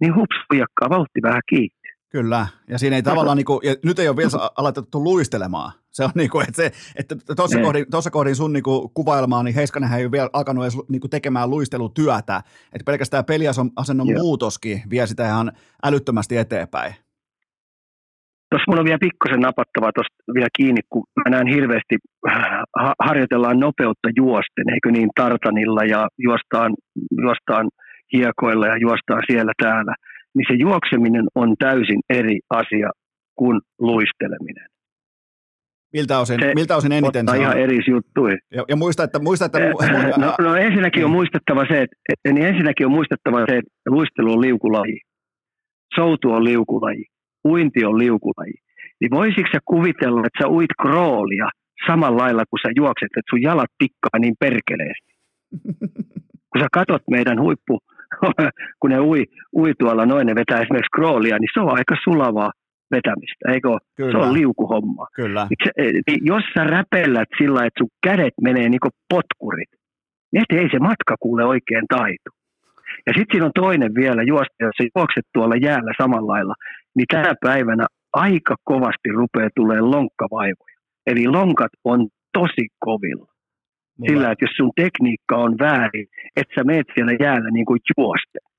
niin 0.00 0.12
hups, 0.16 0.38
jakkaa 0.62 0.88
vauhti 0.96 1.20
vähän 1.28 1.46
kiinni. 1.50 1.80
Kyllä, 2.16 2.46
ja 2.68 2.78
siinä 2.78 2.96
ei 2.96 3.02
tavallaan, 3.02 3.36
niin 3.36 3.50
kuin, 3.50 3.60
ja 3.68 3.72
nyt 3.84 3.98
ei 3.98 4.08
ole 4.08 4.16
vielä 4.16 4.50
aloitettu 4.60 5.04
luistelemaan. 5.04 5.72
Se 5.90 6.04
on 6.04 6.10
niin 6.14 6.30
kuin, 6.30 6.48
että, 6.48 6.56
se, 6.62 6.72
että 6.96 7.16
tuossa, 7.36 7.56
niin. 7.56 7.66
kohdin, 7.66 7.86
tuossa 7.90 8.10
kohdin 8.10 8.36
sun 8.36 8.52
niin 8.52 8.62
kuin, 8.62 8.90
kuvailmaa, 8.94 9.42
niin 9.42 9.54
Heiskanenhän 9.54 9.98
ei 9.98 10.04
ole 10.04 10.12
vielä 10.12 10.30
alkanut 10.32 10.64
edes 10.64 10.78
niin 10.88 11.00
kuin, 11.00 11.10
tekemään 11.10 11.50
luistelutyötä. 11.50 12.36
Että 12.72 12.84
pelkästään 12.86 13.24
peliasennon 13.24 14.08
Joo. 14.08 14.22
muutoskin 14.22 14.82
vie 14.90 15.06
sitä 15.06 15.26
ihan 15.26 15.52
älyttömästi 15.84 16.36
eteenpäin. 16.36 16.94
Tuossa 18.50 18.64
mulla 18.68 18.80
on 18.80 18.90
vielä 18.90 19.06
pikkusen 19.08 19.40
napattava 19.40 19.92
tuosta 19.92 20.16
vielä 20.34 20.56
kiinni, 20.56 20.80
kun 20.90 21.04
mä 21.16 21.30
näen 21.30 21.46
hirveästi, 21.46 21.96
äh, 22.28 22.62
harjoitellaan 23.08 23.60
nopeutta 23.60 24.08
juosten, 24.16 24.70
eikö 24.74 24.90
niin, 24.90 25.10
tartanilla 25.14 25.84
ja 25.84 26.08
juostaan, 26.18 26.74
juostaan 27.22 27.68
hiekoilla 28.12 28.66
ja 28.66 28.76
juostaan 28.76 29.22
siellä 29.30 29.52
täällä. 29.62 29.94
Niin 30.34 30.46
se 30.48 30.54
juokseminen 30.54 31.26
on 31.34 31.54
täysin 31.58 32.00
eri 32.10 32.38
asia 32.50 32.90
kuin 33.38 33.60
luisteleminen. 33.78 34.69
Miltä 35.92 36.18
osin, 36.18 36.40
se 36.40 36.52
miltä 36.54 36.76
osin 36.76 36.92
eniten 36.92 37.26
se 37.28 37.36
on? 37.36 37.42
ihan 37.42 37.58
eri 37.58 37.78
juttuja. 37.90 38.36
Ja, 38.54 38.64
ja 38.68 38.76
muista, 38.76 39.04
että... 39.04 39.18
Muista, 39.18 39.44
että 39.44 39.58
no, 40.16 40.34
no, 40.40 40.56
ensinnäkin 40.56 41.04
on 41.04 41.10
muistettava 41.10 41.66
se, 41.66 41.82
että, 41.82 42.32
niin 42.32 42.46
ensinnäkin 42.46 42.86
on 42.86 42.92
muistettava 42.92 43.38
se, 43.38 43.56
että 43.56 43.70
luistelu 43.86 44.32
on 44.32 44.40
liukulaji. 44.40 45.00
Soutu 45.94 46.32
on 46.32 46.44
liukulaji. 46.44 47.04
Uinti 47.48 47.84
on 47.84 47.98
liukulaji. 47.98 48.54
Niin 49.00 49.10
voisitko 49.10 49.48
sä 49.52 49.58
kuvitella, 49.64 50.20
että 50.26 50.42
sä 50.42 50.48
uit 50.48 50.70
kroolia 50.82 51.48
samalla 51.86 52.22
lailla, 52.22 52.44
kun 52.50 52.58
sä 52.62 52.70
juokset, 52.76 53.08
että 53.16 53.30
sun 53.30 53.42
jalat 53.42 53.70
tikkaa 53.78 54.18
niin 54.18 54.34
perkeleesti. 54.40 55.12
kun 56.50 56.60
sä 56.60 56.66
katot 56.72 57.02
meidän 57.10 57.40
huippu, 57.40 57.78
kun 58.80 58.90
ne 58.90 59.00
ui, 59.00 59.24
ui 59.56 59.72
tuolla 59.78 60.06
noin, 60.06 60.26
ne 60.26 60.34
vetää 60.34 60.60
esimerkiksi 60.60 60.96
kroolia, 60.96 61.38
niin 61.38 61.48
se 61.54 61.60
on 61.60 61.78
aika 61.78 61.94
sulavaa 62.04 62.50
vetämistä, 62.90 63.52
eikö? 63.52 63.68
Kyllä. 63.96 64.12
Se 64.12 64.18
on 64.18 64.32
liukuhomma. 64.32 65.06
Kyllä. 65.14 65.46
Niin 66.06 66.20
jos 66.22 66.42
sä 66.54 66.64
räpellät 66.64 67.28
sillä, 67.38 67.64
että 67.66 67.78
sun 67.78 67.88
kädet 68.06 68.34
menee 68.42 68.68
niin 68.68 68.80
kuin 68.80 68.92
potkurit, 69.08 69.70
niin 70.32 70.44
ei 70.50 70.68
se 70.72 70.78
matka 70.78 71.14
kuule 71.20 71.44
oikein 71.44 71.84
taitu. 71.88 72.30
Ja 73.06 73.12
sitten 73.16 73.32
siinä 73.32 73.46
on 73.46 73.52
toinen 73.54 73.94
vielä 73.94 74.22
juosta, 74.22 74.54
jos 74.60 74.88
juokset 74.96 75.26
tuolla 75.34 75.56
jäällä 75.56 75.92
samalla 76.02 76.32
lailla, 76.32 76.54
niin 76.96 77.06
tänä 77.10 77.34
päivänä 77.40 77.86
aika 78.12 78.54
kovasti 78.64 79.08
rupeaa 79.12 79.48
tulee 79.56 79.80
lonkkavaivoja. 79.80 80.78
Eli 81.06 81.26
lonkat 81.26 81.72
on 81.84 82.08
tosi 82.32 82.66
kovilla. 82.78 83.26
Mulla. 83.98 84.08
Sillä, 84.08 84.30
että 84.30 84.44
jos 84.44 84.56
sun 84.56 84.70
tekniikka 84.76 85.36
on 85.36 85.58
väärin, 85.58 86.06
että 86.36 86.54
sä 86.54 86.64
meet 86.64 86.86
siellä 86.94 87.12
jäällä 87.20 87.50
niin 87.50 87.66
kuin 87.66 87.80
juosten. 87.96 88.49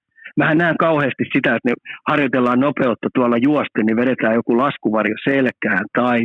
Mähän 0.42 0.58
näen 0.58 0.78
kauheasti 0.78 1.24
sitä, 1.34 1.56
että 1.56 1.70
ne 1.70 1.74
harjoitellaan 2.08 2.60
nopeutta 2.60 3.08
tuolla 3.16 3.38
juosten, 3.38 3.86
niin 3.86 4.02
vedetään 4.04 4.36
joku 4.36 4.58
laskuvarjo 4.58 5.16
selkään 5.24 5.86
tai 5.98 6.20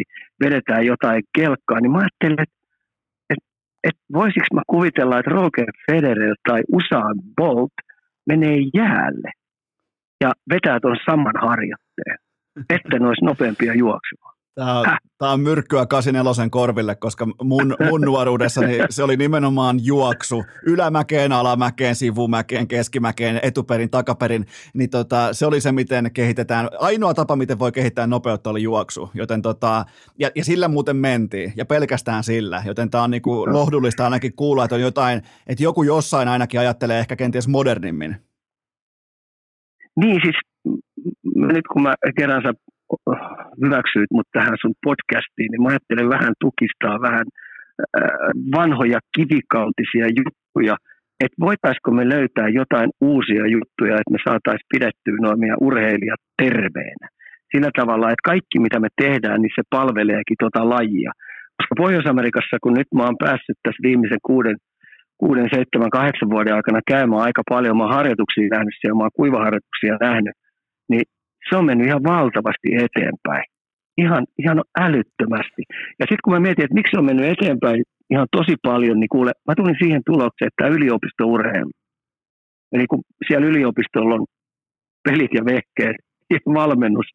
vedetään 0.45 0.87
jotain 0.87 1.23
kelkkaa, 1.39 1.81
niin 1.81 1.93
mä 1.93 1.99
ajattelen, 1.99 2.43
että 2.45 2.57
et, 3.31 3.43
et 3.89 3.99
voisiko 4.13 4.47
mä 4.55 4.63
kuvitella, 4.67 5.19
että 5.19 5.31
Roger 5.31 5.71
Federer 5.91 6.35
tai 6.49 6.61
Usain 6.73 7.19
Bolt 7.37 7.77
menee 8.27 8.59
jäälle 8.75 9.31
ja 10.21 10.33
vetää 10.53 10.81
tuon 10.81 10.97
saman 11.11 11.39
harjoitteen, 11.41 12.19
että 12.71 12.99
ne 12.99 13.07
olisi 13.07 13.25
nopeampia 13.25 13.75
juoksemaan. 13.75 14.36
Tämä 14.57 14.99
tämä 15.19 15.33
on 15.33 15.41
myrkkyä 15.41 15.87
84 15.87 16.51
korville, 16.51 16.95
koska 16.95 17.27
mun, 17.43 17.77
mun 17.91 18.01
nuoruudessani 18.01 18.79
se 18.91 19.03
oli 19.03 19.17
nimenomaan 19.17 19.77
juoksu 19.85 20.45
ylämäkeen, 20.67 21.33
alamäkeen, 21.33 21.95
sivumäkeen, 21.95 22.69
keskimäkeen, 22.69 23.41
etuperin, 23.43 23.91
takaperin. 23.91 24.47
Niin 24.75 24.91
tota, 24.91 25.33
se 25.33 25.47
oli 25.47 25.61
se, 25.61 25.73
miten 25.73 26.11
kehitetään. 26.15 26.69
Ainoa 26.79 27.15
tapa, 27.15 27.37
miten 27.37 27.59
voi 27.59 27.73
kehittää 27.73 28.07
nopeutta, 28.07 28.51
oli 28.51 28.63
juoksu. 28.63 29.11
Joten 29.15 29.43
tota, 29.43 29.85
ja, 30.19 30.31
ja 30.35 30.45
sillä 30.45 30.69
muuten 30.69 30.97
mentiin, 30.97 31.53
ja 31.57 31.65
pelkästään 31.65 32.25
sillä. 32.25 32.63
Joten 32.67 32.91
tämä 32.91 33.05
on 33.05 33.11
niinku 33.11 33.53
lohdullista 33.53 34.05
ainakin 34.05 34.37
kuulla, 34.37 34.65
että 34.65 34.75
on 34.75 34.81
jotain, 34.81 35.23
että 35.47 35.63
joku 35.63 35.83
jossain 35.83 36.29
ainakin 36.29 36.61
ajattelee 36.61 36.99
ehkä 36.99 37.17
kenties 37.17 37.49
modernimmin. 37.49 38.17
Niin 39.97 40.21
siis 40.23 40.37
nyt 41.35 41.67
kun 41.73 41.83
mä 41.83 41.95
kerran 42.17 42.43
sä 42.43 42.53
hyväksyit 43.65 44.11
mut 44.13 44.29
tähän 44.33 44.57
sun 44.61 44.75
podcastiin, 44.87 45.49
niin 45.51 45.63
mä 45.63 45.69
ajattelen 45.69 46.09
vähän 46.17 46.35
tukistaa 46.41 46.97
vähän 47.09 47.27
vanhoja 48.57 48.99
kivikautisia 49.17 50.07
juttuja, 50.21 50.75
että 51.25 51.41
voitaisiko 51.47 51.91
me 51.91 52.09
löytää 52.09 52.49
jotain 52.49 52.91
uusia 53.01 53.45
juttuja, 53.57 53.95
että 53.95 54.15
me 54.15 54.21
saataisiin 54.29 54.73
pidettyä 54.75 55.17
noin 55.21 55.41
meidän 55.41 55.63
urheilijat 55.69 56.23
terveenä. 56.43 57.07
Sillä 57.53 57.71
tavalla, 57.81 58.07
että 58.11 58.29
kaikki 58.33 58.57
mitä 58.67 58.79
me 58.81 58.89
tehdään, 59.03 59.41
niin 59.43 59.57
se 59.57 59.63
palveleekin 59.71 60.41
tuota 60.41 60.69
lajia. 60.75 61.13
Koska 61.57 61.75
Pohjois-Amerikassa, 61.83 62.57
kun 62.63 62.75
nyt 62.79 62.91
mä 62.95 63.05
oon 63.05 63.23
päässyt 63.27 63.59
tässä 63.63 63.83
viimeisen 63.83 64.23
kuuden, 64.31 64.57
kuuden, 65.23 65.49
seitsemän, 65.55 65.97
kahdeksan 65.99 66.31
vuoden 66.31 66.55
aikana 66.55 66.81
käymään 66.93 67.23
aika 67.23 67.43
paljon, 67.49 67.77
mä 67.77 67.85
oon 67.85 67.99
harjoituksia 67.99 68.55
nähnyt 68.57 68.77
siellä, 68.81 68.99
mä 68.99 69.07
oon 69.07 69.21
kuivaharjoituksia 69.21 69.97
nähnyt, 70.09 70.37
niin 70.91 71.05
se 71.49 71.57
on 71.57 71.65
mennyt 71.65 71.87
ihan 71.87 72.05
valtavasti 72.05 72.69
eteenpäin. 72.85 73.45
Ihan, 73.99 74.25
ihan 74.39 74.63
älyttömästi. 74.81 75.63
Ja 75.99 76.05
sitten 76.09 76.25
kun 76.25 76.33
mä 76.33 76.41
mietin, 76.41 76.65
että 76.65 76.75
miksi 76.75 76.91
se 76.91 76.99
on 76.99 77.05
mennyt 77.05 77.31
eteenpäin 77.35 77.83
ihan 78.11 78.27
tosi 78.37 78.55
paljon, 78.63 79.01
niin 79.01 79.09
kuule, 79.09 79.33
mä 79.49 79.55
tulin 79.55 79.77
siihen 79.79 80.03
tulokseen, 80.07 80.49
että 80.49 80.75
yliopistourheilu. 80.77 81.71
Eli 82.73 82.87
kun 82.87 83.03
siellä 83.27 83.47
yliopistolla 83.47 84.15
on 84.15 84.27
pelit 85.05 85.35
ja 85.35 85.45
vehkeet 85.45 85.97
ja 86.31 86.39
valmennus, 86.55 87.07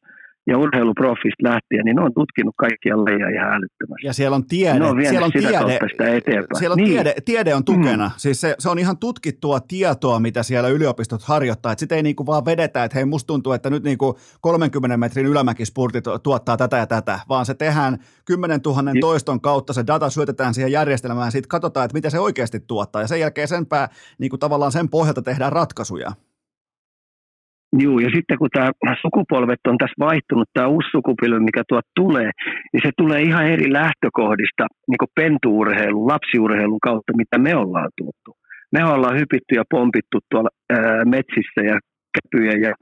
ja 0.51 0.57
urheiluprofista 0.57 1.43
lähtien, 1.43 1.85
niin 1.85 1.95
ne 1.95 2.01
on 2.01 2.13
tutkinut 2.13 2.55
kaikkia 2.57 2.97
lajeja 2.97 3.29
ihan 3.29 3.53
älyttömästi. 3.53 4.07
Ja 4.07 4.13
siellä 4.13 4.35
on 4.35 4.45
tiede. 4.45 4.79
Ne 4.79 4.85
on 4.85 4.97
siellä 5.09 5.25
on 5.25 5.31
sitä 5.37 5.59
tiede, 5.59 5.79
sitä 5.91 6.09
eteenpäin. 6.09 6.59
Siellä 6.59 6.73
on 6.73 6.77
niin. 6.77 6.91
tiede, 6.91 7.13
tiede 7.25 7.55
on 7.55 7.65
tukena. 7.65 8.07
Mm. 8.07 8.13
Siis 8.17 8.41
se, 8.41 8.55
se, 8.59 8.69
on 8.69 8.79
ihan 8.79 8.97
tutkittua 8.97 9.59
tietoa, 9.59 10.19
mitä 10.19 10.43
siellä 10.43 10.69
yliopistot 10.69 11.23
harjoittaa. 11.23 11.73
Sitä 11.77 11.95
ei 11.95 12.03
niinku 12.03 12.25
vaan 12.25 12.45
vedetä, 12.45 12.83
että 12.83 12.95
hei 12.95 13.05
musta 13.05 13.27
tuntuu, 13.27 13.53
että 13.53 13.69
nyt 13.69 13.83
niinku 13.83 14.17
30 14.41 14.97
metrin 14.97 15.25
ylämäkispurtit 15.25 16.03
tuottaa 16.23 16.57
tätä 16.57 16.77
ja 16.77 16.87
tätä, 16.87 17.19
vaan 17.29 17.45
se 17.45 17.53
tehdään 17.53 17.97
10 18.25 18.59
000 18.65 18.81
niin. 18.81 19.01
toiston 19.01 19.41
kautta, 19.41 19.73
se 19.73 19.83
data 19.87 20.09
syötetään 20.09 20.53
siihen 20.53 20.71
järjestelmään 20.71 21.27
ja 21.27 21.31
sitten 21.31 21.49
katsotaan, 21.49 21.85
että 21.85 21.97
mitä 21.97 22.09
se 22.09 22.19
oikeasti 22.19 22.59
tuottaa. 22.59 23.01
Ja 23.01 23.07
sen 23.07 23.19
jälkeen 23.19 23.47
senpä, 23.47 23.89
niinku 24.17 24.37
tavallaan 24.37 24.71
sen 24.71 24.89
pohjalta 24.89 25.21
tehdään 25.21 25.51
ratkaisuja. 25.51 26.11
Joo, 27.79 27.99
ja 27.99 28.09
sitten 28.15 28.37
kun 28.37 28.49
tämä 28.53 28.95
sukupolvet 29.01 29.59
on 29.67 29.77
tässä 29.77 29.95
vaihtunut, 29.99 30.49
tämä 30.53 30.67
uusi 30.67 30.89
sukupolvi, 30.91 31.39
mikä 31.39 31.63
tuot 31.67 31.85
tulee, 31.95 32.31
niin 32.73 32.81
se 32.83 32.91
tulee 32.97 33.21
ihan 33.21 33.47
eri 33.47 33.73
lähtökohdista, 33.73 34.67
niin 34.89 34.97
kuin 34.97 35.15
pentuurheilun, 35.15 36.07
lapsiurheilun 36.07 36.79
kautta, 36.79 37.17
mitä 37.17 37.37
me 37.37 37.55
ollaan 37.55 37.89
tuottu. 37.97 38.31
Me 38.71 38.85
ollaan 38.85 39.19
hypitty 39.19 39.55
ja 39.55 39.63
pompittu 39.69 40.17
tuolla 40.31 40.49
ää, 40.69 41.05
metsissä 41.05 41.61
ja 41.71 41.79
käpyjä 42.15 42.53
ja 42.67 42.73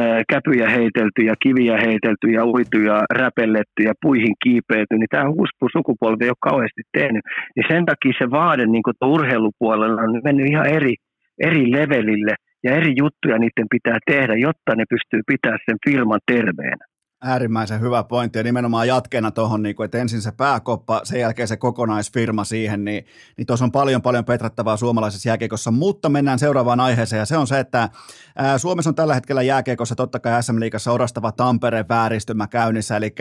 ää, 0.00 0.22
käpyjä 0.28 0.68
heitelty 0.68 1.22
ja 1.22 1.34
kiviä 1.42 1.76
heitelty 1.76 2.26
ja 2.36 2.44
uitu 2.44 2.78
ja 2.78 3.04
räpelletty 3.12 3.80
ja 3.84 3.92
puihin 4.02 4.34
kiipeyty, 4.44 4.94
niin 4.98 5.10
tämä 5.10 5.28
uusi 5.28 5.52
sukupolvi 5.72 6.24
ei 6.24 6.34
ole 6.36 6.50
kauheasti 6.50 6.82
tehnyt. 6.92 7.22
Niin 7.56 7.66
sen 7.70 7.84
takia 7.84 8.12
se 8.18 8.30
vaade 8.30 8.66
niin 8.66 8.82
urheilupuolella 9.04 10.02
on 10.02 10.20
mennyt 10.24 10.50
ihan 10.50 10.66
eri, 10.66 10.94
eri 11.40 11.72
levelille– 11.72 12.34
ja 12.64 12.70
eri 12.76 12.92
juttuja 12.96 13.38
niiden 13.38 13.66
pitää 13.70 13.98
tehdä, 14.06 14.34
jotta 14.34 14.74
ne 14.74 14.84
pystyy 14.90 15.20
pitämään 15.26 15.58
sen 15.66 15.78
firman 15.86 16.20
terveenä. 16.32 16.84
Äärimmäisen 17.26 17.80
hyvä 17.80 18.04
pointti. 18.04 18.38
Ja 18.38 18.42
nimenomaan 18.42 18.88
jatkeena 18.88 19.30
tuohon, 19.30 19.62
niin 19.62 19.76
että 19.84 19.98
ensin 19.98 20.22
se 20.22 20.32
pääkoppa, 20.32 21.00
sen 21.04 21.20
jälkeen 21.20 21.48
se 21.48 21.56
kokonaisfirma 21.56 22.44
siihen, 22.44 22.84
niin, 22.84 23.06
niin 23.36 23.46
tuossa 23.46 23.64
on 23.64 23.72
paljon 23.72 24.02
paljon 24.02 24.24
petrattavaa 24.24 24.76
suomalaisessa 24.76 25.28
jääkiekossa, 25.28 25.70
mutta 25.70 26.08
mennään 26.08 26.38
seuraavaan 26.38 26.80
aiheeseen 26.80 27.18
ja 27.18 27.26
se 27.26 27.36
on 27.36 27.46
se, 27.46 27.58
että 27.58 27.88
ää, 28.36 28.58
Suomessa 28.58 28.90
on 28.90 28.94
tällä 28.94 29.14
hetkellä 29.14 29.42
jääkiekossa 29.42 29.94
totta 29.94 30.20
kai 30.20 30.42
SM-liigassa 30.42 30.92
orastava 30.92 31.32
Tampereen 31.32 31.88
vääristymä 31.88 32.46
käynnissä, 32.46 32.96
eli 32.96 33.14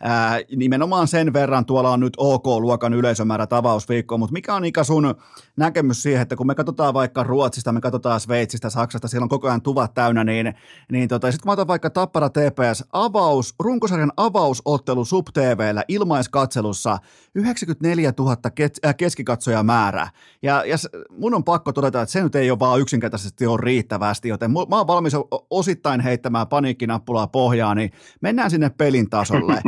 ää, 0.00 0.38
nimenomaan 0.56 1.08
sen 1.08 1.32
verran 1.32 1.66
tuolla 1.66 1.90
on 1.90 2.00
nyt 2.00 2.14
OK-luokan 2.16 2.94
yleisömäärä 2.94 3.46
tavausviikko, 3.46 4.18
mutta 4.18 4.32
mikä 4.32 4.54
on 4.54 4.64
Ika 4.64 4.84
sun 4.84 5.14
näkemys 5.56 6.02
siihen, 6.02 6.22
että 6.22 6.36
kun 6.36 6.46
me 6.46 6.54
katsotaan 6.54 6.94
vaikka 6.94 7.22
Ruotsista, 7.22 7.72
me 7.72 7.80
katsotaan 7.80 8.20
Sveitsistä, 8.20 8.70
Saksasta, 8.70 9.08
siellä 9.08 9.24
on 9.24 9.28
koko 9.28 9.48
ajan 9.48 9.62
tuvat 9.62 9.94
täynnä, 9.94 10.24
niin, 10.24 10.54
niin 10.92 11.08
tota, 11.08 11.32
sitten 11.32 11.42
kun 11.42 11.48
mä 11.48 11.52
otan 11.52 11.66
vaikka 11.66 11.90
Tappara 11.90 12.28
TPS, 12.28 12.84
avaus, 12.92 13.39
runkosarjan 13.58 14.12
avausottelu 14.16 15.04
Sub 15.04 15.26
TVllä 15.32 15.84
ilmaiskatselussa 15.88 16.98
94 17.34 18.12
000 18.18 18.36
kes, 18.54 18.70
äh, 18.86 18.96
keskikatsojamäärä. 18.96 20.08
Ja, 20.42 20.64
ja 20.64 20.76
mun 21.10 21.34
on 21.34 21.44
pakko 21.44 21.72
todeta, 21.72 22.02
että 22.02 22.12
se 22.12 22.22
nyt 22.22 22.34
ei 22.34 22.50
ole 22.50 22.58
vaan 22.58 22.80
yksinkertaisesti 22.80 23.46
ole 23.46 23.60
riittävästi, 23.62 24.28
joten 24.28 24.50
mä 24.50 24.76
oon 24.76 24.86
valmis 24.86 25.12
osittain 25.50 26.00
heittämään 26.00 26.48
paniikkinappulaa 26.48 27.26
pohjaan, 27.26 27.76
niin 27.76 27.90
mennään 28.20 28.50
sinne 28.50 28.70
pelin 28.70 29.10
tasolle. 29.10 29.52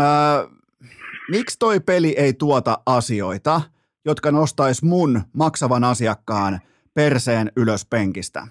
äh, 0.00 0.06
miksi 1.30 1.58
toi 1.58 1.80
peli 1.80 2.14
ei 2.18 2.32
tuota 2.32 2.78
asioita, 2.86 3.60
jotka 4.04 4.30
nostais 4.30 4.82
mun 4.82 5.22
maksavan 5.32 5.84
asiakkaan 5.84 6.60
perseen 6.94 7.52
ylös 7.56 7.86
penkistä? 7.86 8.46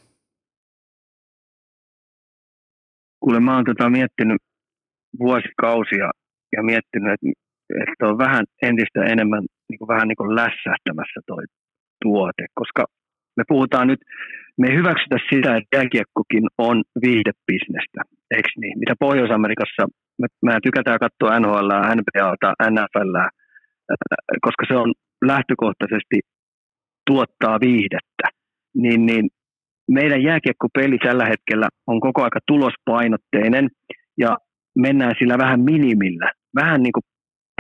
Kuule, 3.23 3.39
mä 3.39 3.55
oon 3.55 3.65
tota 3.65 3.89
miettinyt 3.89 4.41
vuosikausia 5.19 6.07
ja 6.55 6.63
miettinyt, 6.63 7.13
että, 7.13 7.29
että 7.81 8.07
on 8.09 8.17
vähän 8.17 8.45
entistä 8.61 8.99
enemmän 9.13 9.43
niin 9.69 9.79
kuin, 9.79 9.87
vähän 9.93 10.07
niin 10.07 10.21
kuin 10.21 10.35
lässähtämässä 10.35 11.19
toi 11.27 11.43
tuote, 12.03 12.45
koska 12.59 12.85
me 13.37 13.43
puhutaan 13.47 13.87
nyt, 13.87 14.01
me 14.59 14.67
ei 14.69 14.75
hyväksytä 14.75 15.17
sitä, 15.29 15.49
että 15.57 15.77
jääkiekkokin 15.77 16.45
on 16.57 16.77
viihdebisnestä, 17.05 18.01
eikö 18.35 18.49
niin? 18.61 18.79
Mitä 18.79 18.93
Pohjois-Amerikassa 18.99 19.83
mä, 20.19 20.27
mä 20.45 20.63
tykätään 20.63 21.03
katsoa 21.05 21.39
NHL, 21.39 21.71
NBAta, 21.97 22.49
NFL, 22.73 23.15
koska 24.45 24.63
se 24.67 24.75
on 24.83 24.93
lähtökohtaisesti 25.31 26.17
tuottaa 27.09 27.57
viihdettä, 27.67 28.25
niin, 28.83 29.05
niin 29.05 29.25
meidän 29.91 30.23
jääkiekkopeli 30.23 30.97
tällä 30.97 31.25
hetkellä 31.25 31.67
on 31.87 31.99
koko 31.99 32.23
aika 32.23 32.39
tulospainotteinen 32.47 33.69
ja 34.17 34.37
mennään 34.75 35.15
sillä 35.19 35.37
vähän 35.37 35.59
minimillä. 35.59 36.31
Vähän 36.55 36.83
niin 36.83 36.93
kuin 36.93 37.03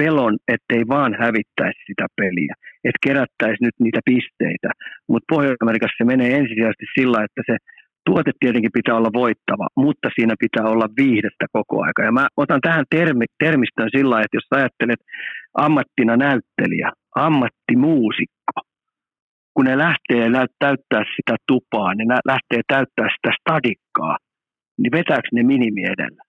pelon, 0.01 0.37
ettei 0.47 0.83
vaan 0.87 1.15
hävittäisi 1.19 1.79
sitä 1.87 2.05
peliä, 2.15 2.53
että 2.83 3.03
kerättäisi 3.07 3.63
nyt 3.63 3.75
niitä 3.79 3.99
pisteitä. 4.05 4.69
Mutta 5.07 5.25
Pohjois-Amerikassa 5.33 5.97
se 5.97 6.03
menee 6.03 6.31
ensisijaisesti 6.37 6.85
sillä, 6.99 7.23
että 7.23 7.41
se 7.45 7.57
tuote 8.05 8.31
tietenkin 8.39 8.77
pitää 8.79 8.95
olla 8.95 9.13
voittava, 9.13 9.67
mutta 9.75 10.09
siinä 10.15 10.35
pitää 10.39 10.65
olla 10.73 10.87
viihdettä 10.97 11.45
koko 11.51 11.83
aika. 11.83 12.03
Ja 12.03 12.11
mä 12.11 12.27
otan 12.37 12.61
tähän 12.61 12.85
termi, 12.89 13.25
termistön 13.43 13.89
sillä 13.97 14.21
että 14.21 14.37
jos 14.37 14.47
ajattelet 14.51 14.99
ammattina 15.57 16.17
näyttelijä, 16.17 16.91
ammattimuusikko, 17.15 18.57
kun 19.53 19.65
ne 19.65 19.77
lähtee 19.77 20.29
täyttää 20.59 21.03
sitä 21.15 21.35
tupaa, 21.47 21.93
niin 21.93 22.07
ne 22.07 22.15
lähtee 22.25 22.61
täyttää 22.67 23.07
sitä 23.15 23.31
stadikkaa, 23.39 24.17
niin 24.77 24.91
vetääkö 24.91 25.27
ne 25.33 25.43
minimi 25.43 25.83
edellä? 25.83 26.23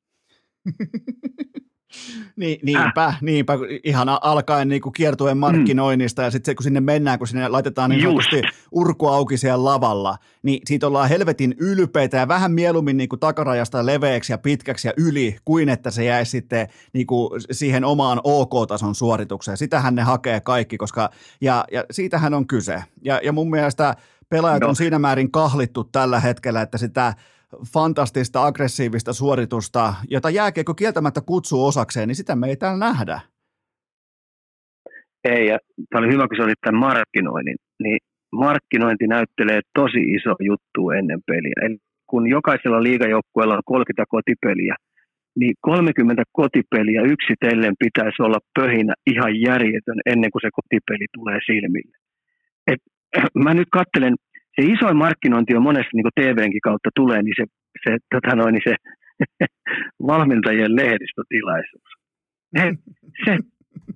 Niin, 2.37 2.59
niinpä, 2.63 3.05
äh. 3.05 3.19
niinpä, 3.21 3.53
ihan 3.85 4.09
alkaen 4.09 4.69
niin 4.69 4.83
kuin 4.83 4.93
kiertueen 4.93 5.39
markkinoinnista 5.39 6.23
mm. 6.23 6.25
ja 6.25 6.31
sitten 6.31 6.57
kun 6.57 6.65
sinne 6.65 6.81
mennään, 6.81 7.19
kun 7.19 7.29
sinne 7.29 7.49
laitetaan 7.49 7.91
niin 7.91 8.03
sanotusti 8.03 8.43
urku 8.73 9.07
auki 9.07 9.37
siellä 9.37 9.65
lavalla, 9.65 10.17
niin 10.43 10.61
siitä 10.67 10.87
ollaan 10.87 11.09
helvetin 11.09 11.55
ylpeitä 11.59 12.17
ja 12.17 12.29
vähän 12.29 12.53
mieluummin 12.53 12.97
niin 12.97 13.09
kuin 13.09 13.21
takarajasta 13.21 13.87
leveäksi 13.87 14.33
ja 14.33 14.39
pitkäksi 14.39 14.89
ja 14.89 14.93
yli, 14.97 15.37
kuin 15.45 15.69
että 15.69 15.91
se 15.91 16.05
jäisi 16.05 16.31
sitten 16.31 16.69
niin 16.93 17.07
kuin 17.07 17.31
siihen 17.51 17.85
omaan 17.85 18.21
OK-tason 18.25 18.95
suoritukseen. 18.95 19.57
Sitähän 19.57 19.95
ne 19.95 20.03
hakee 20.03 20.41
kaikki, 20.41 20.79
koska, 20.79 21.11
ja, 21.41 21.65
ja 21.73 21.85
siitähän 21.91 22.35
on 22.35 22.47
kyse. 22.47 22.83
Ja, 23.05 23.21
ja 23.23 23.33
mun 23.33 23.51
mielestä 23.51 23.97
pelaajat 24.29 24.61
no. 24.61 24.69
on 24.69 24.77
siinä 24.77 24.99
määrin 24.99 25.31
kahlittu 25.31 25.85
tällä 25.85 26.21
hetkellä, 26.21 26.63
että 26.63 26.79
sitä 26.79 27.15
fantastista, 27.73 28.47
aggressiivista 28.47 29.13
suoritusta, 29.13 29.95
jota 30.11 30.31
jääkiekko 30.31 30.75
kieltämättä 30.75 31.21
kutsuu 31.21 31.67
osakseen, 31.67 32.09
niin 32.09 32.17
sitä 32.17 32.37
me 32.37 32.47
ei 32.47 32.57
täällä 32.57 32.87
nähdä. 32.87 33.21
Ei, 35.25 35.47
ja 35.47 35.59
tämä 35.91 36.05
oli 36.05 36.13
hyvä, 36.13 36.29
kun 36.29 36.37
sä 36.37 36.45
olit 36.45 36.61
tämän 36.61 36.81
markkinoinnin, 36.81 37.57
niin 37.83 37.99
markkinointi 38.33 39.07
näyttelee 39.07 39.61
tosi 39.75 40.03
iso 40.17 40.35
juttu 40.41 40.91
ennen 40.91 41.21
peliä. 41.27 41.55
Eli 41.63 41.77
kun 42.07 42.29
jokaisella 42.29 42.83
liigajoukkueella 42.83 43.55
on 43.55 43.63
30 43.65 44.05
kotipeliä, 44.09 44.75
niin 45.37 45.55
30 45.61 46.23
kotipeliä 46.33 47.03
yksitellen 47.03 47.75
pitäisi 47.79 48.23
olla 48.23 48.39
pöhinä 48.59 48.95
ihan 49.07 49.41
järjetön 49.41 50.01
ennen 50.07 50.31
kuin 50.31 50.43
se 50.43 50.51
kotipeli 50.53 51.07
tulee 51.17 51.39
silmille. 51.47 51.97
Et, 52.67 52.81
mä 53.45 53.55
nyt 53.55 53.69
kattelen 53.73 54.15
se 54.57 54.63
isoin 54.73 54.97
markkinointi 54.97 55.57
on 55.57 55.63
monessa 55.63 55.91
niin 55.95 56.03
kuin 56.03 56.17
TVnkin 56.21 56.61
kautta 56.61 56.91
tulee, 56.95 57.23
niin 57.23 57.35
se, 57.37 57.45
se, 57.85 57.97
tota 58.15 58.37
noin, 58.37 58.53
niin 58.53 58.63
se 58.69 58.75
valmentajien 60.13 60.77
lehdistötilaisuus. 60.77 61.91
He, 62.59 62.73
se, 63.25 63.39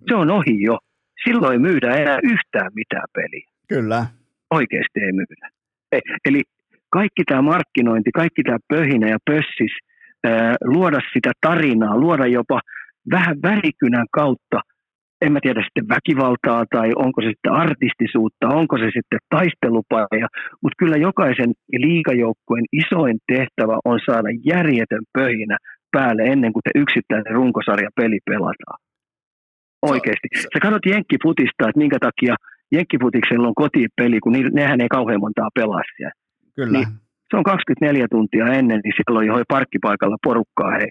se 0.08 0.14
on 0.14 0.30
ohi 0.30 0.62
jo. 0.62 0.78
Silloin 1.24 1.52
ei 1.52 1.58
myydä 1.58 1.96
enää 1.96 2.18
yhtään 2.22 2.70
mitään 2.74 3.08
peliä. 3.14 3.48
Kyllä. 3.68 4.06
Oikeasti 4.50 5.00
ei 5.00 5.12
myydä. 5.12 5.48
E, 5.92 5.98
eli 6.24 6.42
kaikki 6.90 7.22
tämä 7.24 7.42
markkinointi, 7.42 8.10
kaikki 8.14 8.42
tämä 8.42 8.58
pöhinä 8.68 9.08
ja 9.08 9.18
pössis, 9.24 9.72
ää, 10.24 10.56
luoda 10.64 11.00
sitä 11.12 11.30
tarinaa, 11.40 11.96
luoda 11.96 12.26
jopa 12.26 12.60
vähän 13.10 13.36
värikynän 13.42 14.06
kautta– 14.12 14.60
en 15.20 15.32
mä 15.32 15.38
tiedä 15.42 15.62
sitten 15.62 15.88
väkivaltaa 15.88 16.64
tai 16.70 16.92
onko 16.96 17.22
se 17.22 17.28
sitten 17.28 17.52
artistisuutta, 17.52 18.48
onko 18.48 18.78
se 18.78 18.84
sitten 18.84 19.18
taistelupaja, 19.34 20.28
mutta 20.62 20.78
kyllä 20.78 20.96
jokaisen 20.96 21.52
liikajoukkueen 21.72 22.64
isoin 22.72 23.18
tehtävä 23.32 23.78
on 23.84 23.98
saada 24.06 24.28
järjetön 24.52 25.04
pöhinä 25.12 25.56
päälle 25.92 26.22
ennen 26.22 26.52
kuin 26.52 26.62
te 26.62 26.70
yksittäinen 26.74 27.34
runkosarja 27.34 27.90
peli 27.96 28.18
pelataan. 28.30 28.78
Oikeasti. 29.82 30.28
Sä 30.34 30.58
katsot 30.62 30.86
jenkkifutista, 30.86 31.68
että 31.68 31.82
minkä 31.82 31.98
takia 32.00 32.34
jenkkifutiksella 32.72 33.48
on 33.48 33.54
kotipeli, 33.54 34.20
kun 34.20 34.32
nehän 34.52 34.80
ei 34.80 34.88
kauhean 34.88 35.20
montaa 35.20 35.48
pelaa 35.54 35.82
siellä. 35.96 36.12
Kyllä. 36.56 36.78
Niin 36.78 36.88
se 37.30 37.36
on 37.36 37.44
24 37.44 38.06
tuntia 38.10 38.46
ennen, 38.46 38.80
niin 38.84 38.92
siellä 38.96 39.18
on 39.18 39.26
jo 39.26 39.44
parkkipaikalla 39.48 40.16
porukkaa 40.24 40.70
hei 40.70 40.88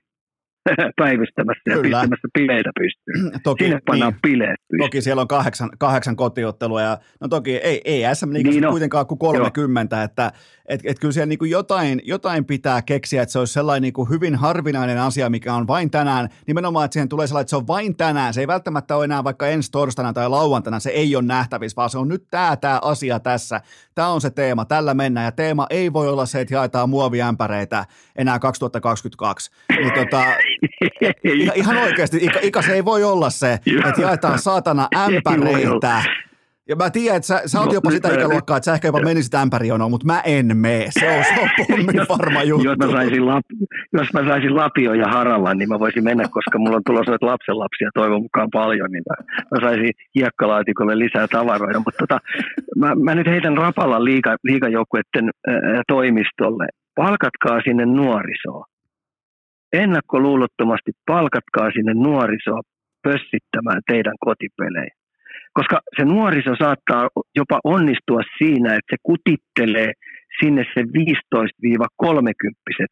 päivystämässä 1.02 1.62
ja 1.70 1.76
Kyllä. 1.76 1.98
pistämässä 1.98 2.28
bileitä 2.34 2.70
pystyyn. 2.80 3.32
Toki, 3.44 3.64
Sinne 3.64 3.80
pannaan 3.86 4.14
niin, 4.14 4.22
bileet 4.22 4.60
pystyyn. 4.60 4.80
Toki 4.80 5.02
siellä 5.02 5.22
on 5.22 5.28
kahdeksan, 5.28 5.70
kahdeksan 5.78 6.16
kotiottelua 6.16 6.82
ja 6.82 6.98
no 7.22 7.28
toki 7.28 7.56
ei, 7.56 7.82
ei 7.86 8.16
SM 8.16 8.30
niin 8.30 8.70
kuitenkaan 8.70 9.08
kuin 9.08 9.20
30, 9.20 9.96
Joo. 9.96 10.04
että 10.04 10.32
et, 10.68 10.82
et 10.84 11.00
kyllä 11.00 11.12
siellä 11.12 11.26
niin 11.26 11.40
kuin 11.40 11.52
jotain, 11.52 12.02
jotain 12.04 12.46
pitää 12.46 12.82
keksiä, 12.82 13.22
että 13.22 13.34
se 13.34 13.40
olisi 13.40 13.54
sellainen 13.54 13.82
niin 13.82 13.94
kuin 13.94 14.10
hyvin 14.10 14.36
harvinainen 14.36 15.00
asia, 15.00 15.30
mikä 15.30 15.54
on 15.54 15.68
vain 15.68 15.92
tänään, 15.92 16.30
nimenomaan, 16.48 16.86
että 16.86 16.94
siihen 16.94 17.10
tulee 17.10 17.28
sellainen, 17.28 17.44
että 17.44 17.50
se 17.50 17.56
on 17.56 17.68
vain 17.68 17.96
tänään, 17.96 18.34
se 18.34 18.42
ei 18.42 18.48
välttämättä 18.48 18.96
ole 18.96 19.06
enää 19.06 19.24
vaikka 19.24 19.48
ensi 19.48 19.72
torstaina 19.72 20.14
tai 20.14 20.30
lauantaina, 20.30 20.80
se 20.80 20.90
ei 20.90 21.16
ole 21.16 21.24
nähtävissä, 21.24 21.76
vaan 21.76 21.90
se 21.90 21.98
on 21.98 22.08
nyt 22.08 22.24
tämä, 22.32 22.56
tämä 22.56 22.80
asia 22.82 23.20
tässä, 23.20 23.62
tämä 23.96 24.08
on 24.08 24.22
se 24.22 24.30
teema, 24.30 24.66
tällä 24.66 24.94
mennään 24.94 25.26
ja 25.26 25.32
teema 25.32 25.68
ei 25.70 25.94
voi 25.94 26.10
olla 26.10 26.26
se, 26.26 26.42
että 26.42 26.54
jaetaan 26.54 26.90
muoviämpäreitä 26.90 27.86
enää 28.16 28.40
2022. 28.40 29.52
Niin 29.70 29.94
tota, 29.94 30.24
ihan 31.56 31.78
oikeasti, 31.78 32.30
Ika, 32.42 32.62
se 32.62 32.74
ei 32.74 32.86
voi 32.86 33.04
olla 33.04 33.30
se, 33.30 33.54
että 33.54 34.02
jaetaan 34.02 34.40
saatana 34.40 34.88
ämpäreitä 34.96 36.04
ja 36.70 36.76
mä 36.76 36.90
tiedän, 36.90 37.18
että 37.18 37.28
sä, 37.28 37.42
sä 37.46 37.60
oot 37.60 37.68
no, 37.68 37.74
jopa 37.74 37.92
sitä 37.92 38.14
ikäluokkaa, 38.14 38.58
että 38.58 38.66
sä 38.66 38.74
ehkä 38.74 38.88
jopa 38.88 39.02
menisit 39.02 39.36
ämpärijonoon, 39.36 39.92
mutta 39.92 40.06
mä 40.06 40.22
en 40.26 40.58
mene. 40.58 40.86
Se 40.90 41.18
on, 41.18 41.24
se 41.24 41.42
on 41.42 41.50
pommin 41.68 42.06
varma 42.10 42.44
juttu. 42.44 42.66
jos, 42.68 42.78
mä 42.78 42.92
saisin 42.92 43.26
lap, 43.26 43.46
jos 43.94 44.14
mä 44.14 44.26
saisin 44.26 44.56
Lapio 44.56 44.94
ja 44.94 45.08
Haravan, 45.08 45.58
niin 45.58 45.70
mä 45.70 45.80
voisin 45.80 46.04
mennä, 46.04 46.24
koska 46.32 46.60
mulla 46.60 46.76
on 46.76 46.84
tulossa 46.86 47.12
noita 47.12 47.26
lapsenlapsia 47.26 47.90
toivon 47.94 48.22
mukaan 48.22 48.50
paljon, 48.54 48.92
niin 48.92 49.04
mä, 49.10 49.16
mä 49.52 49.68
saisin 49.68 49.92
hiekkalaatikolle 50.16 51.00
lisää 51.00 51.28
tavaroita. 51.28 51.80
Mutta 51.80 51.98
tota, 52.00 52.20
mä, 52.76 52.96
mä, 52.96 53.16
nyt 53.16 53.28
heitän 53.28 53.58
rapalla 53.58 54.04
liiga, 54.04 54.36
liigajoukkueiden 54.44 55.30
äh, 55.50 55.82
toimistolle. 55.88 56.68
Palkatkaa 56.96 57.62
sinne 57.62 57.86
nuorisoa. 57.86 58.66
Ennakkoluulottomasti 59.74 60.92
palkatkaa 61.06 61.72
sinne 61.72 61.94
nuorisoa 61.94 62.62
pössittämään 63.04 63.82
teidän 63.88 64.16
kotipelejä. 64.20 64.94
Koska 65.54 65.80
se 65.98 66.06
nuoriso 66.06 66.56
saattaa 66.60 67.10
jopa 67.36 67.60
onnistua 67.64 68.22
siinä, 68.38 68.76
että 68.76 68.90
se 68.90 68.98
kutittelee 69.04 69.94
sinne 70.40 70.64
se 70.74 70.82
15-30 70.82 70.86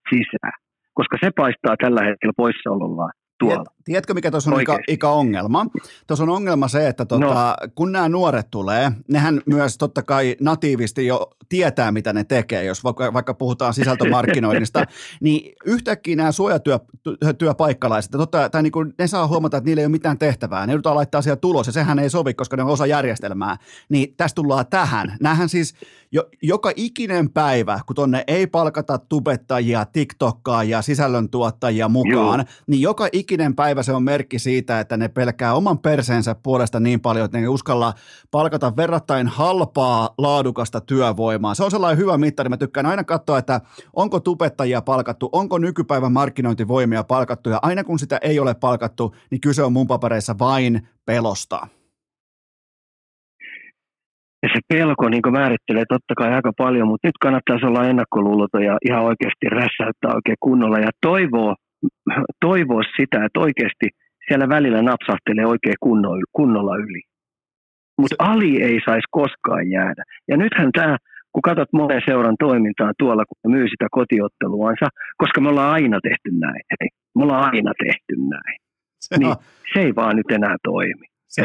sisään, 0.09 0.53
koska 0.93 1.17
se 1.23 1.31
paistaa 1.35 1.75
tällä 1.77 2.03
hetkellä 2.03 2.33
poissaolollaan 2.37 3.11
tuolla. 3.39 3.63
Tiedätkö, 3.85 4.13
mikä 4.13 4.31
tuossa 4.31 4.51
on 4.51 4.61
ikä, 4.61 4.79
ikä 4.87 5.09
ongelma? 5.09 5.65
Tuossa 6.07 6.23
on 6.23 6.29
ongelma 6.29 6.67
se, 6.67 6.87
että 6.87 7.05
tota, 7.05 7.57
no. 7.61 7.67
kun 7.75 7.91
nämä 7.91 8.09
nuoret 8.09 8.47
tulee, 8.51 8.91
nehän 9.07 9.41
myös 9.45 9.77
totta 9.77 10.03
kai 10.03 10.35
natiivisti 10.41 11.05
jo 11.05 11.29
tietää, 11.49 11.91
mitä 11.91 12.13
ne 12.13 12.23
tekee, 12.23 12.63
jos 12.63 12.83
vaikka, 12.83 13.13
vaikka 13.13 13.33
puhutaan 13.33 13.73
sisältömarkkinoinnista, 13.73 14.85
niin 15.21 15.53
yhtäkkiä 15.65 16.15
nämä 16.15 16.31
suojatyöpaikkalaiset, 16.31 18.11
totta, 18.11 18.49
tai 18.49 18.63
niin 18.63 18.71
kuin 18.71 18.93
ne 18.99 19.07
saa 19.07 19.27
huomata, 19.27 19.57
että 19.57 19.65
niillä 19.65 19.81
ei 19.81 19.85
ole 19.85 19.91
mitään 19.91 20.17
tehtävää, 20.17 20.67
ne 20.67 20.73
joudutaan 20.73 20.95
laittaa 20.95 21.21
siellä 21.21 21.35
tulos, 21.35 21.67
ja 21.67 21.73
sehän 21.73 21.99
ei 21.99 22.09
sovi, 22.09 22.33
koska 22.33 22.57
ne 22.57 22.63
on 22.63 22.69
osa 22.69 22.85
järjestelmää, 22.85 23.57
niin 23.89 24.13
tästä 24.17 24.35
tullaan 24.35 24.67
tähän. 24.69 25.17
Nämähän 25.21 25.49
siis 25.49 25.75
jo, 26.11 26.23
joka 26.41 26.71
ikinen 26.75 27.29
päivä, 27.29 27.79
kun 27.85 27.95
tonne 27.95 28.23
ei 28.27 28.47
palkata 28.47 28.97
tubettajia, 28.97 29.85
TikTokkaajia, 29.85 30.81
sisällöntuottajia 30.81 31.89
mukaan, 31.89 32.39
Joo. 32.39 32.47
niin 32.67 32.81
joka 32.81 33.07
ikinen 33.11 33.55
päivä 33.55 33.83
se 33.83 33.93
on 33.93 34.03
merkki 34.03 34.39
siitä, 34.39 34.79
että 34.79 34.97
ne 34.97 35.07
pelkää 35.07 35.53
oman 35.53 35.79
perseensä 35.79 36.35
puolesta 36.43 36.79
niin 36.79 37.01
paljon, 37.01 37.25
että 37.25 37.37
ne 37.37 37.47
uskalla 37.47 37.93
palkata 38.31 38.75
verrattain 38.75 39.27
halpaa, 39.27 40.09
laadukasta 40.17 40.81
työvoimaa. 40.81 41.55
Se 41.55 41.63
on 41.63 41.71
sellainen 41.71 41.97
hyvä 41.97 42.17
mittari. 42.17 42.49
Mä 42.49 42.57
tykkään 42.57 42.85
aina 42.85 43.03
katsoa, 43.03 43.37
että 43.37 43.61
onko 43.93 44.19
tubettajia 44.19 44.81
palkattu, 44.81 45.29
onko 45.31 45.57
nykypäivän 45.57 46.11
markkinointivoimia 46.11 47.03
palkattu, 47.03 47.49
ja 47.49 47.59
aina 47.61 47.83
kun 47.83 47.99
sitä 47.99 48.19
ei 48.21 48.39
ole 48.39 48.53
palkattu, 48.53 49.15
niin 49.31 49.41
kyse 49.41 49.63
on 49.63 49.73
mun 49.73 49.87
papereissa 49.87 50.35
vain 50.39 50.87
pelosta. 51.05 51.67
Ja 54.45 54.49
se 54.53 54.59
pelko 54.73 55.09
niin 55.09 55.31
määrittelee 55.31 55.83
totta 55.89 56.13
kai 56.17 56.33
aika 56.33 56.51
paljon, 56.57 56.87
mutta 56.87 57.07
nyt 57.07 57.17
kannattaisi 57.21 57.65
olla 57.65 57.87
ennakkoluuloton 57.91 58.63
ja 58.63 58.77
ihan 58.87 59.03
oikeasti 59.03 59.45
rässäyttää 59.59 60.15
oikein 60.19 60.37
kunnolla 60.39 60.79
ja 60.79 60.91
toivoa, 61.01 61.55
toivoa 62.47 62.81
sitä, 62.97 63.25
että 63.25 63.39
oikeasti 63.39 63.87
siellä 64.27 64.49
välillä 64.49 64.81
napsahtelee 64.81 65.45
oikein 65.45 65.75
kunnolla 66.37 66.75
yli. 66.75 67.01
Mutta 68.01 68.15
ali 68.19 68.63
ei 68.63 68.79
saisi 68.85 69.07
koskaan 69.11 69.71
jäädä. 69.71 70.03
Ja 70.27 70.37
nythän 70.37 70.71
tämä 70.71 70.97
kun 71.31 71.41
katsot 71.41 71.73
monen 71.73 72.01
seuran 72.05 72.35
toimintaa 72.39 72.91
tuolla, 72.99 73.23
kun 73.25 73.37
ne 73.43 73.57
myy 73.57 73.67
sitä 73.67 73.87
kotiotteluansa, 73.91 74.87
koska 75.17 75.41
me 75.41 75.49
ollaan 75.49 75.73
aina 75.73 75.99
tehty 76.03 76.29
näin. 76.39 76.61
Hei, 76.71 76.89
me 77.15 77.23
ollaan 77.23 77.45
aina 77.53 77.71
tehty 77.85 78.13
näin. 78.29 78.57
Se, 78.99 79.17
niin, 79.17 79.35
se 79.73 79.79
ei 79.79 79.95
vaan 79.95 80.15
nyt 80.15 80.31
enää 80.31 80.55
toimi. 80.63 81.07
Se, 81.27 81.41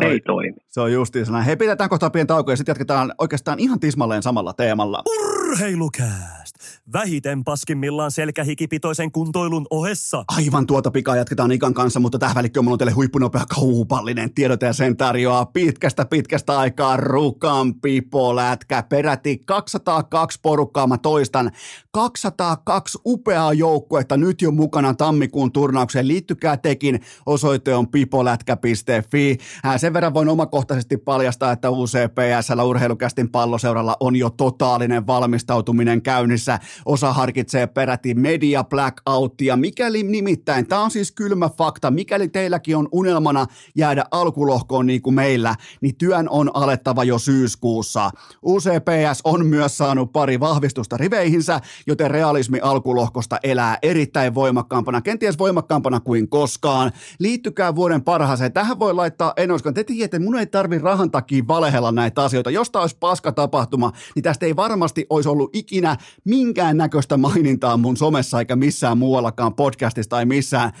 se 0.00 0.06
ei 0.06 0.14
on, 0.14 0.20
toimi. 0.26 0.56
Se 0.68 0.80
on 0.80 0.92
justiin 0.92 1.26
näin. 1.30 1.44
Hei, 1.44 1.56
pidetään 1.56 1.90
kohta 1.90 2.10
pieni 2.10 2.26
tauko 2.26 2.50
ja 2.50 2.56
sitten 2.56 2.70
jatketaan 2.72 3.14
oikeastaan 3.18 3.58
ihan 3.58 3.80
tismalleen 3.80 4.22
samalla 4.22 4.52
teemalla. 4.52 5.02
Urheilukääst! 5.06 6.43
Vähiten 6.92 7.44
paskimmillaan 7.44 8.10
selkähikipitoisen 8.10 9.12
kuntoilun 9.12 9.66
ohessa. 9.70 10.24
Aivan 10.28 10.66
tuota 10.66 10.90
pikaa 10.90 11.16
jatketaan 11.16 11.52
Ikan 11.52 11.74
kanssa, 11.74 12.00
mutta 12.00 12.18
tähän 12.18 12.34
välikköön 12.34 12.64
mulla 12.64 12.74
on 12.74 12.78
teille 12.78 12.92
huippunopea 12.92 13.44
kaupallinen 13.54 14.34
tiedote 14.34 14.66
ja 14.66 14.72
sen 14.72 14.96
tarjoaa 14.96 15.46
pitkästä 15.46 16.04
pitkästä 16.04 16.58
aikaa 16.58 16.96
Rukan 16.96 17.74
pipolätkä. 17.74 18.82
Peräti 18.82 19.38
202 19.46 20.38
porukkaa, 20.42 20.86
mä 20.86 20.98
toistan. 20.98 21.50
202 21.92 22.98
upeaa 23.06 23.52
joukkuetta 23.52 24.16
nyt 24.16 24.42
jo 24.42 24.50
mukana 24.50 24.94
tammikuun 24.94 25.52
turnaukseen. 25.52 26.08
Liittykää 26.08 26.56
tekin, 26.56 27.00
osoite 27.26 27.74
on 27.74 27.88
pipolätkä.fi. 27.88 29.38
Sen 29.76 29.92
verran 29.92 30.14
voin 30.14 30.28
omakohtaisesti 30.28 30.96
paljastaa, 30.96 31.52
että 31.52 31.70
UCPSL 31.70 32.60
urheilukästin 32.60 33.30
palloseuralla 33.30 33.96
on 34.00 34.16
jo 34.16 34.30
totaalinen 34.30 35.06
valmistautuminen 35.06 36.02
käynnissä. 36.02 36.58
Osa 36.86 37.12
harkitsee 37.12 37.66
peräti 37.66 38.14
media 38.14 38.64
blackoutia. 38.64 39.56
Mikäli 39.56 40.02
nimittäin, 40.02 40.66
tämä 40.66 40.82
on 40.82 40.90
siis 40.90 41.12
kylmä 41.12 41.48
fakta, 41.48 41.90
mikäli 41.90 42.28
teilläkin 42.28 42.76
on 42.76 42.88
unelmana 42.92 43.46
jäädä 43.76 44.04
alkulohkoon 44.10 44.86
niin 44.86 45.02
kuin 45.02 45.14
meillä, 45.14 45.54
niin 45.80 45.96
työn 45.96 46.28
on 46.28 46.50
alettava 46.54 47.04
jo 47.04 47.18
syyskuussa. 47.18 48.10
UCPS 48.46 49.20
on 49.24 49.46
myös 49.46 49.78
saanut 49.78 50.12
pari 50.12 50.40
vahvistusta 50.40 50.96
riveihinsä, 50.96 51.60
joten 51.86 52.10
realismi 52.10 52.60
alkulohkosta 52.60 53.38
elää 53.42 53.78
erittäin 53.82 54.34
voimakkaampana, 54.34 55.00
kenties 55.00 55.38
voimakkaampana 55.38 56.00
kuin 56.00 56.28
koskaan. 56.28 56.92
Liittykää 57.18 57.74
vuoden 57.74 58.02
parhaaseen. 58.04 58.52
Tähän 58.52 58.78
voi 58.78 58.94
laittaa, 58.94 59.32
en 59.36 59.52
uskon, 59.52 59.74
te 59.74 59.84
tiedätte, 59.84 60.18
mun 60.18 60.38
ei 60.38 60.46
tarvi 60.46 60.78
rahan 60.78 61.10
takia 61.10 61.44
valehella 61.48 61.92
näitä 61.92 62.22
asioita. 62.22 62.50
Jos 62.50 62.70
tämä 62.70 62.80
olisi 62.80 62.96
paska 63.00 63.32
tapahtuma, 63.32 63.92
niin 64.14 64.22
tästä 64.22 64.46
ei 64.46 64.56
varmasti 64.56 65.06
olisi 65.10 65.28
ollut 65.28 65.56
ikinä 65.56 65.96
minkään 66.24 66.63
näköistä 66.72 67.16
mainintaa 67.16 67.76
mun 67.76 67.96
somessa 67.96 68.38
eikä 68.38 68.56
missään 68.56 68.98
muuallakaan 68.98 69.54
podcastista 69.54 70.16
tai 70.16 70.24
missään 70.24 70.72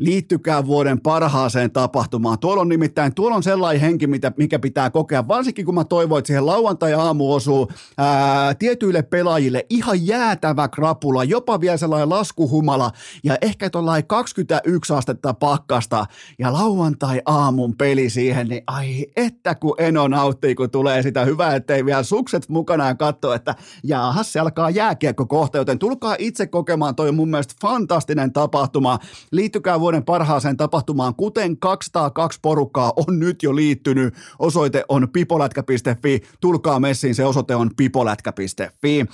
liittykää 0.00 0.66
vuoden 0.66 1.00
parhaaseen 1.00 1.70
tapahtumaan. 1.70 2.38
Tuolla 2.38 2.60
on 2.60 2.68
nimittäin, 2.68 3.14
tuolla 3.14 3.36
on 3.36 3.42
sellainen 3.42 3.80
henki, 3.80 4.06
mitä, 4.06 4.32
mikä 4.36 4.58
pitää 4.58 4.90
kokea, 4.90 5.28
varsinkin 5.28 5.64
kun 5.64 5.74
mä 5.74 5.84
toivon, 5.84 6.18
että 6.18 6.26
siihen 6.26 6.46
lauantai-aamu 6.46 7.32
osuu 7.32 7.70
ää, 7.98 8.54
tietyille 8.54 9.02
pelaajille 9.02 9.66
ihan 9.70 10.06
jäätävä 10.06 10.68
krapula, 10.68 11.24
jopa 11.24 11.60
vielä 11.60 11.76
sellainen 11.76 12.10
laskuhumala 12.10 12.90
ja 13.24 13.36
ehkä 13.40 13.70
tuollainen 13.70 14.06
21 14.06 14.92
astetta 14.92 15.34
pakkasta 15.34 16.06
ja 16.38 16.52
lauantai-aamun 16.52 17.76
peli 17.76 18.10
siihen, 18.10 18.48
niin 18.48 18.62
ai 18.66 19.06
että 19.16 19.54
kun 19.54 19.74
Eno 19.78 20.08
nauttii, 20.08 20.54
kun 20.54 20.70
tulee 20.70 21.02
sitä 21.02 21.24
hyvää, 21.24 21.54
ettei 21.54 21.84
vielä 21.84 22.02
sukset 22.02 22.48
mukana 22.48 22.86
ja 22.86 22.94
katso, 22.94 23.34
että 23.34 23.54
jaahas, 23.84 24.32
se 24.32 24.40
alkaa 24.40 24.70
jääkiekko 24.70 25.26
kohta, 25.26 25.58
joten 25.58 25.78
tulkaa 25.78 26.16
itse 26.18 26.46
kokemaan, 26.46 26.94
toi 26.94 27.08
on 27.08 27.14
mun 27.14 27.30
mielestä 27.30 27.54
fantastinen 27.62 28.32
tapahtuma. 28.32 28.98
Liittykää 29.30 29.80
vuoden 29.80 29.89
parhaaseen 30.04 30.56
tapahtumaan, 30.56 31.14
kuten 31.14 31.56
202 31.58 32.38
porukkaa 32.42 32.92
on 32.96 33.18
nyt 33.18 33.42
jo 33.42 33.56
liittynyt. 33.56 34.14
Osoite 34.38 34.84
on 34.88 35.08
pipolätkä.fi. 35.08 36.22
Tulkaa 36.40 36.80
messiin, 36.80 37.14
se 37.14 37.24
osoite 37.24 37.54
on 37.54 37.70
pipolätkä.fi. 37.76 39.06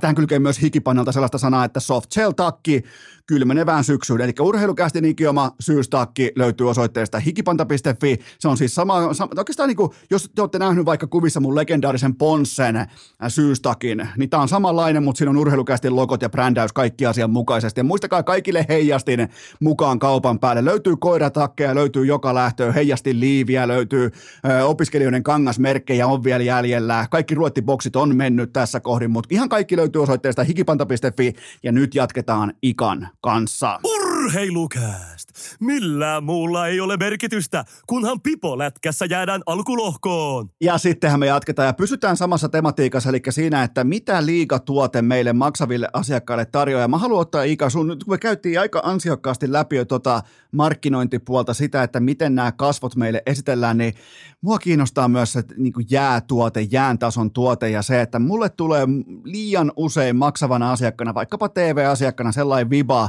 tähän 0.00 0.14
kylkee 0.14 0.38
myös 0.38 0.62
hikipannalta 0.62 1.12
sellaista 1.12 1.38
sanaa, 1.38 1.64
että 1.64 1.80
soft 1.80 2.12
shell 2.12 2.32
takki 2.32 2.82
kylmenevään 3.30 3.84
syksyyn. 3.84 4.20
Eli 4.20 4.32
urheilukästin 4.40 5.04
ikioma 5.04 5.50
syystakki 5.60 6.32
löytyy 6.36 6.70
osoitteesta 6.70 7.18
hikipanta.fi. 7.18 8.18
Se 8.38 8.48
on 8.48 8.56
siis 8.56 8.74
sama, 8.74 9.14
sama 9.14 9.30
oikeastaan 9.38 9.68
niin 9.68 9.76
kuin, 9.76 9.90
jos 10.10 10.30
te 10.34 10.42
olette 10.42 10.58
nähneet 10.58 10.86
vaikka 10.86 11.06
kuvissa 11.06 11.40
mun 11.40 11.56
legendaarisen 11.56 12.14
Ponssen 12.14 12.86
syystakin, 13.28 14.08
niin 14.16 14.30
tämä 14.30 14.42
on 14.42 14.48
samanlainen, 14.48 15.02
mutta 15.02 15.18
siinä 15.18 15.30
on 15.30 15.36
urheilukästin 15.36 15.96
logot 15.96 16.22
ja 16.22 16.28
brändäys 16.28 16.72
kaikki 16.72 17.06
asian 17.06 17.30
mukaisesti. 17.30 17.80
Ja 17.80 17.84
muistakaa 17.84 18.22
kaikille 18.22 18.66
heijastin 18.68 19.28
mukaan 19.60 19.98
kaupan 19.98 20.38
päälle. 20.38 20.64
Löytyy 20.64 20.96
koiratakkeja, 20.96 21.74
löytyy 21.74 22.06
joka 22.06 22.34
lähtöä, 22.34 22.72
heijastin 22.72 23.20
liiviä, 23.20 23.68
löytyy 23.68 24.10
ö, 24.48 24.66
opiskelijoiden 24.66 25.22
kangasmerkkejä 25.22 26.06
on 26.06 26.24
vielä 26.24 26.44
jäljellä. 26.44 27.06
Kaikki 27.10 27.34
ruottiboksit 27.34 27.96
on 27.96 28.16
mennyt 28.16 28.52
tässä 28.52 28.80
kohdin, 28.80 29.10
mutta 29.10 29.28
ihan 29.32 29.48
kaikki 29.48 29.76
löytyy 29.76 30.02
osoitteesta 30.02 30.44
hikipanta.fi 30.44 31.32
ja 31.62 31.72
nyt 31.72 31.94
jatketaan 31.94 32.52
Ikan 32.62 33.08
kanssa. 33.22 33.78
Urheilukääst! 34.24 35.28
Millään 35.60 36.24
muulla 36.24 36.66
ei 36.66 36.80
ole 36.80 36.96
merkitystä, 36.96 37.64
kunhan 37.86 38.20
pipolätkässä 38.20 39.06
jäädään 39.10 39.42
alkulohkoon. 39.46 40.50
Ja 40.60 40.78
sittenhän 40.78 41.20
me 41.20 41.26
jatketaan 41.26 41.66
ja 41.66 41.72
pysytään 41.72 42.16
samassa 42.16 42.48
tematiikassa, 42.48 43.08
eli 43.08 43.22
siinä, 43.30 43.62
että 43.62 43.84
mitä 43.84 44.26
liigatuote 44.26 45.02
meille 45.02 45.32
maksaville 45.32 45.88
asiakkaille 45.92 46.46
tarjoaa. 46.46 46.88
Mä 46.88 46.98
haluan 46.98 47.20
ottaa 47.20 47.42
Ika 47.42 47.70
sun, 47.70 47.86
kun 47.88 48.14
me 48.14 48.18
käytiin 48.18 48.60
aika 48.60 48.80
ansiokkaasti 48.84 49.52
läpi 49.52 49.76
jo 49.76 49.84
tota 49.84 50.22
markkinointipuolta 50.52 51.54
sitä, 51.54 51.82
että 51.82 52.00
miten 52.00 52.34
nämä 52.34 52.52
kasvot 52.52 52.96
meille 52.96 53.22
esitellään, 53.26 53.78
niin 53.78 53.94
mua 54.40 54.58
kiinnostaa 54.58 55.08
myös 55.08 55.32
se 55.32 55.44
niin 55.56 55.72
jäätuote, 55.90 56.60
jään 56.70 56.98
tason 56.98 57.30
tuote 57.30 57.70
ja 57.70 57.82
se, 57.82 58.00
että 58.00 58.18
mulle 58.18 58.48
tulee 58.48 58.86
liian 59.24 59.72
usein 59.76 60.16
maksavana 60.16 60.72
asiakkaana, 60.72 61.14
vaikkapa 61.14 61.48
TV-asiakkaana 61.48 62.32
sellainen 62.32 62.70
viba, 62.70 63.08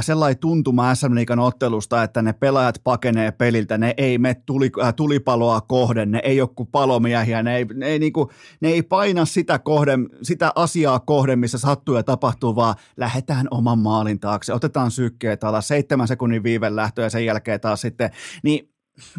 sellainen 0.00 0.38
tuntuma 0.38 0.94
SM 0.94 1.14
Liikan 1.14 1.38
ottelusta, 1.38 2.02
että 2.02 2.22
ne 2.22 2.32
pelaajat 2.32 2.80
pakenee 2.84 3.32
peliltä, 3.32 3.78
ne 3.78 3.94
ei 3.96 4.18
mene 4.18 4.34
tuli, 4.46 4.70
äh, 4.82 4.94
tulipaloa 4.94 5.60
kohden, 5.60 6.10
ne 6.10 6.20
ei 6.24 6.40
ole 6.40 6.48
kuin 6.56 6.68
palomiehiä, 6.72 7.42
ne 7.42 7.56
ei, 7.56 7.64
ne 7.74 7.86
ei, 7.86 7.98
niinku, 7.98 8.30
ne 8.60 8.68
ei 8.68 8.82
paina 8.82 9.24
sitä, 9.24 9.58
kohden, 9.58 10.08
sitä 10.22 10.52
asiaa 10.54 11.00
kohden, 11.00 11.38
missä 11.38 11.58
sattuu 11.58 11.96
ja 11.96 12.02
tapahtuu, 12.02 12.56
vaan 12.56 12.74
lähdetään 12.96 13.48
oman 13.50 13.78
maalin 13.78 14.20
taakse, 14.20 14.52
otetaan 14.52 14.90
sykkeet 14.90 15.44
alas, 15.44 15.68
seitsemän 15.68 16.08
sekunnin 16.08 16.42
viiven 16.42 16.76
lähtö 16.76 17.02
ja 17.02 17.10
sen 17.10 17.24
jälkeen 17.24 17.60
taas 17.60 17.80
sitten, 17.80 18.10
niin 18.42 18.70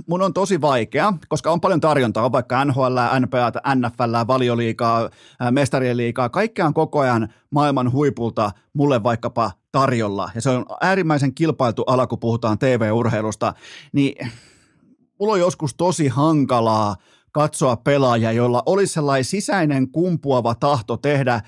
mun 0.08 0.22
on 0.22 0.34
tosi 0.34 0.62
vaikea, 0.62 1.14
koska 1.28 1.52
on 1.52 1.62
paljon 1.62 1.80
tarjontaa, 1.80 2.26
on 2.26 2.32
vaikka 2.32 2.66
NHL, 2.66 2.98
NBA, 3.20 3.52
NFL, 3.76 4.28
valioliikaa, 4.28 5.10
mestarien 5.52 5.98
liikaa, 5.98 6.30
kaikkea 6.30 6.66
on 6.66 6.74
koko 6.74 7.00
ajan 7.00 7.34
maailman 7.52 7.92
huipulta 7.92 8.52
mulle 8.74 9.04
vaikkapa 9.04 9.52
tarjolla, 9.80 10.32
ja 10.36 10.42
se 10.42 10.50
on 10.50 10.66
äärimmäisen 10.82 11.34
kilpailtu 11.34 11.84
ala, 11.84 12.08
kun 12.08 12.20
puhutaan 12.20 12.60
TV-urheilusta, 12.60 13.54
niin 13.94 14.32
mulla 15.20 15.34
on 15.34 15.40
joskus 15.40 15.76
tosi 15.76 16.08
hankalaa 16.08 16.96
katsoa 17.32 17.76
pelaajia, 17.76 18.32
jolla 18.32 18.64
olisi 18.66 18.94
sellainen 18.94 19.26
sisäinen 19.26 19.92
kumpuava 19.92 20.56
tahto 20.56 20.98
tehdä 20.98 21.42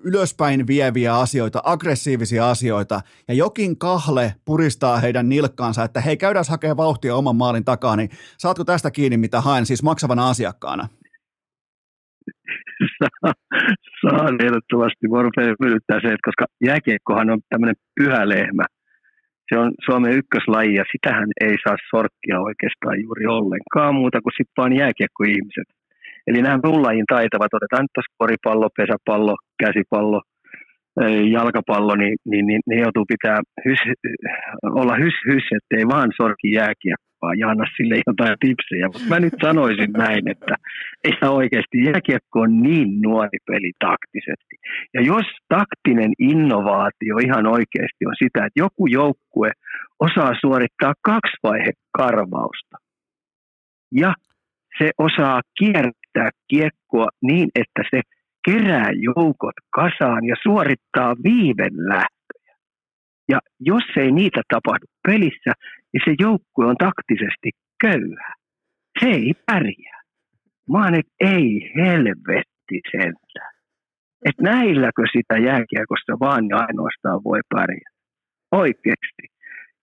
ylöspäin 0.00 0.66
vieviä 0.66 1.18
asioita, 1.18 1.62
aggressiivisia 1.64 2.50
asioita, 2.50 3.00
ja 3.28 3.34
jokin 3.34 3.78
kahle 3.78 4.34
puristaa 4.44 4.98
heidän 4.98 5.28
nilkkaansa, 5.28 5.84
että 5.84 6.00
hei, 6.00 6.16
käydään 6.16 6.44
hakemaan 6.48 6.76
vauhtia 6.76 7.16
oman 7.16 7.36
maalin 7.36 7.64
takaa, 7.64 7.96
niin 7.96 8.10
saatko 8.38 8.64
tästä 8.64 8.90
kiinni, 8.90 9.16
mitä 9.16 9.40
haen, 9.40 9.66
siis 9.66 9.82
maksavana 9.82 10.28
asiakkaana? 10.28 10.88
Saa, 12.98 13.32
saan 14.02 14.34
ehdottomasti. 14.44 15.08
Mä 15.08 15.22
rupean 15.22 15.56
se, 16.02 16.08
että 16.14 16.28
koska 16.28 16.44
jääkiekkohan 16.68 17.30
on 17.30 17.40
tämmöinen 17.48 17.78
pyhä 17.98 18.28
lehmä. 18.28 18.64
Se 19.48 19.58
on 19.58 19.72
Suomen 19.86 20.12
ykköslaji 20.12 20.74
ja 20.74 20.84
sitähän 20.92 21.28
ei 21.40 21.56
saa 21.64 21.76
sorkkia 21.90 22.40
oikeastaan 22.48 23.02
juuri 23.02 23.26
ollenkaan 23.26 23.94
muuta 23.94 24.20
kuin 24.20 24.36
sitten 24.36 24.58
vaan 24.60 24.76
jääkiekkoihmiset. 24.82 25.68
Eli 26.26 26.42
nämä 26.42 26.64
rullajin 26.64 27.08
taitavat, 27.08 27.54
otetaan 27.54 27.84
nyt 27.84 28.06
koripallo, 28.18 28.68
pesäpallo, 28.76 29.34
käsipallo, 29.62 30.20
jalkapallo, 31.30 31.94
niin, 31.96 32.16
niin, 32.24 32.46
niin 32.46 32.60
ne 32.66 32.76
joutuu 32.80 33.04
pitää 33.08 33.38
hys, 33.64 33.78
olla 34.62 34.94
hys 34.96 35.14
hys, 35.28 35.44
ettei 35.58 35.88
vaan 35.88 36.10
sorki 36.16 36.52
jääkiekkoa 37.16 37.34
ja 37.38 37.48
anna 37.48 37.64
sille 37.76 38.00
jotain 38.06 38.36
tipsejä. 38.40 38.86
Mutta 38.86 39.08
mä 39.08 39.20
nyt 39.20 39.34
sanoisin 39.42 39.92
näin, 39.92 40.28
että 40.28 40.54
ihan 41.04 41.34
oikeasti 41.34 41.84
jääkiekko 41.84 42.40
on 42.40 42.62
niin 42.62 43.02
nuori 43.02 43.38
peli 43.46 43.72
taktisesti. 43.78 44.56
Ja 44.94 45.02
jos 45.02 45.26
taktinen 45.48 46.12
innovaatio 46.18 47.16
ihan 47.24 47.46
oikeasti 47.46 48.06
on 48.06 48.16
sitä, 48.18 48.46
että 48.46 48.60
joku 48.60 48.86
joukkue 48.86 49.50
osaa 50.00 50.32
suorittaa 50.40 50.94
kaksi 51.02 51.36
vaihe 51.42 51.72
karvausta 51.98 52.76
ja 53.92 54.14
se 54.78 54.90
osaa 54.98 55.40
kiertää 55.58 56.30
kiekkoa 56.48 57.08
niin, 57.22 57.48
että 57.54 57.82
se 57.90 58.00
kerää 58.44 58.90
joukot 58.92 59.54
kasaan 59.74 60.24
ja 60.24 60.36
suorittaa 60.42 61.14
viivelähtöjä. 61.24 62.54
Ja 63.28 63.38
jos 63.60 63.82
ei 63.96 64.12
niitä 64.12 64.42
tapahdu 64.48 64.86
pelissä, 65.08 65.52
niin 65.92 66.02
se 66.04 66.14
joukkue 66.18 66.66
on 66.66 66.76
taktisesti 66.76 67.50
köyhä. 67.80 68.34
Se 69.00 69.06
ei 69.06 69.32
pärjää. 69.46 70.00
Mä 70.70 70.84
oon, 70.84 70.94
että 70.94 71.14
ei 71.20 71.72
helvetti 71.76 72.80
sentään. 72.90 73.52
Että 74.24 74.42
näilläkö 74.42 75.02
sitä 75.12 75.36
jääkiekossa 75.38 76.12
vaan 76.20 76.44
ja 76.48 76.56
ainoastaan 76.56 77.20
voi 77.24 77.40
pärjätä. 77.54 77.96
Oikeasti. 78.52 79.24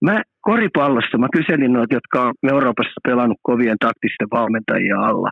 Mä 0.01 0.21
koripallossa, 0.41 1.17
mä 1.17 1.27
kyselin 1.37 1.73
noita, 1.73 1.95
jotka 1.95 2.21
on 2.27 2.33
Euroopassa 2.51 2.99
pelannut 3.07 3.37
kovien 3.41 3.77
taktisten 3.79 4.27
valmentajia 4.31 4.99
alla, 4.99 5.29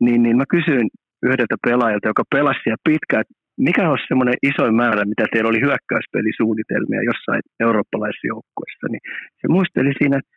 niin, 0.00 0.22
niin 0.22 0.36
mä 0.36 0.44
kysyin 0.48 0.88
yhdeltä 1.22 1.56
pelaajalta, 1.66 2.08
joka 2.08 2.22
pelasi 2.34 2.60
siellä 2.62 2.86
pitkään, 2.88 3.24
mikä 3.58 3.90
olisi 3.90 4.08
semmoinen 4.08 4.38
isoin 4.42 4.74
määrä, 4.74 5.04
mitä 5.04 5.24
teillä 5.32 5.48
oli 5.48 5.60
hyökkäyspelisuunnitelmia 5.66 7.08
jossain 7.10 7.42
eurooppalaisessa 7.60 8.88
niin 8.90 9.04
se 9.40 9.46
muisteli 9.48 9.92
siinä, 9.98 10.16
että 10.18 10.30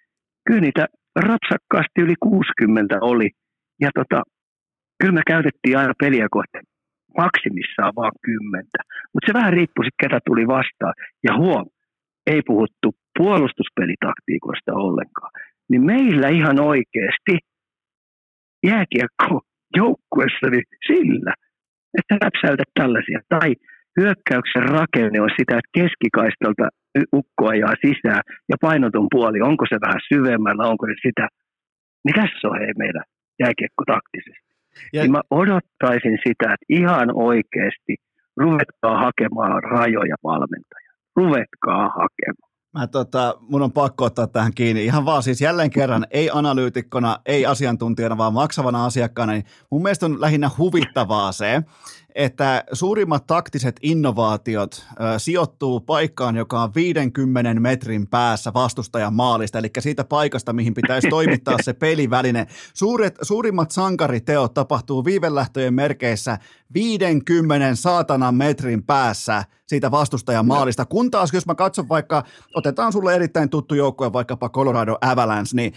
kyllä 0.48 0.62
niitä 0.62 0.86
rapsakkaasti 1.16 1.98
yli 2.06 2.16
60 2.20 2.98
oli. 3.02 3.30
Ja 3.82 3.90
tota, 4.00 4.24
kyllä 5.00 5.14
me 5.14 5.22
käytettiin 5.28 5.78
aina 5.78 5.94
peliä 6.00 6.28
kohti 6.32 6.58
maksimissaan 7.18 7.94
vaan 7.96 8.12
kymmentä. 8.26 8.80
Mutta 9.14 9.28
se 9.28 9.34
vähän 9.40 9.54
riippui 9.54 9.86
sitten, 9.86 10.10
ketä 10.10 10.20
tuli 10.26 10.48
vastaan. 10.48 10.94
Ja 11.28 11.38
huom, 11.38 11.66
ei 12.28 12.42
puhuttu 12.48 12.88
puolustuspelitaktiikoista 13.18 14.72
ollenkaan. 14.74 15.32
Niin 15.70 15.86
meillä 15.86 16.28
ihan 16.30 16.60
oikeasti 16.60 17.36
jääkiekko 18.66 19.42
joukkuessa 19.76 20.48
niin 20.52 20.64
sillä, 20.88 21.34
että 21.98 22.14
räpsäytä 22.26 22.64
tällaisia. 22.80 23.20
Tai 23.30 23.50
hyökkäyksen 24.00 24.66
rakenne 24.78 25.22
on 25.22 25.30
sitä, 25.40 25.54
että 25.60 25.76
keskikaistalta 25.80 26.66
ukko 27.14 27.44
ajaa 27.48 27.76
sisään 27.86 28.24
ja 28.50 28.56
painoton 28.62 29.08
puoli, 29.12 29.42
onko 29.42 29.66
se 29.70 29.78
vähän 29.86 30.02
syvemmällä, 30.14 30.64
onko 30.72 30.86
se 30.88 30.96
sitä. 31.08 31.28
Mikä 32.08 32.24
se 32.42 32.48
on 32.48 32.60
hei 32.60 32.74
meidän 32.78 33.04
jääkiekko 33.40 33.84
taktisesti? 33.96 34.52
Ja... 34.94 35.02
Niin 35.02 35.12
mä 35.12 35.22
odottaisin 35.32 36.18
sitä, 36.28 36.46
että 36.54 36.68
ihan 36.70 37.10
oikeasti 37.30 37.96
ruvetkaa 38.38 38.98
hakemaan 39.06 39.64
rajoja 39.64 40.16
valmentajia. 40.24 40.92
Ruvetkaa 41.16 41.84
hakemaan. 42.00 42.51
Mä 42.74 42.88
tota, 42.88 43.36
mun 43.40 43.62
on 43.62 43.72
pakko 43.72 44.06
ottaa 44.06 44.28
tähän 44.28 44.54
kiinni. 44.54 44.86
Ihan 44.86 45.06
vaan 45.06 45.24
siis 45.24 45.42
jälleen 45.42 45.70
kerran, 45.70 46.08
ei 46.12 46.30
analyytikkona, 46.34 47.20
ei 47.26 47.46
asiantuntijana, 47.46 48.18
vaan 48.18 48.34
maksavana 48.34 48.86
asiakkaana, 48.86 49.34
niin 49.34 49.46
mun 49.70 49.84
mielestä 49.84 50.06
on 50.06 50.22
lähinnä 50.22 50.52
huvittavaa 50.58 51.32
se, 51.32 51.64
että 52.16 52.64
suurimmat 52.74 53.28
taktiset 53.28 53.76
innovaatiot 53.82 54.86
ö, 54.92 55.20
sijoittuu 55.20 55.80
paikkaan, 55.80 56.36
joka 56.36 56.62
on 56.64 56.76
50 56.76 57.54
metrin 57.54 58.08
päässä 58.08 58.54
vastustajan 58.54 59.14
maalista, 59.14 59.60
eli 59.60 59.70
siitä 59.80 60.04
paikasta, 60.04 60.54
mihin 60.54 60.74
pitäisi 60.74 61.10
toimittaa 61.10 61.58
se 61.62 61.74
peliväline. 61.74 62.48
Suuret, 62.74 63.16
suurimmat 63.22 63.72
sankariteot 63.72 64.54
tapahtuu 64.54 65.06
viivelähtöjen 65.06 65.74
merkeissä 65.74 66.38
50 66.74 67.76
saatanan 67.76 68.36
metrin 68.36 68.84
päässä 68.84 69.44
siitä 69.68 69.92
vastustajan 69.92 70.46
maalista. 70.46 70.86
Kun 70.86 71.12
taas, 71.12 71.34
jos 71.34 71.46
mä 71.46 71.56
katson 71.56 71.90
vaikka, 71.90 72.24
otetaan 72.54 72.94
sulle 72.94 73.16
erittäin 73.16 73.50
tuttu 73.50 73.76
joukkue, 73.76 74.14
vaikkapa 74.14 74.50
Colorado 74.50 74.98
Avalanche, 75.02 75.56
niin 75.56 75.74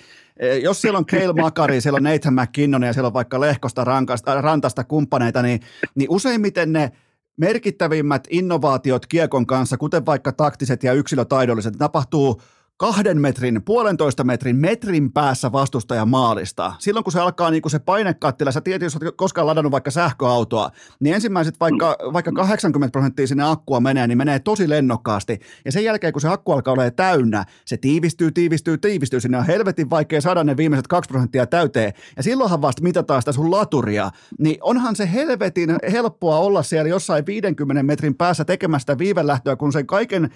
jos 0.62 0.80
siellä 0.80 0.98
on 0.98 1.06
Kale 1.06 1.32
Makari, 1.32 1.80
siellä 1.80 1.96
on 1.96 2.02
Nathan 2.02 2.34
McKinnon 2.34 2.82
ja 2.82 2.92
siellä 2.92 3.06
on 3.06 3.12
vaikka 3.12 3.40
Lehkosta, 3.40 3.84
rankasta, 3.84 4.40
Rantasta 4.40 4.84
kumppaneita, 4.84 5.42
niin, 5.42 5.60
niin 5.94 6.10
useimmiten 6.10 6.72
ne 6.72 6.92
merkittävimmät 7.36 8.24
innovaatiot 8.30 9.06
kiekon 9.06 9.46
kanssa, 9.46 9.76
kuten 9.76 10.06
vaikka 10.06 10.32
taktiset 10.32 10.82
ja 10.82 10.92
yksilötaidolliset, 10.92 11.74
tapahtuu 11.78 12.40
kahden 12.76 13.20
metrin, 13.20 13.62
puolentoista 13.64 14.24
metrin, 14.24 14.56
metrin 14.56 15.12
päässä 15.12 15.52
vastustajan 15.52 16.08
maalista. 16.08 16.72
Silloin 16.78 17.04
kun 17.04 17.12
se 17.12 17.20
alkaa 17.20 17.50
niin 17.50 17.62
kuin 17.62 17.70
se 17.70 17.78
painekattila, 17.78 18.52
sä 18.52 18.60
tiedät, 18.60 18.82
jos 18.82 18.96
olet 18.96 19.14
koskaan 19.16 19.46
ladannut 19.46 19.72
vaikka 19.72 19.90
sähköautoa, 19.90 20.70
niin 21.00 21.14
ensimmäiset 21.14 21.60
vaikka, 21.60 21.96
vaikka 22.12 22.32
80 22.32 22.92
prosenttia 22.92 23.26
sinne 23.26 23.50
akkua 23.50 23.80
menee, 23.80 24.06
niin 24.06 24.18
menee 24.18 24.38
tosi 24.38 24.68
lennokkaasti. 24.68 25.40
Ja 25.64 25.72
sen 25.72 25.84
jälkeen, 25.84 26.12
kun 26.12 26.22
se 26.22 26.28
akku 26.28 26.52
alkaa 26.52 26.72
olla 26.72 26.90
täynnä, 26.90 27.44
se 27.64 27.76
tiivistyy, 27.76 28.32
tiivistyy, 28.32 28.78
tiivistyy. 28.78 29.20
Sinne 29.20 29.38
on 29.38 29.46
helvetin 29.46 29.90
vaikea 29.90 30.20
saada 30.20 30.44
ne 30.44 30.56
viimeiset 30.56 30.86
2 30.86 31.08
prosenttia 31.08 31.46
täyteen. 31.46 31.92
Ja 32.16 32.22
silloinhan 32.22 32.62
vasta 32.62 32.82
mitataan 32.82 33.22
sitä 33.22 33.32
sun 33.32 33.50
laturia. 33.50 34.10
Niin 34.38 34.56
onhan 34.60 34.96
se 34.96 35.12
helvetin 35.12 35.76
helppoa 35.92 36.38
olla 36.38 36.62
siellä 36.62 36.88
jossain 36.88 37.26
50 37.26 37.82
metrin 37.82 38.14
päässä 38.14 38.44
tekemästä 38.44 38.98
viivelähtöä, 38.98 39.56
kun 39.56 39.72
sen 39.72 39.86
kaiken 39.86 40.30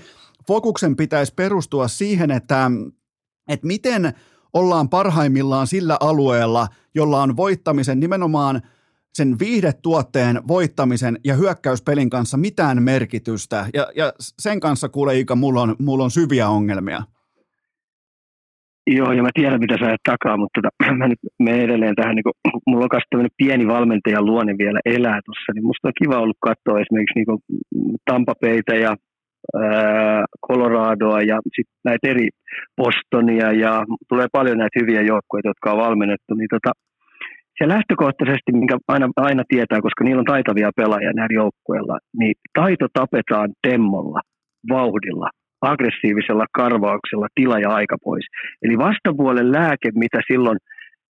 fokuksen 0.49 0.97
pitäisi 0.97 1.35
perustua 1.35 1.89
siihen, 1.89 2.31
että, 2.31 2.71
että 3.49 3.67
miten 3.67 4.13
ollaan 4.53 4.89
parhaimmillaan 4.89 5.67
sillä 5.67 5.97
alueella, 6.01 6.67
jolla 6.95 7.23
on 7.23 7.37
voittamisen 7.37 8.01
nimenomaan 8.01 8.61
sen 9.15 9.39
viihdetuotteen 9.39 10.41
voittamisen 10.49 11.19
ja 11.25 11.35
hyökkäyspelin 11.35 12.11
kanssa 12.11 12.37
mitään 12.37 12.83
merkitystä. 12.83 13.67
Ja, 13.75 13.87
ja 13.97 14.13
sen 14.19 14.61
kanssa 14.61 14.89
kuule 14.89 15.19
Ika, 15.19 15.37
mulla 15.37 15.63
on, 15.63 15.77
mulla 15.79 16.05
on 16.05 16.11
syviä 16.11 16.49
ongelmia. 16.49 17.03
Joo, 18.87 19.13
ja 19.13 19.23
mä 19.23 19.31
tiedän, 19.35 19.61
mitä 19.61 19.77
sä 19.81 19.87
ajat 19.87 20.01
takaa, 20.11 20.37
mutta 20.37 20.61
tota, 20.61 20.93
mä 21.01 21.09
nyt 21.09 21.19
menen 21.39 21.61
edelleen 21.61 21.95
tähän, 21.95 22.15
niin 22.17 22.25
kun, 22.25 22.33
mulla 22.67 22.85
on 22.85 23.01
myös 23.15 23.27
pieni 23.37 23.67
valmentajan 23.67 24.27
luonne 24.27 24.55
vielä 24.59 24.81
elää 24.85 25.21
tuossa, 25.25 25.53
niin 25.55 25.67
musta 25.67 25.89
on 25.89 26.01
kiva 26.03 26.19
ollut 26.19 26.37
katsoa 26.41 26.81
esimerkiksi 26.81 27.19
niin 27.19 27.99
Tampapeitä 28.05 28.75
ja 28.75 28.97
Coloradoa 30.47 31.21
ja 31.21 31.39
sitten 31.57 31.81
näitä 31.85 32.09
eri 32.09 32.29
Bostonia 32.77 33.53
ja 33.53 33.85
tulee 34.09 34.27
paljon 34.33 34.59
näitä 34.59 34.81
hyviä 34.81 35.03
joukkueita, 35.03 35.49
jotka 35.49 35.73
on 35.73 35.79
valmennettu, 35.79 36.35
niin 36.35 36.49
tota, 36.51 36.73
se 37.59 37.69
lähtökohtaisesti, 37.69 38.53
minkä 38.53 38.77
aina, 38.89 39.09
aina 39.17 39.43
tietää, 39.49 39.81
koska 39.81 40.05
niillä 40.05 40.21
on 40.21 40.33
taitavia 40.35 40.71
pelaajia 40.77 41.13
näillä 41.13 41.35
joukkueilla, 41.35 41.99
niin 42.19 42.35
taito 42.55 42.87
tapetaan 42.93 43.49
temmolla, 43.69 44.21
vauhdilla, 44.69 45.29
aggressiivisella 45.61 46.47
karvauksella, 46.53 47.27
tila 47.35 47.59
ja 47.59 47.71
aika 47.71 47.97
pois. 48.05 48.25
Eli 48.63 48.79
vastapuolen 48.79 49.53
lääke, 49.53 49.89
mitä 49.95 50.21
silloin 50.33 50.59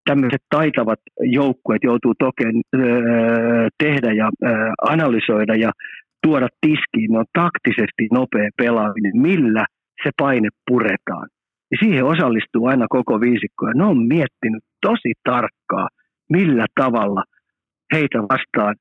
tämmöiset 0.05 0.43
taitavat 0.51 0.99
joukkueet 1.21 1.83
joutuu 1.85 2.15
tokeen 2.19 2.57
öö, 2.77 3.69
tehdä 3.85 4.13
ja 4.13 4.31
öö, 4.47 4.71
analysoida 4.83 5.55
ja 5.55 5.71
tuoda 6.29 6.49
tiskiin, 6.61 7.11
ne 7.13 7.19
on 7.19 7.31
taktisesti 7.43 8.03
nopea 8.13 8.49
pelaaminen, 8.57 9.15
millä 9.29 9.65
se 10.03 10.11
paine 10.23 10.49
puretaan. 10.69 11.29
Ja 11.71 11.77
siihen 11.83 12.05
osallistuu 12.05 12.67
aina 12.67 12.87
koko 12.97 13.21
viisikko 13.21 13.63
ja 13.69 13.75
ne 13.75 13.85
on 13.85 13.99
miettinyt 14.15 14.65
tosi 14.87 15.13
tarkkaa, 15.25 15.89
millä 16.33 16.67
tavalla 16.81 17.23
heitä 17.95 18.19
vastaan, 18.33 18.75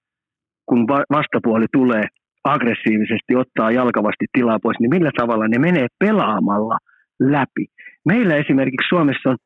kun 0.69 0.87
vastapuoli 0.87 1.65
tulee 1.73 2.05
aggressiivisesti, 2.43 3.35
ottaa 3.35 3.71
jalkavasti 3.71 4.25
tilaa 4.37 4.59
pois, 4.63 4.79
niin 4.79 4.95
millä 4.95 5.11
tavalla 5.17 5.47
ne 5.47 5.59
menee 5.59 5.87
pelaamalla 5.99 6.77
läpi. 7.19 7.65
Meillä 8.05 8.35
esimerkiksi 8.35 8.89
Suomessa 8.89 9.29
on 9.29 9.37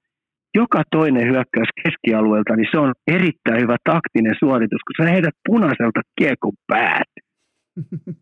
joka 0.55 0.81
toinen 0.91 1.27
hyökkäys 1.31 1.71
keskialueelta, 1.83 2.55
niin 2.55 2.71
se 2.71 2.77
on 2.79 2.91
erittäin 3.07 3.61
hyvä 3.63 3.77
taktinen 3.83 4.35
suoritus, 4.39 4.81
kun 4.85 4.95
sä 4.97 5.11
heität 5.11 5.35
punaiselta 5.47 6.01
kiekon 6.19 6.53
päät 6.67 7.11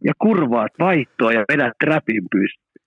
ja 0.03 0.13
kurvaat 0.21 0.71
vaihtoa 0.79 1.33
ja 1.33 1.45
vedät 1.53 1.73
trapin 1.85 2.23
pystyyn. 2.31 2.79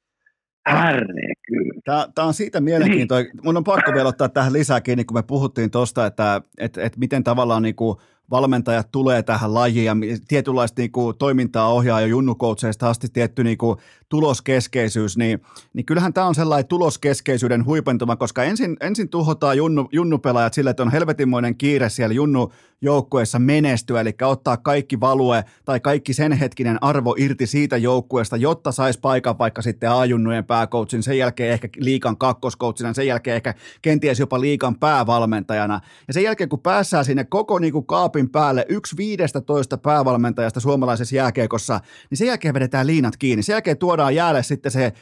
Tämä, 1.85 2.07
tämä 2.15 2.27
on 2.27 2.35
siitä 2.35 2.61
mielenkiintoinen. 2.61 3.31
Niin. 3.33 3.45
Mun 3.45 3.57
on 3.57 3.65
pakko 3.65 3.93
vielä 3.93 4.09
ottaa 4.09 4.29
tähän 4.29 4.53
lisää 4.53 4.81
kiinni, 4.81 5.05
kun 5.05 5.17
me 5.17 5.23
puhuttiin 5.23 5.71
tuosta, 5.71 6.07
että, 6.07 6.41
että, 6.59 6.83
että 6.83 6.99
miten 6.99 7.25
tavallaan 7.25 7.63
niin 7.63 7.77
kuin 7.77 7.99
valmentajat 8.33 8.93
tulee 8.93 9.23
tähän 9.23 9.55
lajiin 9.55 9.85
ja 9.85 9.97
tietynlaista 10.29 10.81
niin 10.81 10.93
kuin 10.93 11.19
toimintaa 11.19 11.73
ohjaa 11.73 12.01
jo 12.01 12.07
junnukoutseista 12.07 12.91
asti 12.91 13.09
tietty 13.13 13.45
niin 13.45 13.59
kuin 13.59 13.79
tuloskeskeisyys, 14.09 15.17
niin, 15.17 15.43
niin 15.73 15.87
kyllähän 15.87 16.13
tämä 16.13 16.27
on 16.27 16.35
sellainen 16.35 16.69
tuloskeskeisyyden 16.69 17.65
huipentuma, 17.65 18.17
koska 18.17 18.45
ensin, 18.45 18.77
ensin 18.81 19.09
tuhotaan 19.09 19.57
junnu, 19.57 19.89
junnupelaajat 19.93 20.55
sille, 20.55 20.71
että 20.71 20.83
on 20.83 20.93
helvetinmoinen 20.93 21.57
kiire 21.57 21.89
siellä 21.89 22.15
junnu 22.15 22.53
joukkueessa 22.83 23.39
menestyä, 23.39 24.01
eli 24.01 24.15
ottaa 24.23 24.57
kaikki 24.57 25.01
value 25.01 25.45
tai 25.65 25.81
kaikki 25.81 26.13
sen 26.13 26.33
hetkinen 26.33 26.79
arvo 26.81 27.15
irti 27.19 27.47
siitä 27.47 27.77
joukkueesta, 27.77 28.37
jotta 28.37 28.73
saisi 28.73 29.01
paikan 29.01 29.39
vaikka 29.39 29.63
sitten 29.63 29.91
A-junnujen 29.91 30.45
pääkoutsin, 30.45 31.03
sen 31.03 31.19
jälkeen 31.19 31.53
ehkä 31.53 31.69
liikan 31.77 32.17
kakkoskoutsina, 32.17 32.95
sen 32.95 33.07
jälkeen 33.07 33.37
ehkä 33.37 33.55
kenties 33.83 34.21
jopa 34.21 34.41
liikan 34.41 34.79
päävalmentajana. 34.79 35.81
Ja 36.09 36.15
sen 36.15 36.23
jälkeen, 36.23 36.49
kun 36.49 36.61
päässään 36.61 37.05
sinne 37.05 37.25
koko 37.25 37.59
niin 37.59 37.73
kuin 37.73 37.87
kaapin 37.87 38.22
päälle, 38.31 38.67
yksi 38.69 38.97
viidestä 38.97 39.41
toista 39.41 39.79
päävalmentajasta 39.79 40.61
suomalaisessa 40.61 41.17
jääkeikossa, 41.17 41.81
niin 42.11 42.19
sen 42.19 42.27
jälkeen 42.27 42.55
vedetään 42.55 42.87
liinat 42.87 43.17
kiinni. 43.17 43.43
Sen 43.43 43.53
jälkeen 43.53 43.79
tuodaan 43.79 44.15
jäälle 44.15 44.43
sitten 44.43 44.73
se 44.73 44.93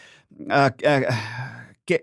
ää, 0.48 0.70
ää, 0.84 1.16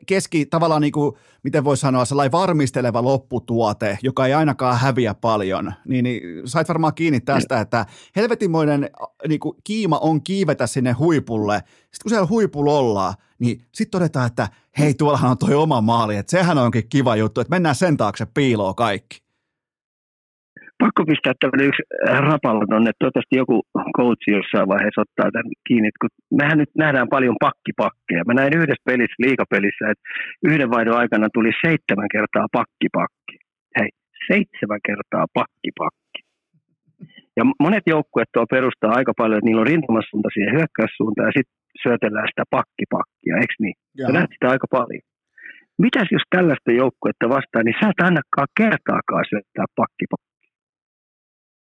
keski, 0.07 0.45
tavallaan 0.45 0.81
niin 0.81 0.91
kuin, 0.91 1.15
miten 1.43 1.63
voi 1.63 1.77
sanoa, 1.77 2.05
sellainen 2.05 2.31
varmisteleva 2.31 3.03
lopputuote, 3.03 3.97
joka 4.03 4.25
ei 4.25 4.33
ainakaan 4.33 4.79
häviä 4.79 5.13
paljon, 5.13 5.73
niin, 5.87 6.03
niin 6.03 6.21
sait 6.45 6.67
varmaan 6.67 6.93
kiinni 6.93 7.19
tästä, 7.19 7.61
että 7.61 7.85
helvetinmoinen 8.15 8.89
niin 9.27 9.39
kuin, 9.39 9.57
kiima 9.63 9.97
on 9.97 10.23
kiivetä 10.23 10.67
sinne 10.67 10.91
huipulle. 10.91 11.57
Sitten 11.57 12.03
kun 12.03 12.09
siellä 12.09 12.27
huipulla 12.27 12.73
ollaan, 12.73 13.13
niin 13.39 13.61
sitten 13.71 13.99
todetaan, 13.99 14.27
että 14.27 14.47
hei, 14.79 14.93
tuollahan 14.93 15.31
on 15.31 15.37
toi 15.37 15.53
oma 15.53 15.81
maali, 15.81 16.17
että 16.17 16.31
sehän 16.31 16.57
onkin 16.57 16.89
kiva 16.89 17.15
juttu, 17.15 17.41
että 17.41 17.55
mennään 17.55 17.75
sen 17.75 17.97
taakse 17.97 18.25
piiloon 18.25 18.75
kaikki 18.75 19.26
pakko 20.87 21.01
pistää 21.11 21.33
tämmöinen 21.39 21.69
yksi 21.69 21.83
rapalla 22.29 22.65
tonne. 22.71 22.91
Toivottavasti 22.91 23.35
joku 23.41 23.55
coachi 23.97 24.31
jossain 24.37 24.71
vaiheessa 24.73 25.03
ottaa 25.05 25.29
tämän 25.35 25.55
kiinni. 25.67 25.89
Kun 26.01 26.13
mehän 26.41 26.57
nyt 26.61 26.71
nähdään 26.83 27.09
paljon 27.15 27.35
pakkipakkeja. 27.45 28.27
Mä 28.27 28.33
näin 28.33 28.57
yhdessä 28.59 28.87
pelissä, 28.89 29.23
liikapelissä, 29.25 29.83
että 29.91 30.05
yhden 30.49 30.69
vaihdon 30.75 30.99
aikana 31.01 31.27
tuli 31.33 31.51
seitsemän 31.65 32.09
kertaa 32.15 32.47
pakkipakki. 32.57 33.35
Hei, 33.77 33.89
seitsemän 34.29 34.81
kertaa 34.89 35.25
pakkipakki. 35.39 36.19
Ja 37.37 37.43
monet 37.65 37.85
joukkueet 37.93 38.29
tuo 38.33 38.45
perustaa 38.55 38.97
aika 38.99 39.13
paljon, 39.21 39.37
että 39.37 39.47
niillä 39.47 39.63
on 39.63 39.71
rintamasuunta 39.73 40.29
siihen 40.33 40.55
hyökkäyssuuntaan 40.57 41.27
ja 41.29 41.35
sitten 41.37 41.57
syötellään 41.83 42.29
sitä 42.31 42.43
pakkipakkia, 42.57 43.35
eikö 43.41 43.55
niin? 43.63 43.77
Sä 44.01 44.11
näet 44.13 44.31
sitä 44.33 44.47
aika 44.53 44.67
paljon. 44.77 45.03
Mitäs 45.85 46.07
jos 46.11 46.25
tällaista 46.35 46.71
joukkuetta 46.81 47.25
vastaan, 47.35 47.65
niin 47.65 47.79
sä 47.79 47.89
et 47.89 48.01
ainakaan 48.07 48.49
kertaakaan 48.61 49.25
syöttää 49.31 49.67
pakkipakkia. 49.81 50.26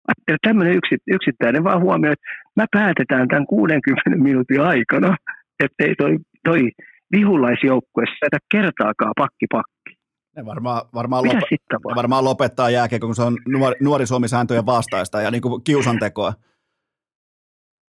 Ajattelen 0.08 0.38
tämmöinen 0.42 0.78
yksittäinen 1.06 1.64
vaan 1.64 1.80
huomio, 1.80 2.12
että 2.12 2.24
mä 2.56 2.66
päätetään 2.72 3.28
tämän 3.28 3.46
60 3.46 4.22
minuutin 4.22 4.60
aikana, 4.60 5.16
että 5.64 5.84
ei 5.84 5.94
toi, 5.94 6.16
toi 6.44 6.70
vihulaisjoukkue 7.12 8.04
syötä 8.06 8.38
kertaakaan 8.52 9.12
pakkipakki. 9.16 9.92
Ne 10.36 10.46
varmaan, 10.46 10.82
varmaan, 10.94 11.24
lop- 11.24 11.34
ne 11.72 11.94
varmaan 11.94 12.24
lopettaa 12.24 12.70
jääkiekko, 12.70 13.06
kun 13.06 13.14
se 13.14 13.22
on 13.22 13.36
nuori, 13.48 13.76
nuori 13.80 14.06
Suomi-sääntöjen 14.06 14.66
vastaista 14.66 15.20
ja 15.20 15.30
niin 15.30 15.42
kuin 15.42 15.64
kiusantekoa. 15.64 16.32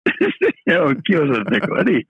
Joo, 0.73 0.93
kiusantekoa, 1.07 1.83
niin. 1.83 2.03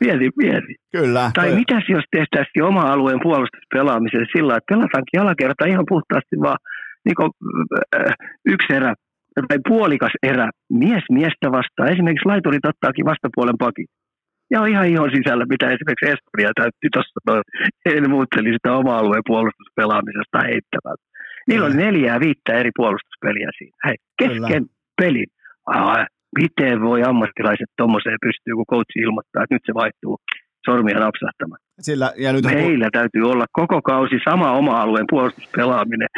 Mieti, 0.00 0.30
mieti. 0.36 0.74
Kyllä. 0.92 1.30
Tai 1.34 1.48
toi... 1.48 1.56
mitäs 1.56 1.84
jos 1.88 2.04
tehtäisiin 2.10 2.62
oma 2.62 2.80
alueen 2.80 3.20
puolustuspelaamiselle 3.22 4.26
sillä 4.36 4.56
että 4.56 4.74
pelataankin 4.74 5.20
alakerta 5.20 5.64
ihan 5.64 5.84
puhtaasti 5.88 6.36
vaan 6.40 6.58
niin 7.04 7.14
kuin, 7.14 7.30
äh, 7.96 8.14
yksi 8.46 8.72
erä 8.72 8.94
tai 9.48 9.58
puolikas 9.68 10.14
erä 10.22 10.50
mies 10.70 11.04
miestä 11.10 11.52
vastaan. 11.58 11.92
Esimerkiksi 11.92 12.28
laiturit 12.28 12.66
ottaakin 12.66 13.04
vastapuolen 13.04 13.58
pakin. 13.58 13.86
Ja 14.50 14.60
on 14.60 14.68
ihan 14.68 14.86
ihon 14.86 15.10
sisällä, 15.16 15.44
mitä 15.48 15.66
esimerkiksi 15.66 16.10
Espanja 16.12 16.50
täytti 16.60 16.88
tuossa, 16.92 17.42
en 17.94 18.10
muutteli 18.10 18.52
sitä 18.52 18.76
oma 18.80 18.98
alueen 18.98 19.26
puolustuspelaamisesta 19.26 20.38
heittämällä. 20.38 21.02
Niillä 21.48 21.66
oli 21.66 21.76
neljää 21.76 22.20
viittä 22.20 22.52
eri 22.60 22.70
puolustuspeliä 22.76 23.48
siinä. 23.58 23.76
Hei, 23.86 23.96
kesken 24.18 24.66
pelin. 25.00 25.26
Ah, 25.66 26.06
miten 26.38 26.80
voi 26.80 27.02
ammattilaiset 27.02 27.70
tuommoiseen 27.78 28.18
pystyä, 28.26 28.54
kun 28.54 28.70
coachi 28.72 28.98
ilmoittaa, 29.06 29.42
että 29.42 29.54
nyt 29.54 29.66
se 29.66 29.74
vaihtuu 29.74 30.18
sormia 30.66 30.98
napsahtamaan. 31.00 31.65
Sillä, 31.80 32.12
ja 32.16 32.32
nyt 32.32 32.44
Meillä 32.44 32.88
täytyy 32.92 33.22
olla 33.22 33.46
koko 33.52 33.82
kausi 33.82 34.14
sama 34.24 34.52
oma 34.52 34.82
alueen 34.82 35.06
puolustuspelaaminen, 35.10 36.08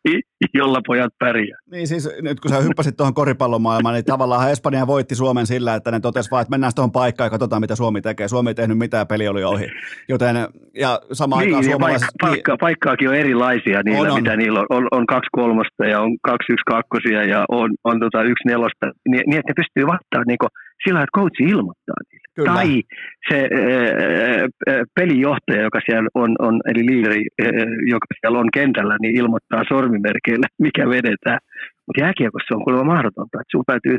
jolla 0.54 0.80
pojat 0.86 1.12
pärjää. 1.18 1.58
Niin 1.70 1.86
siis 1.86 2.08
nyt 2.22 2.40
kun 2.40 2.50
sä 2.50 2.60
hyppäsit 2.60 2.96
tuohon 2.96 3.14
koripallomaailmaan, 3.14 3.94
niin 3.94 4.04
tavallaan 4.04 4.50
Espanja 4.50 4.86
voitti 4.86 5.14
Suomen 5.14 5.46
sillä, 5.46 5.74
että 5.74 5.90
ne 5.90 6.00
totesi 6.00 6.30
vaan, 6.30 6.42
että 6.42 6.50
mennään 6.50 6.72
tuohon 6.76 6.92
paikkaan 6.92 7.26
ja 7.26 7.30
katsotaan, 7.30 7.62
mitä 7.62 7.76
Suomi 7.76 8.00
tekee. 8.00 8.28
Suomi 8.28 8.50
ei 8.50 8.54
tehnyt 8.54 8.78
mitään, 8.78 9.06
peli 9.06 9.28
oli 9.28 9.44
ohi. 9.44 9.66
Joten, 10.08 10.36
ja 10.74 11.00
sama 11.12 11.36
niin, 11.36 11.46
aikaan 11.46 11.64
suomalaiset... 11.64 12.08
Paikka, 12.20 12.26
paikka, 12.30 12.56
paikkaakin 12.60 13.08
on 13.08 13.14
erilaisia 13.14 13.82
niillä, 13.82 14.00
on, 14.00 14.10
on. 14.10 14.22
mitä 14.22 14.36
niillä 14.36 14.60
on. 14.60 14.66
on. 14.70 14.88
On 14.90 15.06
kaksi 15.06 15.28
kolmosta 15.32 15.86
ja 15.86 16.00
on 16.00 16.18
kaksi 16.22 16.52
yksi 16.52 16.64
kakkosia 16.66 17.24
ja 17.24 17.44
on, 17.48 17.70
on 17.84 18.00
tota 18.00 18.22
yksi 18.22 18.48
nelosta. 18.48 18.86
Niin, 19.08 19.22
niin 19.26 19.38
että 19.38 19.50
ne 19.50 19.54
pystyy 19.62 19.86
vastaamaan 19.86 20.26
niin 20.26 20.38
sillä, 20.84 21.00
että 21.02 21.16
coachi 21.18 21.44
ilmoittaa 21.54 22.00
niille. 22.10 22.28
Kyllä. 22.36 22.52
Tai 22.52 22.82
se 23.28 23.38
äh, 23.38 24.80
pelijohtaja, 24.98 25.62
joka 25.62 25.80
siellä 25.86 26.08
on, 26.14 26.30
on 26.38 26.54
eli 26.70 26.82
liideri, 26.90 27.22
äh, 27.42 27.48
joka 27.94 28.06
siellä 28.20 28.38
on 28.38 28.50
kentällä, 28.58 28.96
niin 29.00 29.16
ilmoittaa 29.20 29.62
sormimerkeillä, 29.68 30.46
mikä 30.66 30.88
vedetään. 30.88 31.40
Mutta 31.86 32.02
jääkiekossa 32.04 32.54
on 32.56 32.64
kuulemma 32.64 32.92
mahdotonta, 32.94 33.34
että 33.40 33.50
sinun 33.50 33.70
täytyy 33.72 33.96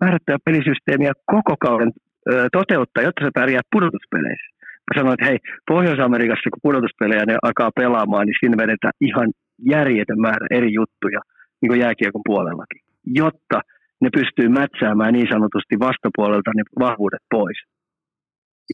määrättää 0.00 0.44
pelisysteemiä 0.44 1.12
koko 1.34 1.54
kauden 1.66 1.92
äh, 1.94 2.46
toteuttaa, 2.58 3.06
jotta 3.06 3.24
se 3.24 3.30
pärjää 3.40 3.70
pudotuspeleissä. 3.72 4.48
Mä 4.86 4.92
sanoin, 4.98 5.14
että 5.14 5.28
hei, 5.30 5.38
Pohjois-Amerikassa 5.70 6.50
kun 6.50 6.66
pudotuspelejä 6.68 7.24
ne 7.26 7.36
alkaa 7.42 7.70
pelaamaan, 7.80 8.26
niin 8.26 8.40
siinä 8.40 8.56
vedetään 8.62 8.96
ihan 9.00 9.28
järjetön 9.74 10.20
määrä 10.20 10.46
eri 10.50 10.70
juttuja, 10.78 11.20
niin 11.60 11.70
kuin 11.70 11.80
jääkiekon 11.80 12.26
puolellakin, 12.26 12.80
jotta 13.06 13.58
ne 14.02 14.08
pystyy 14.18 14.48
mätsäämään 14.48 15.12
niin 15.12 15.28
sanotusti 15.34 15.74
vastapuolelta 15.78 16.50
ne 16.54 16.62
vahvuudet 16.78 17.24
pois 17.30 17.58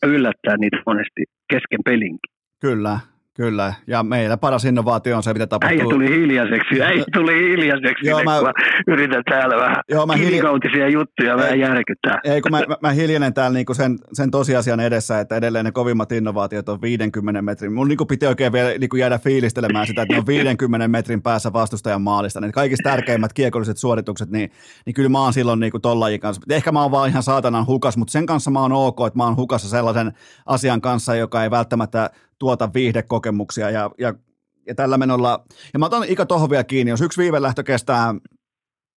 ja 0.02 0.08
yllättää 0.08 0.56
niitä 0.56 0.78
monesti 0.86 1.22
kesken 1.52 1.80
pelinkin. 1.84 2.32
Kyllä, 2.60 2.98
Kyllä, 3.38 3.74
ja 3.86 4.02
meillä 4.02 4.36
paras 4.36 4.64
innovaatio 4.64 5.16
on 5.16 5.22
se, 5.22 5.32
mitä 5.32 5.46
tapahtuu. 5.46 5.78
Äijä 5.78 5.90
tuli 5.90 6.08
hiljaiseksi, 6.08 6.82
äijä 6.88 7.04
tuli 7.12 7.34
hiljaiseksi, 7.34 8.06
joo, 8.06 8.24
mä, 8.24 8.42
mä 8.42 8.52
yritän 8.86 9.22
täällä 9.30 9.56
vähän 9.56 9.76
joo, 9.88 10.06
mä 10.06 10.14
hilja... 10.16 10.88
juttuja 10.88 11.32
ei, 11.32 11.38
vähän 11.38 11.58
järkyttää. 11.58 12.20
Ei, 12.24 12.40
kun 12.40 12.50
mä, 12.50 12.62
mä, 12.68 12.76
mä 12.82 12.90
hiljenen 12.90 13.34
täällä 13.34 13.54
niinku 13.54 13.74
sen, 13.74 13.98
sen 14.12 14.30
tosiasian 14.30 14.80
edessä, 14.80 15.20
että 15.20 15.36
edelleen 15.36 15.64
ne 15.64 15.72
kovimmat 15.72 16.12
innovaatiot 16.12 16.68
on 16.68 16.82
50 16.82 17.42
metrin. 17.42 17.72
Mun 17.72 17.88
niinku 17.88 18.06
piti 18.06 18.26
oikein 18.26 18.52
vielä 18.52 18.70
niinku 18.78 18.96
jäädä 18.96 19.18
fiilistelemään 19.18 19.86
sitä, 19.86 20.02
että 20.02 20.14
ne 20.14 20.18
on 20.18 20.26
50 20.36 20.88
metrin 20.88 21.22
päässä 21.22 21.52
vastustajan 21.52 22.02
maalista. 22.02 22.40
Ne 22.40 22.52
kaikista 22.52 22.90
tärkeimmät 22.90 23.32
kiekolliset 23.32 23.76
suoritukset, 23.76 24.30
niin, 24.30 24.50
niin 24.86 24.94
kyllä 24.94 25.08
mä 25.08 25.22
oon 25.22 25.32
silloin 25.32 25.60
niinku 25.60 25.78
tollajin 25.78 26.20
kanssa. 26.20 26.42
Ehkä 26.50 26.72
mä 26.72 26.82
oon 26.82 26.90
vaan 26.90 27.08
ihan 27.08 27.22
saatanan 27.22 27.66
hukas, 27.66 27.96
mutta 27.96 28.12
sen 28.12 28.26
kanssa 28.26 28.50
mä 28.50 28.60
oon 28.60 28.72
ok, 28.72 29.06
että 29.06 29.18
mä 29.18 29.24
oon 29.24 29.36
hukassa 29.36 29.68
sellaisen 29.68 30.12
asian 30.46 30.80
kanssa, 30.80 31.14
joka 31.14 31.42
ei 31.42 31.50
välttämättä 31.50 32.10
tuota 32.38 32.70
viihdekokemuksia 32.74 33.70
ja, 33.70 33.90
ja, 33.98 34.14
ja 34.66 34.74
tällä 34.74 34.98
menolla, 34.98 35.44
ja 35.72 35.78
mä 35.78 35.86
otan 35.86 36.04
Ika 36.08 36.26
tohon 36.26 36.50
vielä 36.50 36.64
kiinni, 36.64 36.90
jos 36.90 37.00
yksi 37.00 37.22
viivelähtö 37.22 37.62
kestää 37.62 38.14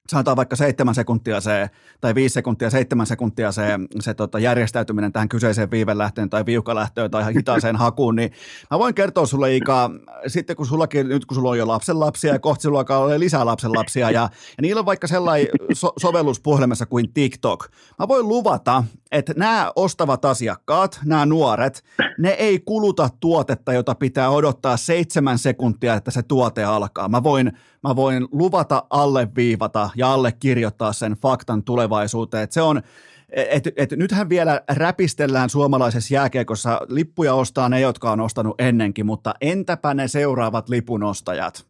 sanotaan 0.07 0.37
vaikka 0.37 0.55
seitsemän 0.55 0.95
sekuntia 0.95 1.41
se, 1.41 1.69
tai 2.01 2.15
viisi 2.15 2.33
sekuntia, 2.33 2.69
seitsemän 2.69 3.07
sekuntia 3.07 3.51
se, 3.51 3.63
se 3.99 4.13
tota 4.13 4.39
järjestäytyminen 4.39 5.11
tähän 5.11 5.29
kyseiseen 5.29 5.71
viivelähtöön 5.71 6.29
tai 6.29 6.45
viukalähtöön 6.45 7.11
tai 7.11 7.33
hitaaseen 7.33 7.75
hakuun, 7.85 8.15
niin 8.15 8.31
mä 8.71 8.79
voin 8.79 8.95
kertoa 8.95 9.25
sulle 9.25 9.55
Ika, 9.55 9.89
sitten 10.27 10.55
kun 10.55 10.65
sullakin, 10.65 11.09
nyt 11.09 11.25
kun 11.25 11.35
sulla 11.35 11.49
on 11.49 11.57
jo 11.57 11.67
lapsenlapsia 11.67 12.33
ja 12.33 12.39
kohta 12.39 12.61
sulla 12.61 12.79
alkaa 12.79 13.19
lisää 13.19 13.45
lapsenlapsia 13.45 14.11
ja, 14.11 14.21
ja 14.21 14.61
niillä 14.61 14.79
on 14.79 14.85
vaikka 14.85 15.07
sellainen 15.07 15.47
so- 15.73 15.93
sovellus 15.99 16.39
puhelimessa 16.39 16.85
kuin 16.85 17.13
TikTok. 17.13 17.67
Mä 17.99 18.07
voin 18.07 18.27
luvata, 18.27 18.83
että 19.11 19.33
nämä 19.37 19.71
ostavat 19.75 20.25
asiakkaat, 20.25 20.99
nämä 21.05 21.25
nuoret, 21.25 21.83
ne 22.19 22.29
ei 22.29 22.59
kuluta 22.59 23.09
tuotetta, 23.19 23.73
jota 23.73 23.95
pitää 23.95 24.29
odottaa 24.29 24.77
seitsemän 24.77 25.37
sekuntia, 25.37 25.93
että 25.93 26.11
se 26.11 26.23
tuote 26.23 26.63
alkaa. 26.63 27.09
Mä 27.09 27.23
voin, 27.23 27.51
mä 27.87 27.95
voin 27.95 28.27
luvata 28.31 28.83
alleviivata 28.89 29.89
ja 29.95 30.13
allekirjoittaa 30.13 30.93
sen 30.93 31.13
faktan 31.13 31.63
tulevaisuuteen. 31.63 32.43
Että 32.43 32.53
se 32.53 32.61
on, 32.61 32.81
et, 33.29 33.67
et 33.77 33.91
nythän 33.91 34.29
vielä 34.29 34.61
räpistellään 34.69 35.49
suomalaisessa 35.49 36.13
jääkiekossa, 36.13 36.81
lippuja 36.89 37.33
ostaa 37.33 37.69
ne, 37.69 37.79
jotka 37.79 38.11
on 38.11 38.19
ostanut 38.19 38.61
ennenkin, 38.61 39.05
mutta 39.05 39.33
entäpä 39.41 39.93
ne 39.93 40.07
seuraavat 40.07 40.69
lipunostajat? 40.69 41.65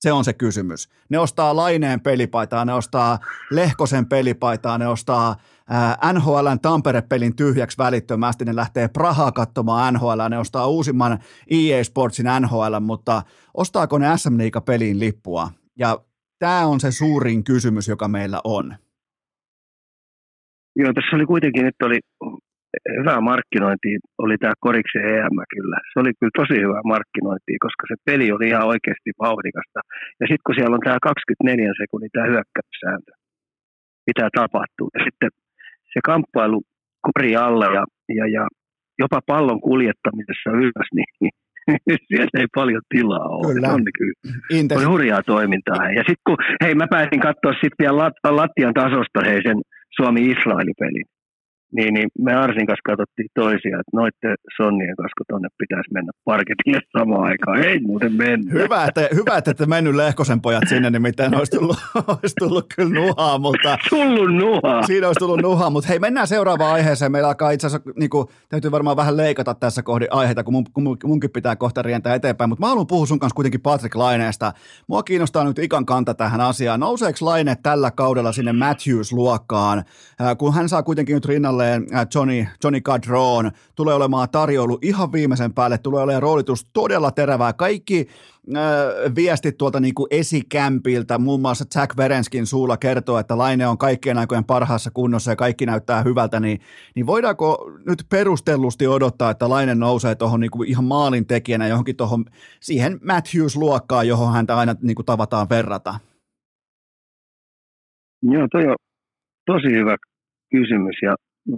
Se 0.00 0.12
on 0.12 0.24
se 0.24 0.32
kysymys. 0.32 0.88
Ne 1.08 1.18
ostaa 1.18 1.56
Laineen 1.56 2.00
pelipaitaa, 2.00 2.64
ne 2.64 2.74
ostaa 2.74 3.18
Lehkosen 3.50 4.06
pelipaitaa, 4.06 4.78
ne 4.78 4.88
ostaa 4.88 5.36
NHLn 6.12 6.58
Tampere-pelin 6.62 7.36
tyhjäksi 7.36 7.78
välittömästi, 7.78 8.44
ne 8.44 8.56
lähtee 8.56 8.88
Prahaa 8.88 9.32
katsomaan 9.32 9.94
NHL, 9.94 10.20
ne 10.30 10.38
ostaa 10.38 10.66
uusimman 10.66 11.18
EA 11.50 11.84
Sportsin 11.84 12.26
NHL, 12.40 12.80
mutta 12.80 13.22
ostaako 13.54 13.98
ne 13.98 14.06
SM 14.16 14.38
Liiga-peliin 14.38 15.00
lippua? 15.00 15.48
Ja 15.78 15.98
tämä 16.38 16.66
on 16.66 16.80
se 16.80 16.90
suurin 16.90 17.44
kysymys, 17.44 17.88
joka 17.88 18.08
meillä 18.08 18.40
on. 18.44 18.74
Joo, 20.76 20.92
tässä 20.92 21.16
oli 21.16 21.26
kuitenkin, 21.26 21.66
että 21.66 21.86
oli 21.86 21.98
hyvää 22.98 23.20
markkinointia, 23.20 23.98
oli 24.24 24.36
tämä 24.38 24.54
Koriksen 24.60 25.04
EM 25.14 25.36
kyllä. 25.54 25.78
Se 25.90 26.00
oli 26.02 26.12
kyllä 26.18 26.36
tosi 26.40 26.56
hyvää 26.64 26.84
markkinointia, 26.94 27.64
koska 27.66 27.84
se 27.88 27.96
peli 28.08 28.32
oli 28.32 28.46
ihan 28.48 28.66
oikeasti 28.72 29.10
vauhdikasta. 29.24 29.80
Ja 30.20 30.24
sitten 30.26 30.44
kun 30.46 30.54
siellä 30.54 30.74
on 30.76 30.86
tämä 30.88 30.98
24 31.02 31.72
sekunnin 31.82 32.10
tämä 32.12 32.30
hyökkäyssääntö, 32.32 33.12
mitä 34.08 34.24
tapahtuu. 34.40 34.88
Ja 34.96 35.00
sitten 35.06 35.30
se 35.94 36.00
kamppailu 36.04 36.62
kori 37.06 37.36
alla 37.36 37.66
ja, 37.66 37.84
ja, 38.18 38.26
ja 38.36 38.46
jopa 38.98 39.20
pallon 39.26 39.60
kuljettamisessa 39.60 40.50
ylös, 40.50 40.88
niin 40.94 41.30
siellä 42.08 42.30
ei 42.40 42.46
paljon 42.54 42.82
tilaa 42.94 43.28
ole. 43.28 43.54
Kyllä. 43.54 43.68
On, 43.68 43.80
niin 43.84 43.98
kyllä. 43.98 44.36
Intes. 44.50 44.78
Oli 44.78 44.86
hurjaa 44.86 45.22
toimintaa. 45.22 45.90
Ja 45.96 46.02
sitten 46.08 46.26
kun, 46.26 46.36
hei 46.64 46.74
mä 46.74 46.86
pääsin 46.90 47.20
katsoa 47.20 47.52
sitten 47.52 47.80
vielä 47.80 47.96
lat, 47.96 48.12
lattian 48.28 48.74
tasosta 48.74 49.20
hei 49.24 49.42
sen 49.42 49.58
Suomi-Israeli-pelin. 49.96 51.06
Niin, 51.76 51.94
niin 51.94 52.08
me 52.18 52.34
Arsin 52.34 52.66
kanssa 52.66 52.88
katsottiin 52.90 53.28
toisia, 53.34 53.80
että 53.80 53.96
noitten 54.00 54.34
sonnien 54.56 54.96
kanssa, 54.96 55.16
kun 55.18 55.26
tonne 55.28 55.48
pitäisi 55.58 55.92
mennä 55.92 56.12
parketille 56.24 56.80
samaan 56.98 57.24
aikaan. 57.24 57.64
Ei 57.64 57.80
muuten 57.80 58.12
mennyt. 58.12 58.52
Hyvä, 58.52 58.84
että, 58.84 59.08
hyvä, 59.14 59.36
että 59.36 59.50
ette 59.50 59.66
mennyt 59.66 59.94
Lehkosen 59.94 60.40
pojat 60.40 60.62
sinne, 60.68 60.90
nimittäin 60.90 61.34
olisi 61.34 61.52
tullut, 61.52 61.76
olisi 62.12 62.34
tullut 62.38 62.66
kyllä 62.76 62.94
nuhaa, 63.00 63.38
mutta... 63.38 63.78
Tullut 63.90 64.34
nuhaa. 64.34 64.82
Siinä 64.82 65.06
olisi 65.06 65.18
tullut 65.18 65.42
nuhaa, 65.42 65.70
mutta 65.70 65.88
hei, 65.88 65.98
mennään 65.98 66.26
seuraavaan 66.26 66.74
aiheeseen. 66.74 67.12
Meillä 67.12 67.28
alkaa 67.28 67.50
itse 67.50 67.66
asiassa, 67.66 67.90
niin 67.96 68.10
kuin, 68.10 68.28
täytyy 68.48 68.70
varmaan 68.70 68.96
vähän 68.96 69.16
leikata 69.16 69.54
tässä 69.54 69.82
kohdin 69.82 70.08
aiheita, 70.10 70.44
kun, 70.44 70.54
mun, 70.54 70.64
kun 70.72 70.98
munkin 71.04 71.30
pitää 71.30 71.56
kohta 71.56 71.82
rientää 71.82 72.14
eteenpäin, 72.14 72.48
mutta 72.48 72.64
mä 72.64 72.68
haluan 72.68 72.86
puhua 72.86 73.06
sun 73.06 73.18
kanssa 73.18 73.34
kuitenkin 73.34 73.60
Patrick 73.60 73.94
Laineesta. 73.94 74.52
Mua 74.88 75.02
kiinnostaa 75.02 75.44
nyt 75.44 75.58
ikan 75.58 75.86
kanta 75.86 76.14
tähän 76.14 76.40
asiaan. 76.40 76.80
Nouseeko 76.80 77.18
Laine 77.20 77.56
tällä 77.62 77.90
kaudella 77.90 78.32
sinne 78.32 78.52
Matthews-luokkaan, 78.52 79.84
kun 80.38 80.54
hän 80.54 80.68
saa 80.68 80.82
kuitenkin 80.82 81.14
nyt 81.14 81.26
rinnalleen 81.64 82.08
Johnny, 82.14 82.46
Johnny 82.64 82.80
Gadron, 82.80 83.50
tulee 83.74 83.94
olemaan 83.94 84.28
tarjoulu 84.30 84.78
ihan 84.82 85.12
viimeisen 85.12 85.54
päälle, 85.54 85.78
tulee 85.78 86.02
olemaan 86.02 86.22
roolitus 86.22 86.64
todella 86.72 87.10
terävää. 87.10 87.52
Kaikki 87.52 88.06
äh, 88.56 89.14
viestit 89.14 89.56
tuolta 89.56 89.80
niin 89.80 89.94
kuin 89.94 90.06
esikämpiltä, 90.10 91.18
muun 91.18 91.40
muassa 91.40 91.64
Jack 91.74 91.96
Verenskin 91.96 92.46
suulla 92.46 92.76
kertoo, 92.76 93.18
että 93.18 93.38
Laine 93.38 93.66
on 93.66 93.78
kaikkien 93.78 94.18
aikojen 94.18 94.44
parhaassa 94.44 94.90
kunnossa 94.90 95.30
ja 95.30 95.36
kaikki 95.36 95.66
näyttää 95.66 96.02
hyvältä, 96.02 96.40
niin, 96.40 96.60
niin 96.94 97.06
voidaanko 97.06 97.70
nyt 97.86 98.04
perustellusti 98.10 98.86
odottaa, 98.86 99.30
että 99.30 99.48
Laine 99.48 99.74
nousee 99.74 100.14
tuohon 100.14 100.40
niin 100.40 100.50
ihan 100.66 100.84
maalin 100.84 101.26
tekijänä 101.26 101.68
johonkin 101.68 101.96
tuohon 101.96 102.24
siihen 102.60 103.00
Matthews-luokkaan, 103.04 104.08
johon 104.08 104.32
häntä 104.32 104.56
aina 104.56 104.74
niin 104.82 104.94
kuin 104.94 105.06
tavataan 105.06 105.46
verrata? 105.50 105.94
Joo, 108.22 108.48
toi 108.52 108.66
on 108.66 108.76
tosi 109.46 109.74
hyvä 109.74 109.96
kysymys 110.50 110.96
ja 111.02 111.14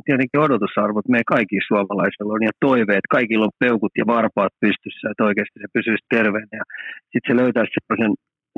tietenkin 0.06 0.44
odotusarvot 0.46 1.08
me 1.08 1.20
kaikki 1.34 1.58
suomalaisilla 1.68 2.32
on 2.36 2.48
ja 2.48 2.54
toiveet, 2.66 3.06
kaikilla 3.16 3.48
on 3.48 3.60
peukut 3.64 3.94
ja 4.00 4.04
varpaat 4.06 4.54
pystyssä, 4.64 5.04
että 5.10 5.24
oikeasti 5.28 5.60
se 5.60 5.68
pysyisi 5.76 6.04
terveenä 6.16 6.54
ja 6.60 6.64
sitten 7.12 7.28
se 7.28 7.40
löytäisi 7.42 7.72
sellaisen, 7.76 8.12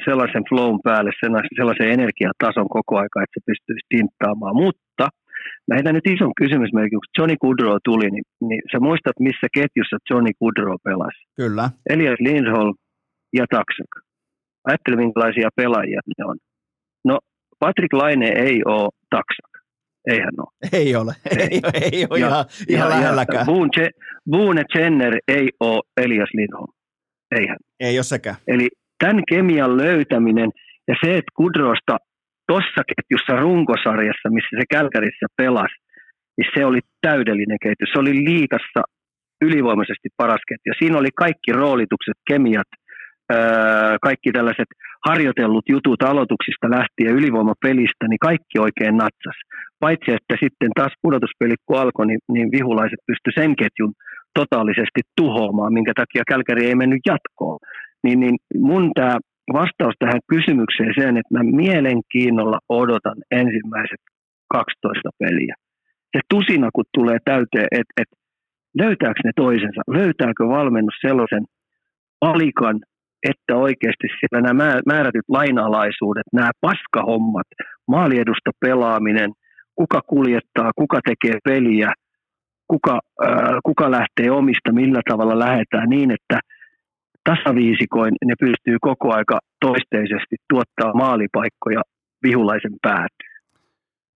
sellaisen 0.06 0.44
flown 0.48 0.78
päälle, 0.86 1.10
sellaisen 1.58 1.90
energiatason 1.96 2.68
koko 2.76 2.92
aika, 3.02 3.22
että 3.22 3.36
se 3.36 3.48
pystyisi 3.50 3.86
tinttaamaan, 3.92 4.56
mutta 4.66 5.04
Mä 5.66 5.74
heitän 5.74 5.94
nyt 5.94 6.12
ison 6.14 6.32
kysymysmerkin, 6.42 6.98
kun 6.98 7.14
Johnny 7.18 7.36
Goodrow 7.42 7.76
tuli, 7.84 8.10
niin, 8.10 8.24
niin 8.48 8.62
sä 8.72 8.78
muistat, 8.80 9.16
missä 9.20 9.46
ketjussa 9.54 9.96
Johnny 10.10 10.30
Goodrow 10.40 10.76
pelasi? 10.84 11.20
Kyllä. 11.36 11.70
Elias 11.90 12.18
Lindholm 12.20 12.74
ja 13.38 13.44
Taksak. 13.50 13.92
Ajattele, 14.64 14.96
minkälaisia 14.96 15.48
pelaajia 15.56 16.00
ne 16.18 16.24
on. 16.24 16.36
No, 17.04 17.18
Patrick 17.58 17.92
Laine 17.92 18.28
ei 18.28 18.62
ole 18.64 18.88
Taksak. 19.10 19.57
Eihän 20.08 20.34
ole. 20.38 20.50
Ei 20.72 20.96
ole. 20.96 21.12
Ei, 21.38 21.60
ei 21.82 22.06
ole 22.10 22.18
ja, 22.18 22.26
ihan, 22.26 22.44
ihan 22.68 22.90
ja, 22.90 22.96
lähelläkään. 22.96 23.46
Boone 24.30 24.62
Jenner 24.74 25.14
ei 25.28 25.48
ole 25.60 25.82
Elias 25.96 26.28
Lindholm. 26.34 26.72
Eihän. 27.30 27.56
Ei 27.80 27.98
ole 27.98 28.04
sekään. 28.04 28.36
Eli 28.46 28.68
tämän 28.98 29.22
kemian 29.28 29.76
löytäminen 29.76 30.50
ja 30.88 30.94
se, 31.04 31.10
että 31.10 31.32
Kudrosta 31.36 31.96
tuossa 32.48 32.82
ketjussa 32.90 33.40
runkosarjassa, 33.40 34.30
missä 34.30 34.56
se 34.58 34.64
Kälkärissä 34.70 35.26
pelasi, 35.36 35.76
niin 36.36 36.50
se 36.54 36.64
oli 36.64 36.80
täydellinen 37.00 37.58
ketju. 37.62 37.86
Se 37.92 37.98
oli 37.98 38.14
liikassa 38.24 38.82
ylivoimaisesti 39.40 40.08
paras 40.16 40.42
ketju. 40.48 40.72
Siinä 40.78 40.98
oli 40.98 41.08
kaikki 41.24 41.52
roolitukset, 41.52 42.18
kemiat, 42.30 42.70
kaikki 44.02 44.30
tällaiset 44.32 44.70
harjoitellut 45.08 45.64
jutut 45.68 46.02
aloituksista 46.02 46.70
lähtien 46.70 47.16
ylivoimapelistä, 47.18 48.04
niin 48.08 48.18
kaikki 48.18 48.58
oikein 48.58 48.96
natsas. 48.96 49.38
Paitsi, 49.80 50.10
että 50.12 50.34
sitten 50.42 50.70
taas 50.74 50.92
pudotuspelit 51.02 51.60
kun 51.66 51.78
alkoi, 51.78 52.06
niin, 52.06 52.20
niin 52.32 52.48
vihulaiset 52.52 53.00
pysty 53.06 53.30
sen 53.34 53.56
ketjun 53.56 53.92
totaalisesti 54.34 55.00
tuhoamaan, 55.16 55.72
minkä 55.72 55.92
takia 55.94 56.22
Kälkäri 56.30 56.66
ei 56.66 56.74
mennyt 56.74 57.02
jatkoon. 57.06 57.58
Niin, 58.04 58.20
niin 58.20 58.36
mun 58.54 58.90
tämä 58.94 59.16
vastaus 59.52 59.94
tähän 59.98 60.20
kysymykseen 60.32 60.92
sen, 61.00 61.16
että 61.16 61.34
mä 61.38 61.42
mielenkiinnolla 61.42 62.58
odotan 62.68 63.18
ensimmäiset 63.30 64.02
12 64.48 65.10
peliä. 65.18 65.54
Se 66.12 66.20
tusina, 66.30 66.68
kun 66.74 66.84
tulee 66.94 67.18
täyteen, 67.24 67.68
että 67.70 67.94
et, 68.00 68.10
löytääkö 68.78 69.20
ne 69.24 69.30
toisensa, 69.36 69.82
löytääkö 69.90 70.44
valmennus 70.48 70.98
sellaisen 71.06 71.44
alikan, 72.20 72.80
että 73.22 73.56
oikeasti 73.56 74.06
siellä 74.18 74.40
nämä 74.48 74.80
määrätyt 74.86 75.28
lainalaisuudet, 75.28 76.26
nämä 76.32 76.50
paskahommat, 76.60 77.46
maaliedusta 77.88 78.50
pelaaminen, 78.60 79.30
kuka 79.74 80.00
kuljettaa, 80.06 80.70
kuka 80.76 81.00
tekee 81.04 81.38
peliä, 81.44 81.92
kuka, 82.68 83.00
äh, 83.24 83.58
kuka 83.64 83.90
lähtee 83.90 84.30
omista, 84.30 84.72
millä 84.72 85.00
tavalla 85.08 85.38
lähdetään 85.38 85.88
niin, 85.88 86.10
että 86.10 86.40
tasaviisikoin 87.24 88.14
ne 88.24 88.34
pystyy 88.40 88.76
koko 88.80 89.14
aika 89.14 89.38
toisteisesti 89.60 90.36
tuottaa 90.48 90.92
maalipaikkoja 90.94 91.82
vihulaisen 92.22 92.76
päätyyn. 92.82 93.27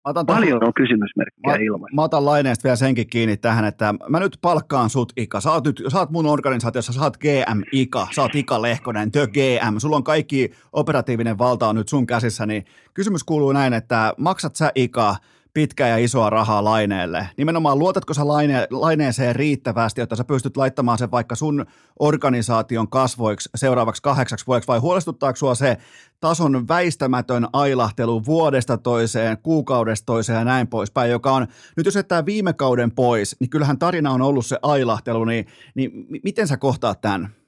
Otan 0.04 0.26
Paljon 0.26 0.64
on 0.64 0.74
kysymysmerkkejä 0.74 1.56
mä, 1.56 1.64
ilman. 1.64 1.88
Mä 1.92 2.02
otan 2.02 2.24
laineesta 2.24 2.62
vielä 2.64 2.76
senkin 2.76 3.06
kiinni 3.06 3.36
tähän, 3.36 3.64
että 3.64 3.94
mä 4.08 4.20
nyt 4.20 4.38
palkkaan 4.40 4.90
sut 4.90 5.12
Ika. 5.16 5.40
Sä 5.40 5.52
oot, 5.52 5.64
nyt, 5.64 5.82
sä 5.92 5.98
oot 5.98 6.10
mun 6.10 6.26
organisaatiossa, 6.26 6.92
sä 6.92 7.00
oot 7.00 7.16
GM 7.16 7.60
Ika, 7.72 8.08
sä 8.14 8.22
oot 8.22 8.34
Ika 8.34 8.62
Lehkonen, 8.62 9.12
The 9.12 9.26
GM. 9.26 9.78
Sulla 9.78 9.96
on 9.96 10.04
kaikki 10.04 10.50
operatiivinen 10.72 11.38
valta 11.38 11.68
on 11.68 11.76
nyt 11.76 11.88
sun 11.88 12.06
käsissä, 12.06 12.46
niin 12.46 12.64
kysymys 12.94 13.24
kuuluu 13.24 13.52
näin, 13.52 13.72
että 13.72 14.14
maksat 14.18 14.56
sä 14.56 14.72
Ika– 14.74 15.16
pitkää 15.54 15.88
ja 15.88 15.96
isoa 15.96 16.30
rahaa 16.30 16.64
laineelle. 16.64 17.28
Nimenomaan 17.36 17.78
luotatko 17.78 18.14
sä 18.14 18.28
laine, 18.28 18.66
laineeseen 18.70 19.36
riittävästi, 19.36 20.00
jotta 20.00 20.16
sä 20.16 20.24
pystyt 20.24 20.56
laittamaan 20.56 20.98
sen 20.98 21.10
vaikka 21.10 21.34
sun 21.34 21.66
organisaation 21.98 22.88
kasvoiksi 22.90 23.50
seuraavaksi 23.54 24.02
kahdeksaksi 24.02 24.46
vuodeksi, 24.46 24.68
vai 24.68 24.78
huolestuttaako 24.78 25.36
sua 25.36 25.54
se 25.54 25.76
tason 26.20 26.68
väistämätön 26.68 27.46
ailahtelu 27.52 28.24
vuodesta 28.24 28.78
toiseen, 28.78 29.38
kuukaudesta 29.42 30.06
toiseen 30.06 30.38
ja 30.38 30.44
näin 30.44 30.68
poispäin, 30.68 31.10
joka 31.10 31.32
on, 31.32 31.46
nyt 31.76 31.86
jos 31.86 31.94
jättää 31.94 32.26
viime 32.26 32.52
kauden 32.52 32.90
pois, 32.90 33.36
niin 33.40 33.50
kyllähän 33.50 33.78
tarina 33.78 34.10
on 34.10 34.22
ollut 34.22 34.46
se 34.46 34.58
ailahtelu, 34.62 35.24
niin, 35.24 35.46
niin 35.74 36.06
miten 36.24 36.48
sä 36.48 36.56
kohtaat 36.56 37.00
tämän? 37.00 37.39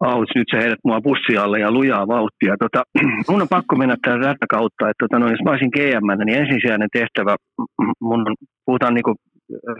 Auts, 0.00 0.32
nyt 0.34 0.48
sä 0.50 0.60
heidät 0.60 0.84
mua 0.84 1.00
bussialle 1.00 1.58
ja 1.60 1.70
lujaa 1.72 2.08
vauhtia. 2.08 2.54
Tota, 2.64 2.82
mun 3.30 3.42
on 3.42 3.54
pakko 3.56 3.76
mennä 3.76 3.96
tätä 4.04 4.46
kautta, 4.50 4.88
että 4.90 5.02
tota, 5.04 5.18
no, 5.18 5.30
jos 5.30 5.42
mä 5.44 5.50
olisin 5.50 5.74
GM, 5.76 6.08
niin 6.24 6.38
ensisijainen 6.40 6.88
tehtävä, 6.92 7.36
mun 8.00 8.20
on, 8.28 8.34
puhutaan 8.66 8.94
niinku 8.94 9.14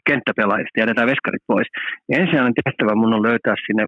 kenttäpelaajista, 0.09 0.81
jätetään 0.81 1.13
veskarit 1.13 1.45
pois. 1.47 1.69
Ja 2.09 2.19
ensisijainen 2.19 2.59
tehtävä 2.65 2.95
mun 2.95 3.15
on 3.15 3.23
löytää 3.23 3.55
sinne 3.67 3.85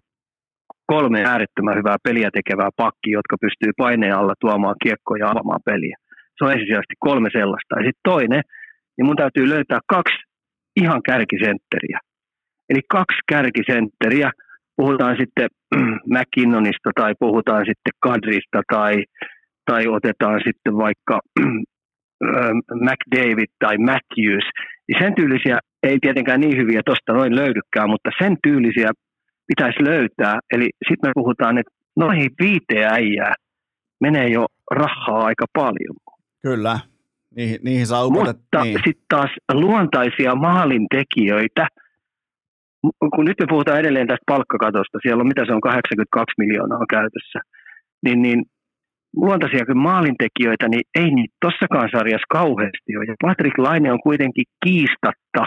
kolme 0.85 1.23
äärettömän 1.25 1.77
hyvää 1.77 1.97
peliä 2.03 2.29
tekevää 2.33 2.69
pakkia, 2.83 3.17
jotka 3.19 3.35
pystyy 3.41 3.71
paineen 3.77 4.15
alla 4.15 4.33
tuomaan 4.39 4.75
kiekkoja 4.83 5.25
ja 5.25 5.31
avaamaan 5.31 5.65
peliä. 5.65 5.95
Se 6.37 6.45
on 6.45 6.51
ensisijaisesti 6.51 6.95
kolme 6.99 7.29
sellaista. 7.39 7.75
Ja 7.75 7.83
sitten 7.85 8.07
toinen, 8.11 8.41
niin 8.95 9.05
mun 9.05 9.21
täytyy 9.21 9.49
löytää 9.49 9.79
kaksi 9.87 10.17
ihan 10.81 11.01
kärkisentteriä. 11.09 11.99
Eli 12.69 12.81
kaksi 12.89 13.19
kärkisentteriä– 13.31 14.31
puhutaan 14.77 15.15
sitten 15.19 15.49
McKinnonista 16.13 16.89
tai 16.95 17.13
puhutaan 17.19 17.63
sitten 17.69 17.93
Kadrista 17.99 18.61
tai, 18.73 19.03
tai 19.65 19.87
otetaan 19.87 20.41
sitten 20.45 20.77
vaikka 20.77 21.19
McDavid 22.87 23.51
tai 23.59 23.77
Matthews, 23.77 24.45
niin 24.87 24.97
sen 25.03 25.15
tyylisiä 25.15 25.59
ei 25.83 25.97
tietenkään 26.01 26.39
niin 26.39 26.57
hyviä 26.57 26.81
tuosta 26.85 27.13
noin 27.13 27.35
löydykään, 27.35 27.89
mutta 27.89 28.09
sen 28.21 28.37
tyylisiä 28.43 28.89
pitäisi 29.47 29.83
löytää. 29.83 30.39
Eli 30.53 30.69
sitten 30.87 31.09
me 31.09 31.11
puhutaan, 31.13 31.57
että 31.57 31.71
noihin 31.95 32.29
viiteen 32.39 32.93
äijää 32.93 33.33
menee 34.01 34.27
jo 34.27 34.45
rahaa 34.71 35.25
aika 35.25 35.45
paljon. 35.53 35.95
Kyllä, 36.41 36.79
niihin, 37.35 37.59
niihin 37.63 37.87
saa 37.87 38.05
upotet, 38.05 38.37
Mutta 38.37 38.63
niin. 38.63 38.79
sitten 38.85 39.05
taas 39.09 39.31
luontaisia 39.53 40.35
maalintekijöitä– 40.35 41.67
kun 43.15 43.25
nyt 43.25 43.39
me 43.39 43.45
puhutaan 43.49 43.79
edelleen 43.79 44.07
tästä 44.07 44.31
palkkakatosta, 44.33 44.99
siellä 45.01 45.21
on 45.21 45.27
mitä 45.27 45.45
se 45.45 45.53
on 45.53 45.61
82 45.61 46.33
miljoonaa 46.37 46.85
käytössä, 46.89 47.39
niin, 48.05 48.21
niin 48.21 48.39
luontaisiakin 49.15 49.77
maalintekijöitä, 49.77 50.67
niin 50.67 50.85
ei 50.99 51.09
niitä 51.15 51.35
tossakaan 51.45 51.89
sarjassa 51.91 52.33
kauheasti 52.39 52.97
ole. 52.97 53.05
Ja 53.05 53.15
Patrick 53.21 53.57
Laine 53.57 53.91
on 53.91 54.01
kuitenkin 54.03 54.45
kiistatta 54.65 55.43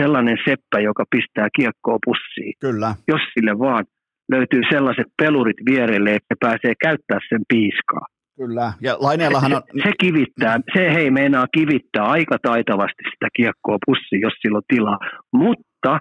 sellainen 0.00 0.38
seppä, 0.44 0.80
joka 0.80 1.04
pistää 1.10 1.48
kiekkoa 1.56 1.98
pussiin. 2.04 2.54
Kyllä. 2.60 2.94
Jos 3.08 3.20
sille 3.34 3.58
vaan 3.58 3.84
löytyy 4.32 4.60
sellaiset 4.70 5.06
pelurit 5.22 5.56
vierelle, 5.70 6.10
että 6.10 6.34
pääsee 6.40 6.72
käyttää 6.80 7.18
sen 7.28 7.42
piiskaa. 7.48 8.06
Kyllä, 8.36 8.72
ja 8.80 8.96
Laineellahan 9.00 9.54
on... 9.54 9.62
Se, 9.66 9.82
se 9.82 9.90
kivittää, 10.00 10.60
se 10.74 10.94
hei 10.94 11.10
meinaa 11.10 11.46
kivittää 11.54 12.04
aika 12.04 12.36
taitavasti 12.42 13.02
sitä 13.14 13.28
kiekkoa 13.36 13.78
pussiin, 13.86 14.20
jos 14.20 14.32
sillä 14.42 14.56
on 14.56 14.62
tilaa. 14.74 14.98
Mutta 15.32 15.98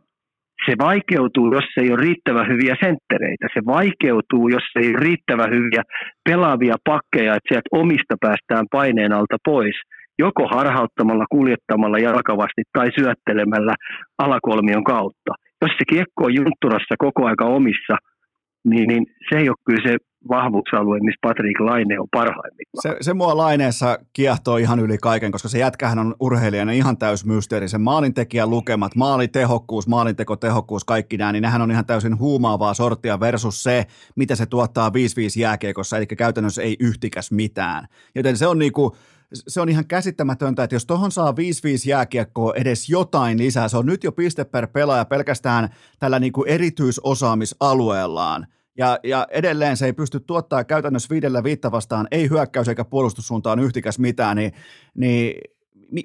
se 0.65 0.73
vaikeutuu, 0.79 1.53
jos 1.53 1.65
ei 1.81 1.91
ole 1.91 2.01
riittävän 2.01 2.47
hyviä 2.47 2.75
senttereitä. 2.83 3.47
Se 3.53 3.61
vaikeutuu, 3.65 4.49
jos 4.49 4.63
ei 4.75 4.89
ole 4.89 4.99
riittävän 4.99 5.51
hyviä 5.51 5.83
pelaavia 6.29 6.75
pakkeja, 6.85 7.35
että 7.35 7.47
sieltä 7.49 7.69
omista 7.71 8.15
päästään 8.21 8.65
paineen 8.71 9.13
alta 9.13 9.37
pois. 9.45 9.75
joko 10.19 10.47
harhauttamalla, 10.47 11.25
kuljettamalla 11.29 11.99
jalkavasti 11.99 12.61
tai 12.73 12.87
syöttelemällä 12.99 13.73
alakolmion 14.17 14.83
kautta. 14.83 15.31
Jos 15.61 15.71
se 15.77 15.85
kiekko 15.89 16.25
on 16.25 16.35
juntturassa 16.35 16.95
koko 16.99 17.25
aika 17.25 17.45
omissa, 17.45 17.95
niin, 18.69 18.87
niin 18.87 19.03
se 19.29 19.37
ei 19.37 19.49
ole 19.49 19.63
kyllä 19.65 19.81
se 19.89 19.97
vahvuusalue, 20.29 20.99
missä 20.99 21.19
Patrick 21.21 21.59
Laine 21.59 21.99
on 21.99 22.07
parhaimmillaan. 22.11 22.81
Se, 22.81 22.95
se 23.01 23.13
mua 23.13 23.37
Laineessa 23.37 23.99
kiehtoo 24.13 24.57
ihan 24.57 24.79
yli 24.79 24.97
kaiken, 24.97 25.31
koska 25.31 25.49
se 25.49 25.59
jätkähän 25.59 25.99
on 25.99 26.15
urheilijana 26.19 26.71
ihan 26.71 26.97
täys 26.97 27.25
mysteeri. 27.25 27.67
Se 27.67 27.77
maalintekijän 27.77 28.49
lukemat, 28.49 28.95
maalitehokkuus, 28.95 29.87
maalintekotehokkuus, 29.87 30.83
kaikki 30.83 31.17
nämä, 31.17 31.31
niin 31.31 31.41
nehän 31.41 31.61
on 31.61 31.71
ihan 31.71 31.85
täysin 31.85 32.19
huumaavaa 32.19 32.73
sorttia 32.73 33.19
versus 33.19 33.63
se, 33.63 33.85
mitä 34.15 34.35
se 34.35 34.45
tuottaa 34.45 34.89
5-5 34.89 34.91
jääkiekossa, 35.39 35.97
eli 35.97 36.05
käytännössä 36.05 36.61
ei 36.61 36.75
yhtikäs 36.79 37.31
mitään. 37.31 37.87
Joten 38.15 38.37
se 38.37 38.47
on 38.47 38.59
niinku, 38.59 38.95
se 39.33 39.61
on 39.61 39.69
ihan 39.69 39.87
käsittämätöntä, 39.87 40.63
että 40.63 40.75
jos 40.75 40.85
tuohon 40.85 41.11
saa 41.11 41.31
5-5 41.31 41.35
jääkiekkoa 41.87 42.53
edes 42.55 42.89
jotain 42.89 43.37
lisää, 43.37 43.67
se 43.67 43.77
on 43.77 43.85
nyt 43.85 44.03
jo 44.03 44.11
piste 44.11 44.45
per 44.45 44.67
pelaaja 44.67 45.05
pelkästään 45.05 45.69
tällä 45.99 46.19
niinku 46.19 46.43
erityisosaamisalueellaan, 46.43 48.47
ja, 48.77 48.99
ja 49.03 49.27
edelleen 49.31 49.77
se 49.77 49.85
ei 49.85 49.93
pysty 49.93 50.19
tuottaa 50.19 50.63
käytännössä 50.63 51.09
viidellä 51.09 51.43
viitta 51.43 51.71
vastaan, 51.71 52.07
ei 52.11 52.29
hyökkäys 52.29 52.67
eikä 52.67 52.85
puolustussuuntaan 52.85 53.59
yhtikäs 53.59 53.99
mitään, 53.99 54.37
niin, 54.37 54.51
niin 54.95 55.41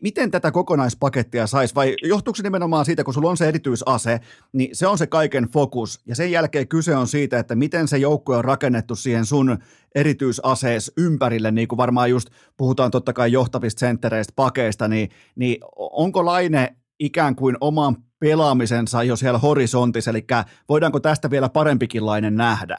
miten 0.03 0.31
tätä 0.31 0.51
kokonaispakettia 0.51 1.47
saisi, 1.47 1.75
vai 1.75 1.95
johtuuko 2.03 2.37
se 2.37 2.43
nimenomaan 2.43 2.85
siitä, 2.85 3.05
kun 3.05 3.15
sulla 3.15 3.31
on 3.31 3.37
se 3.37 3.49
erityisase, 3.49 4.21
niin 4.53 4.77
se 4.77 4.87
on 4.87 4.99
se 4.99 5.07
kaiken 5.07 5.45
fokus, 5.45 6.01
ja 6.07 6.15
sen 6.15 6.31
jälkeen 6.31 6.69
kyse 6.69 6.97
on 6.97 7.07
siitä, 7.07 7.39
että 7.39 7.55
miten 7.55 7.89
se 7.89 7.99
joukkue 7.99 8.37
on 8.37 8.45
rakennettu 8.45 8.97
siihen 8.97 9.27
sun 9.27 9.59
erityisasees 9.95 10.93
ympärille, 10.97 11.51
niin 11.51 11.69
kuin 11.69 11.77
varmaan 11.77 12.11
just 12.11 12.29
puhutaan 12.57 12.91
totta 12.91 13.13
kai 13.13 13.33
johtavista 13.33 13.81
senttereistä, 13.81 14.33
pakeista, 14.37 14.89
niin, 14.89 15.09
niin 15.37 15.57
onko 15.77 16.25
Laine 16.25 16.77
ikään 17.01 17.37
kuin 17.37 17.57
oman 17.61 17.97
pelaamisensa 18.25 19.03
jo 19.03 19.17
siellä 19.17 19.39
horisontissa, 19.39 20.11
eli 20.11 20.25
voidaanko 20.69 21.01
tästä 21.01 21.31
vielä 21.31 21.49
parempikin 21.49 22.07
lainen 22.07 22.35
nähdä? 22.37 22.77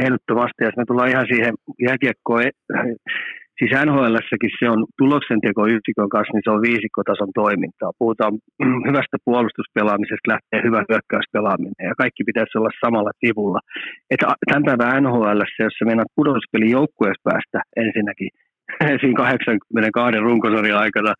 Ehdottomasti, 0.00 0.64
jos 0.64 0.76
me 0.76 0.84
tullaan 0.86 1.12
ihan 1.14 1.26
siihen 1.30 1.54
jääkiekkoon, 1.86 2.42
siis 3.60 3.72
nhl 3.86 4.16
se 4.58 4.66
on 4.74 4.80
tuloksenteko 4.98 5.62
yksikön 5.76 6.10
kanssa, 6.14 6.32
niin 6.32 6.46
se 6.46 6.50
on 6.54 6.66
viisikkotason 6.68 7.32
toimintaa. 7.42 7.98
Puhutaan 8.02 8.32
hyvästä 8.88 9.16
puolustuspelaamisesta, 9.26 10.30
lähtee 10.32 10.60
hyvä 10.66 10.80
hyökkäyspelaaminen 10.88 11.84
ja 11.90 11.94
kaikki 12.02 12.22
pitäisi 12.28 12.58
olla 12.58 12.80
samalla 12.84 13.12
sivulla. 13.22 13.60
Että 14.12 14.26
tämän 14.50 14.66
päivän 14.68 15.02
NHL, 15.04 15.40
jos 15.64 15.74
sä 15.78 15.84
meinaat 15.90 16.16
pudotuspelin 16.18 16.76
joukkueessa 16.78 17.28
päästä 17.30 17.58
ensinnäkin, 17.84 18.30
siinä 19.00 19.16
82 19.16 20.20
runkosarjan 20.20 20.78
aikana, 20.78 21.12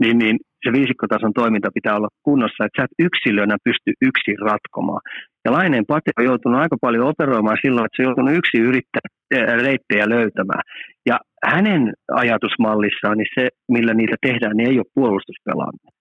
niin, 0.00 0.18
niin 0.18 0.36
se 0.64 0.72
viisikkotason 0.72 1.32
toiminta 1.32 1.68
pitää 1.74 1.96
olla 1.96 2.08
kunnossa, 2.22 2.64
että 2.64 2.76
sä 2.76 2.84
et 2.84 3.06
yksilönä 3.06 3.56
pysty 3.64 3.90
yksin 4.08 4.38
ratkomaan. 4.50 5.02
Ja 5.44 5.52
Laineen 5.52 5.86
Pate 5.88 6.10
on 6.18 6.24
joutunut 6.24 6.60
aika 6.60 6.76
paljon 6.80 7.08
operoimaan 7.08 7.62
silloin, 7.64 7.84
että 7.84 7.96
se 7.96 8.02
on 8.02 8.08
joutunut 8.08 8.38
yksin 8.40 8.62
yrittää 8.70 9.06
reittejä 9.66 10.08
löytämään. 10.08 10.62
Ja 11.06 11.16
hänen 11.44 11.92
ajatusmallissaan 12.12 13.18
niin 13.18 13.32
se, 13.34 13.48
millä 13.68 13.94
niitä 13.94 14.16
tehdään, 14.26 14.56
niin 14.56 14.70
ei 14.70 14.78
ole 14.78 14.94
puolustuspelaaminen. 14.94 15.92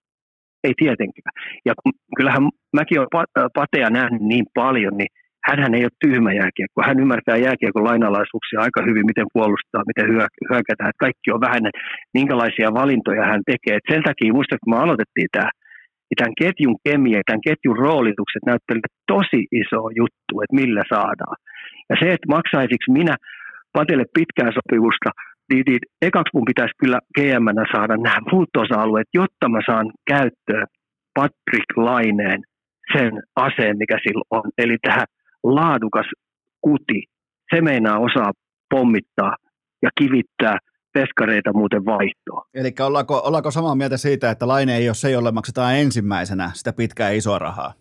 Ei 0.63 0.73
tietenkään. 0.77 1.33
Ja 1.65 1.73
kyllähän 2.17 2.43
mäkin 2.77 2.99
olen 2.99 3.51
Patea 3.53 3.89
nähnyt 3.89 4.21
niin 4.21 4.45
paljon, 4.53 4.97
niin 4.97 5.11
hän 5.47 5.75
ei 5.75 5.87
ole 5.87 6.01
tyhmä 6.05 6.31
jääkiekko. 6.33 6.79
Hän 6.87 6.99
ymmärtää 6.99 7.37
jääkiekon 7.37 7.89
lainalaisuuksia 7.91 8.63
aika 8.65 8.81
hyvin, 8.87 9.05
miten 9.11 9.27
puolustaa, 9.33 9.89
miten 9.89 10.07
hyökätään. 10.49 10.91
Kaikki 11.05 11.31
on 11.31 11.41
vähän, 11.41 11.63
minkälaisia 12.13 12.73
valintoja 12.73 13.25
hän 13.31 13.41
tekee. 13.51 13.75
Et 13.77 13.89
sen 13.93 14.03
takia, 14.03 14.33
muista 14.33 14.61
kun 14.61 14.73
me 14.73 14.83
aloitettiin 14.83 15.29
tämä, 15.31 15.49
niin 16.07 16.19
tämän 16.21 16.39
ketjun 16.41 16.77
kemia, 16.87 17.21
tämän 17.25 17.45
ketjun 17.47 17.81
roolitukset 17.85 18.43
näyttelevät 18.45 18.95
tosi 19.13 19.41
iso 19.61 19.81
juttu, 19.99 20.33
että 20.41 20.59
millä 20.61 20.83
saadaan. 20.93 21.37
Ja 21.89 21.95
se, 21.99 22.07
että 22.15 22.33
maksaisiksi 22.35 22.91
minä 22.99 23.15
Patelle 23.73 24.05
pitkää 24.17 24.49
sopivusta, 24.57 25.09
niin, 25.49 25.63
niin 25.67 25.79
ekaksi 26.07 26.33
mun 26.33 26.49
pitäisi 26.51 26.79
kyllä 26.81 26.99
gm 27.15 27.47
saada 27.73 27.95
nämä 27.97 28.19
muut 28.31 28.53
osa-alueet, 28.63 29.09
jotta 29.13 29.49
mä 29.49 29.59
saan 29.69 29.87
käyttöön 30.11 30.67
Patrick 31.15 31.69
Laineen 31.77 32.41
sen 32.93 33.13
aseen, 33.35 33.77
mikä 33.77 33.97
sillä 34.03 34.25
on. 34.31 34.45
Eli 34.57 34.77
tähän 34.81 35.07
laadukas 35.43 36.05
kuti, 36.61 37.03
se 37.55 37.61
meinaa 37.61 37.99
osaa 37.99 38.31
pommittaa 38.69 39.35
ja 39.81 39.89
kivittää 39.99 40.57
peskareita 40.93 41.53
muuten 41.53 41.85
vaihtoa. 41.85 42.45
Eli 42.53 42.71
ollaanko, 42.79 43.21
ollaanko 43.25 43.51
samaa 43.51 43.75
mieltä 43.75 43.97
siitä, 43.97 44.31
että 44.31 44.47
Laine 44.47 44.75
ei 44.75 44.89
ole 44.89 44.95
se, 44.95 45.11
jolle 45.11 45.31
maksetaan 45.31 45.75
ensimmäisenä 45.75 46.51
sitä 46.53 46.73
pitkää 46.73 47.09
isoa 47.09 47.39
rahaa? 47.39 47.73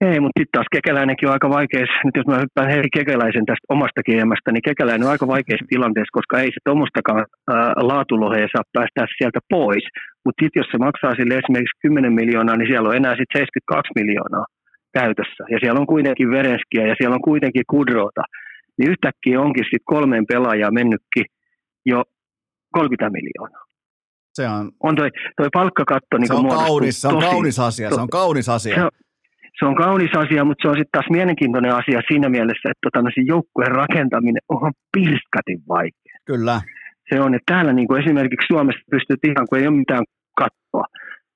Ei, 0.00 0.20
mutta 0.20 0.38
sitten 0.40 0.56
taas 0.56 0.74
kekäläinenkin 0.76 1.28
on 1.28 1.36
aika 1.36 1.50
vaikeassa, 1.58 2.04
nyt 2.04 2.16
jos 2.16 2.26
mä 2.26 2.42
hyppään 2.42 2.72
Heri 2.74 2.90
Kekäläisen 2.96 3.46
tästä 3.46 3.66
omasta 3.76 4.02
kiemästä, 4.10 4.48
niin 4.52 4.68
kekäläinen 4.70 5.06
on 5.06 5.14
aika 5.14 5.26
vaikeassa 5.34 5.72
tilanteessa, 5.72 6.16
koska 6.18 6.40
ei 6.40 6.50
se 6.54 6.60
tuommoistakaan 6.64 7.24
laatulohea 7.90 8.46
saa 8.54 8.72
päästää 8.72 9.06
sieltä 9.18 9.40
pois. 9.54 9.84
Mutta 10.24 10.38
sitten 10.42 10.60
jos 10.60 10.70
se 10.70 10.78
maksaa 10.86 11.14
sille 11.14 11.34
esimerkiksi 11.40 11.82
10 11.82 12.12
miljoonaa, 12.20 12.56
niin 12.56 12.70
siellä 12.70 12.88
on 12.88 12.98
enää 13.00 13.14
sitten 13.20 13.38
72 13.40 13.92
miljoonaa 14.00 14.46
käytössä. 14.98 15.42
Ja 15.52 15.58
siellä 15.60 15.80
on 15.80 15.92
kuitenkin 15.94 16.28
Vereskiä 16.30 16.84
ja 16.90 16.94
siellä 16.98 17.14
on 17.14 17.28
kuitenkin 17.30 17.66
Kudrota. 17.70 18.24
Niin 18.76 18.90
yhtäkkiä 18.90 19.40
onkin 19.40 19.64
sitten 19.64 19.90
kolmeen 19.94 20.26
pelaajaa 20.32 20.70
mennytkin 20.80 21.26
jo 21.92 21.98
30 22.72 23.10
miljoonaa. 23.18 23.64
Se 24.36 24.48
on, 24.48 24.64
on 24.88 24.96
toi, 24.96 25.10
toi 25.36 25.48
palkkakatto 25.52 26.18
niin 26.18 26.26
se 26.26 26.34
on, 26.34 26.48
kaunis, 26.48 27.00
se 27.00 27.08
on 27.08 27.14
tosi, 27.14 27.26
kaunis 27.26 27.58
asia, 27.58 27.90
se 27.90 28.00
on 28.00 28.10
kaunis 28.20 28.48
asia. 28.48 28.74
Se 28.74 28.82
on, 28.82 28.90
se 29.58 29.64
on 29.64 29.76
kaunis 29.84 30.14
asia, 30.16 30.44
mutta 30.44 30.62
se 30.62 30.68
on 30.68 30.78
sitten 30.80 30.96
taas 30.96 31.10
mielenkiintoinen 31.10 31.74
asia 31.80 32.00
siinä 32.08 32.28
mielessä, 32.28 32.66
että 32.70 32.84
tota, 32.86 33.22
joukkueen 33.26 33.72
rakentaminen 33.82 34.42
on 34.48 34.72
pirskatin 34.92 35.60
vaikea. 35.68 36.16
Kyllä. 36.26 36.60
Se 37.08 37.20
on, 37.20 37.34
että 37.34 37.52
täällä 37.52 37.72
niin 37.72 37.88
kuin 37.88 38.02
esimerkiksi 38.02 38.46
Suomessa 38.46 38.90
pystyt 38.90 39.24
ihan, 39.24 39.46
kun 39.48 39.58
ei 39.58 39.66
ole 39.66 39.76
mitään 39.76 40.04
kattoa, 40.40 40.84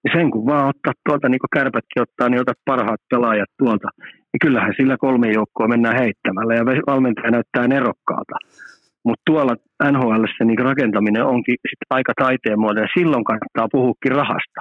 niin 0.03 0.13
sen 0.17 0.31
kun 0.31 0.47
vaan 0.47 0.69
ottaa 0.69 0.93
tuolta, 1.09 1.29
niin 1.29 1.43
kuin 1.43 1.55
kärpätkin 1.57 2.03
ottaa, 2.03 2.29
niin 2.29 2.41
otat 2.41 2.61
parhaat 2.65 3.01
pelaajat 3.11 3.51
tuolta. 3.59 3.89
Niin 4.31 4.43
kyllähän 4.45 4.75
sillä 4.77 4.97
kolme 4.97 5.29
joukkoa 5.33 5.69
mennään 5.69 5.99
heittämällä 6.03 6.55
ja 6.55 6.65
valmentaja 6.87 7.31
näyttää 7.31 7.69
nerokkaalta. 7.69 8.37
Mutta 9.05 9.23
tuolla 9.27 9.55
NHL 9.93 10.25
niin 10.45 10.59
rakentaminen 10.59 11.25
onkin 11.25 11.57
sit 11.71 11.83
aika 11.91 12.13
taiteen 12.21 12.61
muodolla 12.61 12.87
ja 12.87 13.01
silloin 13.01 13.25
kannattaa 13.25 13.69
puhukin 13.73 14.13
rahasta. 14.13 14.61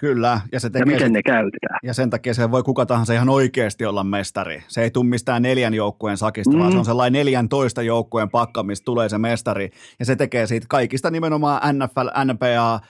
Kyllä. 0.00 0.40
Ja, 0.52 0.60
se 0.60 0.70
tekee 0.70 0.82
ja 0.82 0.86
miten 0.86 1.06
sit, 1.06 1.12
ne 1.12 1.22
käytetään. 1.22 1.78
Ja 1.82 1.94
sen 1.94 2.10
takia 2.10 2.34
se 2.34 2.50
voi 2.50 2.62
kuka 2.62 2.86
tahansa 2.86 3.12
ihan 3.12 3.28
oikeasti 3.28 3.86
olla 3.86 4.04
mestari. 4.04 4.62
Se 4.68 4.82
ei 4.82 4.90
tule 4.90 5.06
mistään 5.08 5.42
neljän 5.42 5.74
joukkueen 5.74 6.16
sakista, 6.16 6.52
mm. 6.52 6.58
vaan 6.58 6.72
se 6.72 6.78
on 6.78 6.84
sellainen 6.84 7.12
14 7.12 7.82
joukkueen 7.82 8.30
pakka, 8.30 8.62
mistä 8.62 8.84
tulee 8.84 9.08
se 9.08 9.18
mestari. 9.18 9.70
Ja 9.98 10.04
se 10.04 10.16
tekee 10.16 10.46
siitä 10.46 10.66
kaikista 10.68 11.10
nimenomaan 11.10 11.78
NFL, 11.78 12.32
NBA, 12.32 12.80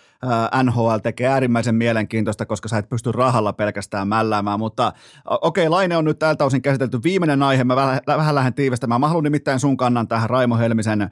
NHL 0.63 0.97
tekee 1.03 1.29
äärimmäisen 1.29 1.75
mielenkiintoista, 1.75 2.47
koska 2.47 2.69
sä 2.69 2.79
et 2.79 2.89
pysty 2.89 3.13
rahalla 3.13 3.53
pelkästään 3.53 4.09
mälläämään, 4.09 4.59
mutta 4.59 4.93
okei, 5.25 5.67
okay, 5.67 5.71
Laine 5.71 5.97
on 5.97 6.05
nyt 6.05 6.19
tältä 6.19 6.45
osin 6.45 6.63
käsitelty. 6.63 6.99
Viimeinen 7.05 7.43
aihe, 7.43 7.65
mä 7.65 7.77
vähän, 7.77 8.01
vähän 8.07 8.35
lähden 8.35 8.55
tiivistämään. 8.55 9.01
Mä 9.01 9.09
haluan 9.09 9.25
nimittäin 9.25 9.61
sun 9.61 9.77
kannan 9.77 10.09
tähän 10.09 10.31
Raimo 10.31 10.59
Helmisen 10.59 11.11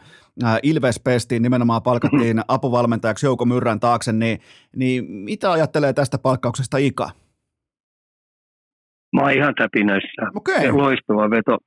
Ilves-pestiin, 0.63 1.43
nimenomaan 1.43 1.83
palkattiin 1.83 2.41
apuvalmentajaksi 2.49 3.27
Jouko 3.27 3.45
Myrrän 3.45 3.81
taakse, 3.81 4.13
niin, 4.13 4.41
niin 4.77 5.11
mitä 5.11 5.53
ajattelee 5.53 5.93
tästä 5.93 6.19
palkkauksesta 6.19 6.79
Ika? 6.79 7.11
Mä 9.13 9.23
oon 9.23 9.33
ihan 9.33 9.55
täpinöissä. 9.55 10.23
Okay. 10.35 10.71
Loistava 10.71 11.31
veto 11.31 11.59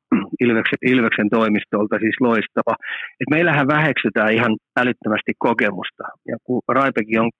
Ilveksen, 0.46 0.80
Ilveksen 0.94 1.30
toimistolta, 1.30 1.96
siis 2.00 2.18
loistava. 2.20 2.74
Et 3.22 3.30
meillähän 3.30 3.68
väheksytään 3.68 4.34
ihan 4.34 4.54
älyttömästi 4.82 5.34
kokemusta. 5.38 6.04
Ja 6.28 6.38
kun 6.44 6.62
Raipekin 6.68 7.20
on 7.20 7.32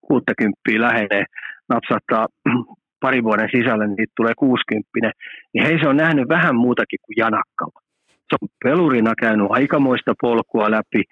60 0.00 0.60
lähenee, 0.86 1.24
napsahtaa 1.68 2.26
parin 3.04 3.24
vuoden 3.24 3.48
sisällä, 3.56 3.86
niin 3.86 4.08
tulee 4.16 4.34
60, 4.36 4.88
niin 5.54 5.64
hei 5.66 5.78
se 5.80 5.88
on 5.88 5.96
nähnyt 5.96 6.28
vähän 6.28 6.56
muutakin 6.56 6.98
kuin 7.02 7.16
Janakkala. 7.16 7.78
Se 8.28 8.34
on 8.42 8.48
pelurina 8.64 9.12
käynyt 9.20 9.46
aikamoista 9.50 10.12
polkua 10.20 10.70
läpi, 10.70 11.02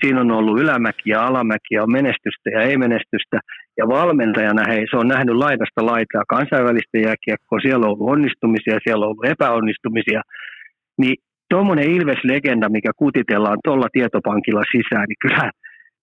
siinä 0.00 0.20
on 0.20 0.30
ollut 0.30 0.60
ylämäkiä, 0.60 1.20
alamäkiä, 1.20 1.82
on 1.82 1.92
menestystä 1.92 2.50
ja 2.50 2.60
ei 2.62 2.76
menestystä. 2.76 3.38
Ja 3.78 3.88
valmentajana 3.88 4.64
hei, 4.68 4.86
se 4.90 4.96
on 4.96 5.08
nähnyt 5.08 5.36
laidasta 5.36 5.86
laitaa 5.86 6.24
kansainvälistä 6.28 6.98
jääkiekkoa, 6.98 7.60
siellä 7.60 7.86
on 7.86 7.92
ollut 7.92 8.10
onnistumisia, 8.10 8.84
siellä 8.84 9.04
on 9.06 9.10
ollut 9.10 9.30
epäonnistumisia. 9.34 10.20
Niin 10.98 11.16
tuommoinen 11.50 11.90
Ilves-legenda, 11.90 12.68
mikä 12.68 12.90
kutitellaan 12.96 13.58
tuolla 13.64 13.88
tietopankilla 13.92 14.62
sisään, 14.72 15.06
niin 15.08 15.16
kyllähän, 15.22 15.50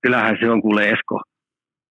kyllähän 0.02 0.38
se 0.40 0.50
on 0.50 0.62
kuule 0.62 0.90
Esko 0.90 1.22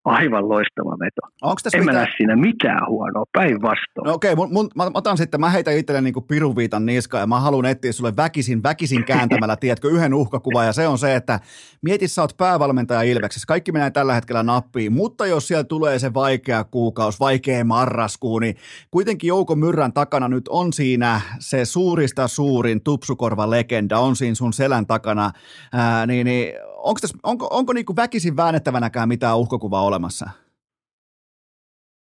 aivan 0.09 0.49
loistava 0.49 0.97
veto. 0.99 1.21
Onko 1.43 1.61
tässä 1.63 1.79
En 1.79 1.85
mä 1.85 1.91
mitään... 1.91 2.05
näe 2.05 2.15
siinä 2.17 2.37
mitään 2.37 2.89
huonoa, 2.89 3.25
päinvastoin. 3.33 4.05
No 4.05 4.15
okei, 4.15 4.37
mun, 4.37 4.53
mun, 4.53 4.69
mä, 4.75 4.85
mä 4.85 4.91
otan 4.95 5.17
sitten, 5.17 5.41
mä 5.41 5.51
heitän 5.51 5.77
itselle 5.77 6.01
niinku 6.01 6.21
pirunviitan 6.21 6.87
niskaan 6.87 7.21
ja 7.21 7.27
mä 7.27 7.41
haluan 7.41 7.65
etsiä 7.65 7.93
sulle 7.93 8.17
väkisin, 8.17 8.63
väkisin 8.63 9.05
kääntämällä, 9.05 9.57
tiedätkö, 9.61 9.89
yhden 9.89 10.15
uhkakuvan 10.15 10.67
ja 10.67 10.73
se 10.73 10.89
on 10.89 10.99
se, 10.99 11.15
että 11.15 11.41
mieti 11.83 12.09
sä 12.09 12.23
oot 12.23 12.37
päävalmentaja 12.37 13.03
Ilveksessä, 13.03 13.47
kaikki 13.47 13.73
menee 13.73 13.91
tällä 13.91 14.15
hetkellä 14.15 14.43
nappiin, 14.43 14.93
mutta 14.93 15.27
jos 15.27 15.49
siellä 15.49 15.65
tulee 15.65 15.99
se 15.99 16.15
vaikea 16.15 16.65
kuukaus, 16.65 17.21
vaikea 17.21 17.65
marraskuu, 17.65 18.39
niin 18.39 18.57
kuitenkin 18.91 19.29
Jouko 19.29 19.55
Myrrän 19.55 19.93
takana 19.93 20.29
nyt 20.29 20.49
on 20.49 20.73
siinä 20.73 21.21
se 21.39 21.65
suurista 21.65 22.29
suurin 22.29 22.83
tupsukorva 22.83 23.51
legenda, 23.51 23.99
on 23.99 24.17
siinä 24.17 24.35
sun 24.35 24.53
selän 24.53 24.87
takana, 24.87 25.31
ää, 25.73 26.07
niin, 26.07 26.25
niin 26.25 26.53
onko, 26.79 26.99
tässä, 27.01 27.19
onko, 27.23 27.49
onko 27.51 27.73
niinku 27.73 27.97
väkisin 27.97 28.37
väännettävänäkään 28.37 29.09
mitään 29.09 29.39
uhkakuvaa 29.39 29.83
olemassa? 29.83 30.31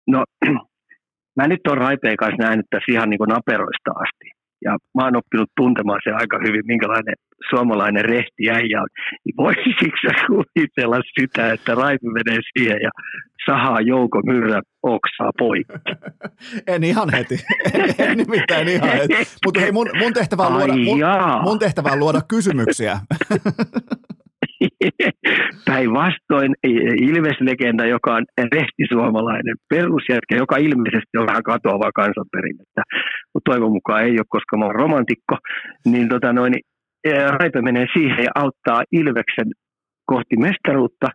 No, 0.06 0.24
mä 1.36 1.48
nyt 1.48 1.66
on 1.68 1.78
Raipeen 1.78 2.16
kanssa 2.16 2.42
nähnyt 2.42 2.66
tässä 2.70 2.92
ihan 2.92 3.10
niin 3.10 3.18
kuin 3.18 3.28
naperoista 3.28 3.90
asti. 3.90 4.30
Ja 4.64 4.76
mä 4.94 5.04
oon 5.04 5.16
oppinut 5.16 5.50
tuntemaan 5.56 6.00
se 6.04 6.10
aika 6.10 6.38
hyvin, 6.46 6.66
minkälainen 6.66 7.14
suomalainen 7.50 8.04
rehti 8.04 8.50
äijä 8.50 8.82
on. 8.82 8.88
Niin 9.24 9.36
voisitko 9.36 10.08
kuvitella 10.26 11.00
sitä, 11.20 11.52
että 11.52 11.74
Raipe 11.74 12.06
menee 12.06 12.40
siihen 12.52 12.78
ja 12.82 12.90
sahaa 13.46 13.80
Jouko 13.80 14.20
Myrrä 14.26 14.62
oksaa 14.82 15.30
poikki? 15.38 15.72
En 16.72 16.84
ihan 16.84 17.10
heti. 17.12 17.44
En 17.98 18.18
nimittäin 18.18 18.68
ihan 18.68 18.90
heti. 18.90 19.14
Mutta 19.44 19.60
hei, 19.60 19.72
mun, 19.72 19.90
mun, 19.98 20.12
tehtävä 20.12 20.42
on 20.42 20.52
luoda, 20.52 20.76
mun, 20.76 20.98
mun 21.42 21.58
tehtävä 21.58 21.92
on 21.92 21.98
luoda 21.98 22.20
kysymyksiä. 22.28 22.98
Päinvastoin 25.70 26.52
Ilves-legenda, 27.08 27.86
joka 27.86 28.14
on 28.14 28.24
rehtisuomalainen 28.54 29.56
perusjätkä, 29.68 30.36
joka 30.36 30.56
ilmeisesti 30.56 31.18
on 31.18 31.26
vähän 31.26 31.42
katoavaa 31.42 31.92
kansanperinnettä, 31.94 32.82
mutta 33.34 33.50
toivon 33.50 33.72
mukaan 33.72 34.04
ei 34.04 34.10
ole, 34.10 34.26
koska 34.28 34.56
mä 34.56 34.64
oon 34.64 34.74
romantikko, 34.74 35.34
niin, 35.84 36.08
tota 36.08 36.32
noin, 36.32 36.54
ää, 37.06 37.30
Raipe 37.30 37.62
menee 37.62 37.86
siihen 37.92 38.24
ja 38.24 38.30
auttaa 38.34 38.82
Ilveksen 38.92 39.48
kohti 40.06 40.36
mestaruutta. 40.36 41.06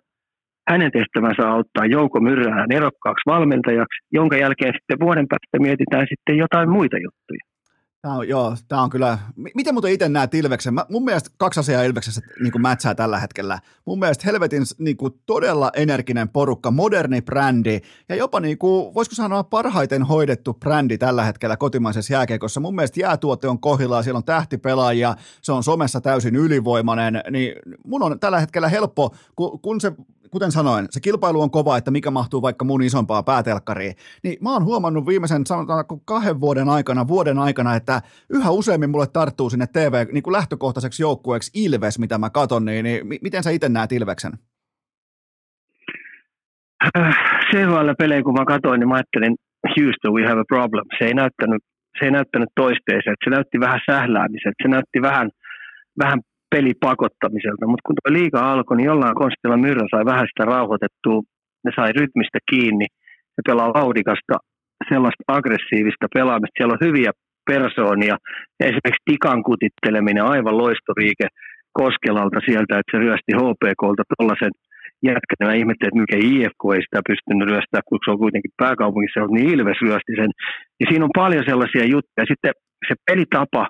Hänen 0.69 0.91
tehtävänsä 0.91 1.49
auttaa 1.49 1.85
Jouko 1.85 2.19
Myrrää 2.19 2.65
erokkaaksi 2.71 3.23
valmentajaksi, 3.25 3.99
jonka 4.11 4.37
jälkeen 4.37 4.73
sitten 4.73 4.99
vuoden 4.99 5.27
päästä 5.29 5.57
mietitään 5.59 6.05
sitten 6.09 6.37
jotain 6.37 6.69
muita 6.69 6.97
juttuja. 6.97 7.48
Tämä 8.01 8.15
on, 8.15 8.27
joo, 8.27 8.55
tämä 8.67 8.81
on 8.81 8.89
kyllä, 8.89 9.17
miten 9.55 9.73
muuten 9.73 9.91
itse 9.91 10.09
näet 10.09 10.33
Ilveksen? 10.33 10.73
Mä, 10.73 10.85
mun 10.89 11.03
mielestä 11.03 11.29
kaksi 11.37 11.59
asiaa 11.59 11.83
Ilveksessä 11.83 12.21
niin 12.41 12.61
mätsää 12.61 12.95
tällä 12.95 13.19
hetkellä. 13.19 13.59
Mun 13.85 13.99
mielestä 13.99 14.23
helvetin 14.25 14.63
niin 14.77 14.97
kuin, 14.97 15.13
todella 15.25 15.71
energinen 15.75 16.29
porukka, 16.29 16.71
moderni 16.71 17.21
brändi 17.21 17.79
ja 18.09 18.15
jopa 18.15 18.39
niin 18.39 18.57
kuin, 18.57 18.93
voisiko 18.93 19.15
sanoa 19.15 19.43
parhaiten 19.43 20.03
hoidettu 20.03 20.53
brändi 20.53 20.97
tällä 20.97 21.23
hetkellä 21.23 21.57
kotimaisessa 21.57 22.13
jääkeikossa. 22.13 22.59
Mun 22.59 22.75
mielestä 22.75 22.99
jäätuote 22.99 23.47
on 23.47 23.59
kohillaan, 23.59 24.03
siellä 24.03 24.17
on 24.17 24.23
tähtipelaajia, 24.23 25.15
se 25.41 25.51
on 25.51 25.63
somessa 25.63 26.01
täysin 26.01 26.35
ylivoimainen, 26.35 27.23
niin 27.31 27.55
mun 27.85 28.03
on 28.03 28.19
tällä 28.19 28.39
hetkellä 28.39 28.69
helppo, 28.69 29.15
kun, 29.35 29.59
kun 29.59 29.81
se 29.81 29.91
kuten 30.31 30.51
sanoin, 30.51 30.85
se 30.89 30.99
kilpailu 30.99 31.41
on 31.41 31.51
kova, 31.51 31.77
että 31.77 31.91
mikä 31.91 32.11
mahtuu 32.11 32.41
vaikka 32.41 32.65
mun 32.65 32.83
isompaa 32.83 33.23
päätelkkariin, 33.23 33.93
niin 34.23 34.37
mä 34.41 34.53
oon 34.53 34.63
huomannut 34.63 35.07
viimeisen 35.07 35.45
sanotaanko 35.45 35.97
kahden 36.05 36.39
vuoden 36.39 36.69
aikana, 36.69 37.07
vuoden 37.07 37.39
aikana, 37.39 37.75
että 37.75 38.01
yhä 38.29 38.51
useammin 38.51 38.89
mulle 38.89 39.07
tarttuu 39.07 39.49
sinne 39.49 39.67
TV 39.73 40.05
niin 40.11 40.23
kuin 40.23 40.31
lähtökohtaiseksi 40.31 41.03
joukkueeksi 41.03 41.51
Ilves, 41.65 41.99
mitä 41.99 42.17
mä 42.17 42.29
katon, 42.29 42.65
niin, 42.65 42.83
niin 42.83 43.07
mi- 43.07 43.19
miten 43.21 43.43
sä 43.43 43.49
itse 43.49 43.69
näet 43.69 43.91
Ilveksen? 43.91 44.31
CHL-pelejä 47.51 48.23
kun 48.23 48.33
mä 48.33 48.45
katsoin, 48.45 48.79
niin 48.79 48.87
mä 48.89 48.95
ajattelin, 48.95 49.35
Houston, 49.67 50.13
we 50.13 50.27
have 50.27 50.41
a 50.41 50.45
problem. 50.55 50.85
Se 50.97 51.05
ei 51.05 51.13
näyttänyt, 51.13 51.63
se 51.99 52.05
ei 52.05 52.11
näyttänyt 52.11 52.49
toisteeseen. 52.55 53.15
Se 53.23 53.29
näytti 53.29 53.59
vähän 53.59 53.79
sähläämiseltä. 53.91 54.63
Se 54.63 54.67
näytti 54.67 55.01
vähän, 55.01 55.29
vähän 56.03 56.19
pelipakottamiselta. 56.53 57.65
Mutta 57.71 57.85
kun 57.85 57.95
tuo 57.95 58.13
liiga 58.17 58.39
alkoi, 58.51 58.77
niin 58.77 58.91
jollain 58.91 59.21
konstilla 59.23 59.57
Myrrä 59.65 59.85
sai 59.91 60.05
vähän 60.11 60.27
sitä 60.29 60.43
rauhoitettua. 60.53 61.19
Ne 61.65 61.71
sai 61.75 61.91
rytmistä 61.99 62.39
kiinni. 62.49 62.87
Se 63.35 63.41
pelaa 63.47 63.77
vauhdikasta, 63.79 64.35
sellaista 64.91 65.23
aggressiivista 65.37 66.05
pelaamista. 66.17 66.57
Siellä 66.57 66.75
on 66.77 66.85
hyviä 66.87 67.11
persoonia. 67.49 68.15
Esimerkiksi 68.69 69.05
Tikan 69.07 69.41
kutitteleminen, 69.47 70.29
aivan 70.33 70.57
loistoriike 70.63 71.27
Koskelalta 71.81 72.39
sieltä, 72.47 72.73
että 72.79 72.91
se 72.91 72.97
ryösti 73.03 73.31
HPKlta 73.41 74.03
tuollaisen 74.11 74.53
jätkänä. 75.09 75.43
Mä 75.47 75.59
ihmettelin, 75.61 75.89
että 75.91 76.03
mikä 76.03 76.17
IFK 76.29 76.61
ei 76.75 76.81
sitä 76.85 76.99
pystynyt 77.09 77.49
ryöstämään, 77.49 77.87
kun 77.89 77.99
se 78.03 78.11
on 78.11 78.23
kuitenkin 78.23 78.57
pääkaupungissa, 78.63 79.19
niin 79.35 79.49
Ilves 79.53 79.81
ryösti 79.85 80.13
sen. 80.21 80.31
Ja 80.79 80.85
siinä 80.89 81.05
on 81.05 81.19
paljon 81.23 81.43
sellaisia 81.49 81.85
juttuja. 81.93 82.31
Sitten 82.31 82.53
se 82.87 82.93
pelitapa, 83.07 83.63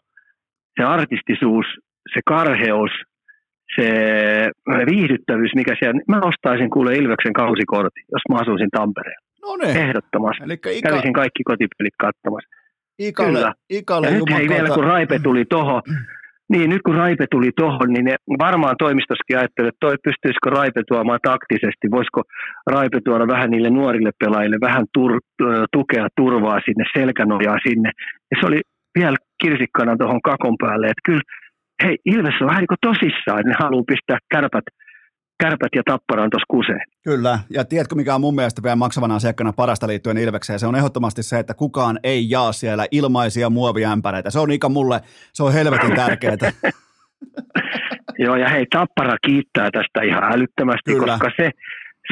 se 0.76 0.84
artistisuus, 0.95 1.68
se 2.13 2.19
karheus, 2.26 2.91
se 3.76 3.88
viihdyttävyys, 4.91 5.51
mikä 5.55 5.76
siellä, 5.80 6.01
mä 6.07 6.19
ostaisin 6.23 6.69
kuule 6.69 6.95
Ilveksen 6.95 7.34
kausikortin, 7.34 8.03
jos 8.11 8.21
mä 8.30 8.35
asuisin 8.41 8.69
Tampereella. 8.69 9.26
No 9.41 9.55
niin, 9.55 9.77
Ehdottomasti. 9.77 10.43
eli 10.43 10.53
Ika, 10.53 10.89
Kävisin 10.89 11.13
kaikki 11.13 11.43
kotipelit 11.43 11.93
katsomassa. 11.99 12.49
Ikalle, 12.99 13.39
Kyllä. 13.39 13.53
Ikalle 13.69 14.07
Ja 14.07 14.13
nyt 14.13 14.30
hei 14.35 14.49
vielä, 14.49 14.69
kun 14.69 14.84
Raipe 14.84 15.19
tuli 15.19 15.45
tohon, 15.45 15.81
niin 16.49 16.69
nyt 16.69 16.81
kun 16.81 16.95
Raipe 16.95 17.26
tuli 17.31 17.51
tohon, 17.55 17.93
niin 17.93 18.05
ne 18.05 18.15
varmaan 18.39 18.76
toimistoskin 18.80 19.38
ajatteli, 19.38 19.67
että 19.67 19.77
toi, 19.80 19.95
pystyisikö 20.03 20.49
Raipe 20.49 20.81
tuomaan 20.88 21.19
taktisesti, 21.23 21.91
voisiko 21.91 22.23
Raipe 22.71 22.99
tuoda 23.05 23.27
vähän 23.27 23.49
niille 23.51 23.69
nuorille 23.69 24.11
pelaajille 24.19 24.57
vähän 24.61 24.85
tur, 24.93 25.19
tukea, 25.71 26.07
turvaa 26.15 26.59
sinne, 26.65 26.84
selkänojaa 26.97 27.57
sinne. 27.67 27.91
Ja 28.31 28.38
se 28.39 28.47
oli 28.47 28.61
vielä 28.99 29.17
kirsikkana 29.43 29.97
tuohon 29.97 30.21
kakon 30.21 30.55
päälle, 30.61 30.88
että 30.88 31.05
kyllä, 31.05 31.21
hei 31.84 31.97
Ilves 32.06 32.41
on 32.41 32.47
vähän 32.47 32.60
niin 32.60 32.68
kuin 32.68 32.77
tosissaan, 32.81 33.43
ne 33.45 33.53
haluaa 33.60 33.84
pistää 33.88 34.18
kärpät, 34.31 34.64
kärpät 35.43 35.73
ja 35.76 35.81
tapparaan 35.85 36.30
tuossa 36.30 36.45
kuseen. 36.47 36.81
Kyllä, 37.03 37.39
ja 37.49 37.65
tiedätkö 37.65 37.95
mikä 37.95 38.15
on 38.15 38.22
mun 38.22 38.35
mielestä 38.35 38.64
vielä 38.64 38.76
maksavana 38.76 39.15
asiakkaana 39.15 39.53
parasta 39.53 39.88
liittyen 39.88 40.18
Ilvekseen? 40.18 40.60
Se 40.60 40.68
on 40.68 40.76
ehdottomasti 40.76 41.23
se, 41.23 41.39
että 41.39 41.53
kukaan 41.53 41.99
ei 42.03 42.30
jaa 42.30 42.51
siellä 42.51 42.85
ilmaisia 42.91 43.49
muoviämpäreitä. 43.49 44.30
Se 44.30 44.39
on 44.39 44.51
Ika 44.51 44.69
mulle, 44.69 44.99
se 45.34 45.43
on 45.43 45.53
helvetin 45.53 45.95
tärkeää. 45.95 46.38
Joo, 48.23 48.35
ja 48.35 48.49
hei, 48.49 48.65
Tappara 48.72 49.18
kiittää 49.26 49.69
tästä 49.72 50.01
ihan 50.01 50.23
älyttömästi, 50.34 50.91
Kyllä. 50.93 51.06
koska 51.06 51.30
se 51.38 51.49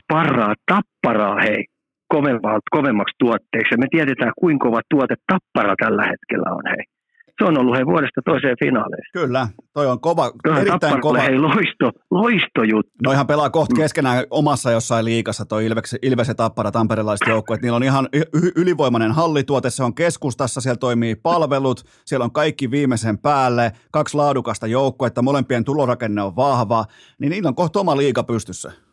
sparraa 0.02 0.54
Tapparaa, 0.72 1.40
hei, 1.42 1.66
kovemmaksi, 2.08 2.70
kovemmaksi 2.72 3.16
tuotteeksi. 3.20 3.74
Ja 3.74 3.78
me 3.78 3.88
tiedetään, 3.92 4.32
kuinka 4.40 4.66
kova 4.66 4.82
tuote 4.90 5.16
Tappara 5.32 5.76
tällä 5.84 6.04
hetkellä 6.04 6.56
on, 6.56 6.64
hei. 6.70 6.97
Se 7.38 7.46
on 7.46 7.58
ollut 7.58 7.76
hei 7.76 7.86
vuodesta 7.86 8.22
toiseen 8.26 8.56
finaaleihin. 8.60 9.06
Kyllä, 9.14 9.48
toi 9.74 9.88
on 9.88 10.00
kova, 10.02 10.32
Toi 10.44 10.62
erittäin 10.62 11.02
kova. 11.02 11.20
hei, 11.20 11.40
loisto, 11.40 11.92
loistojuttu. 12.12 12.92
Noihan 13.04 13.28
pelaa 13.28 13.50
kohta 13.50 13.76
keskenään 13.76 14.24
omassa 14.30 14.72
jossain 14.72 15.06
liikassa 15.06 15.46
toi 15.46 15.66
Ilves, 15.66 15.96
Ilves 16.02 16.28
ja 16.28 16.36
Tappara 16.36 16.72
tamperelaiset 16.72 17.28
joukkueet. 17.28 17.62
Niillä 17.62 17.76
on 17.76 17.84
ihan 17.84 18.10
ylivoimainen 18.56 19.12
hallituote, 19.12 19.70
se 19.70 19.84
on 19.84 19.96
keskustassa, 19.96 20.62
siellä 20.62 20.78
toimii 20.78 21.16
palvelut, 21.16 21.84
siellä 22.06 22.24
on 22.24 22.32
kaikki 22.32 22.72
viimeisen 22.72 23.18
päälle, 23.18 23.72
kaksi 23.92 24.18
laadukasta 24.18 24.68
joukkuetta, 24.68 25.22
molempien 25.22 25.64
tulorakenne 25.64 26.22
on 26.22 26.36
vahva, 26.36 26.86
niin 27.20 27.30
niillä 27.30 27.48
on 27.48 27.56
kohta 27.56 27.80
oma 27.80 27.98
liiga 27.98 28.24
pystyssä. 28.24 28.87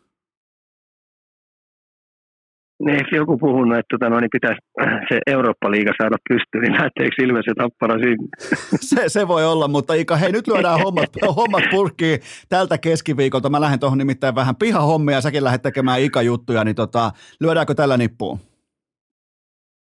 Niin, 2.79 2.95
eikö 2.95 3.15
joku 3.15 3.37
puhunut, 3.37 3.77
että 3.77 3.97
tota, 3.97 4.09
no, 4.09 4.19
niin 4.19 4.29
pitäisi 4.31 4.59
se 5.09 5.19
Eurooppa-liiga 5.27 5.91
saada 6.01 6.17
pystyyn, 6.29 6.61
niin 6.61 6.73
lähteekö 6.73 7.23
Ilves 7.23 7.45
ja 7.47 7.53
Tappara 7.55 7.95
sinne? 7.99 8.27
Se, 8.89 9.09
se 9.09 9.27
voi 9.27 9.45
olla, 9.45 9.67
mutta 9.67 9.93
Ika, 9.93 10.15
hei 10.15 10.31
nyt 10.31 10.47
lyödään 10.47 10.79
hommat, 10.79 11.09
hommat 11.37 11.63
purkkiin 11.71 12.19
tältä 12.49 12.77
keskiviikolta. 12.77 13.49
Mä 13.49 13.61
lähden 13.61 13.79
tuohon 13.79 13.97
nimittäin 13.97 14.35
vähän 14.35 14.55
pihahommia, 14.55 15.21
säkin 15.21 15.43
lähdet 15.43 15.61
tekemään 15.61 16.01
Ika-juttuja, 16.01 16.63
niin 16.63 16.75
tota, 16.75 17.11
lyödäänkö 17.39 17.73
tällä 17.73 17.97
nippuun? 17.97 18.39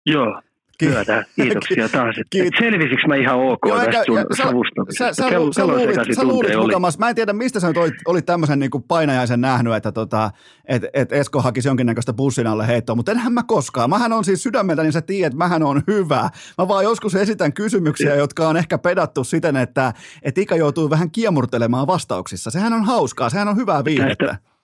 Joo, 0.07 0.41
Työtä. 0.79 1.25
Kiitoksia 1.37 1.89
taas. 1.89 2.17
Että 2.19 2.39
Kiit- 2.39 2.59
Selvisikö 2.59 3.03
mä 3.09 3.17
ihan 3.17 3.37
ok 3.39 3.59
Joo, 3.67 3.79
tästä 3.79 4.03
sun 4.07 4.17
ja 4.17 4.25
sä- 4.37 4.43
savustamisesta? 4.43 5.05
Sä, 5.05 5.13
sä, 5.13 5.29
Kello- 5.31 5.53
sä, 5.53 5.61
kellon 5.61 5.77
luulit, 5.79 6.17
sä 6.17 6.25
luulit 6.25 6.57
mukamas, 6.57 6.99
mä 6.99 7.09
en 7.09 7.15
tiedä 7.15 7.33
mistä 7.33 7.61
sä 7.61 7.69
nyt 7.69 7.77
olit, 7.77 7.95
olit 8.07 8.27
tämmöisen 8.27 8.59
niin 8.59 8.71
painajaisen 8.89 9.41
nähnyt, 9.41 9.75
että 9.75 9.93
tota, 9.93 10.31
et, 10.65 10.83
et 10.95 11.13
Esko 11.13 11.41
hakisi 11.43 11.69
jonkinnäköistä 11.69 12.13
bussin 12.13 12.47
alle 12.47 12.67
heittoa, 12.67 12.97
mutta 12.97 13.13
enhän 13.13 13.33
mä 13.33 13.43
koskaan. 13.43 13.91
Mähän 13.91 14.13
on 14.13 14.25
siis 14.25 14.43
sydämeltä, 14.43 14.83
niin 14.83 14.93
sä 14.93 15.03
tiedät, 15.03 15.27
että 15.27 15.39
mähän 15.39 15.63
on 15.63 15.83
hyvä. 15.87 16.31
Mä 16.59 16.69
vaan 16.69 16.85
joskus 16.85 17.15
esitän 17.15 17.53
kysymyksiä, 17.53 18.15
jotka 18.15 18.49
on 18.49 18.57
ehkä 18.57 18.79
pedattu 18.79 19.25
siten, 19.25 19.57
että 19.57 19.93
et 20.23 20.39
Ika 20.39 20.57
joutuu 20.57 20.91
vähän 20.91 21.11
kiemurtelemaan 21.11 21.87
vastauksissa. 21.87 22.51
Sehän 22.51 22.73
on 22.73 22.85
hauskaa, 22.85 23.31
sehän 23.31 23.49
on 23.49 23.57
hyvää 23.57 23.85
viihdettä. 23.85 24.27
Tästä- 24.27 24.56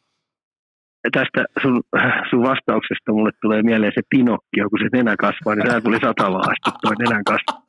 Tästä 1.12 1.44
sun, 1.62 1.82
sun 2.30 2.42
vastauksesta 2.42 3.12
mulle 3.12 3.30
tulee 3.42 3.62
mieleen 3.62 3.92
se 3.94 4.00
Pinokkio, 4.10 4.70
kun 4.70 4.78
se 4.78 4.88
nenä 4.92 5.16
kasvaa, 5.16 5.54
niin 5.54 5.66
sehän 5.66 5.82
tuli 5.82 5.98
satavaa 6.00 6.40
asti 6.40 6.78
toi 6.82 6.96
nenän 6.98 7.24
kasvu. 7.24 7.62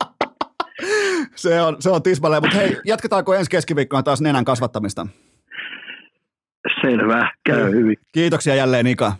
Se 1.34 1.60
on, 1.62 1.76
se 1.80 1.90
on 1.90 2.02
tismalleen, 2.02 2.42
mutta 2.42 2.56
hei, 2.56 2.76
jatketaanko 2.84 3.34
ensi 3.34 3.50
keskiviikkona 3.50 4.02
taas 4.02 4.20
nenän 4.20 4.44
kasvattamista? 4.44 5.06
Selvä, 6.80 7.32
käy 7.46 7.70
hyvin. 7.70 7.96
Kiitoksia 8.12 8.54
jälleen 8.54 8.86
Ika. 8.86 9.12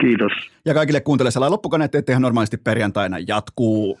Kiitos. 0.00 0.32
Ja 0.64 0.74
kaikille 0.74 1.00
kuuntelijoille 1.00 1.48
loppukaneet, 1.48 1.94
että 1.94 2.12
ihan 2.12 2.22
normaalisti 2.22 2.56
perjantaina 2.56 3.16
jatkuu. 3.26 4.00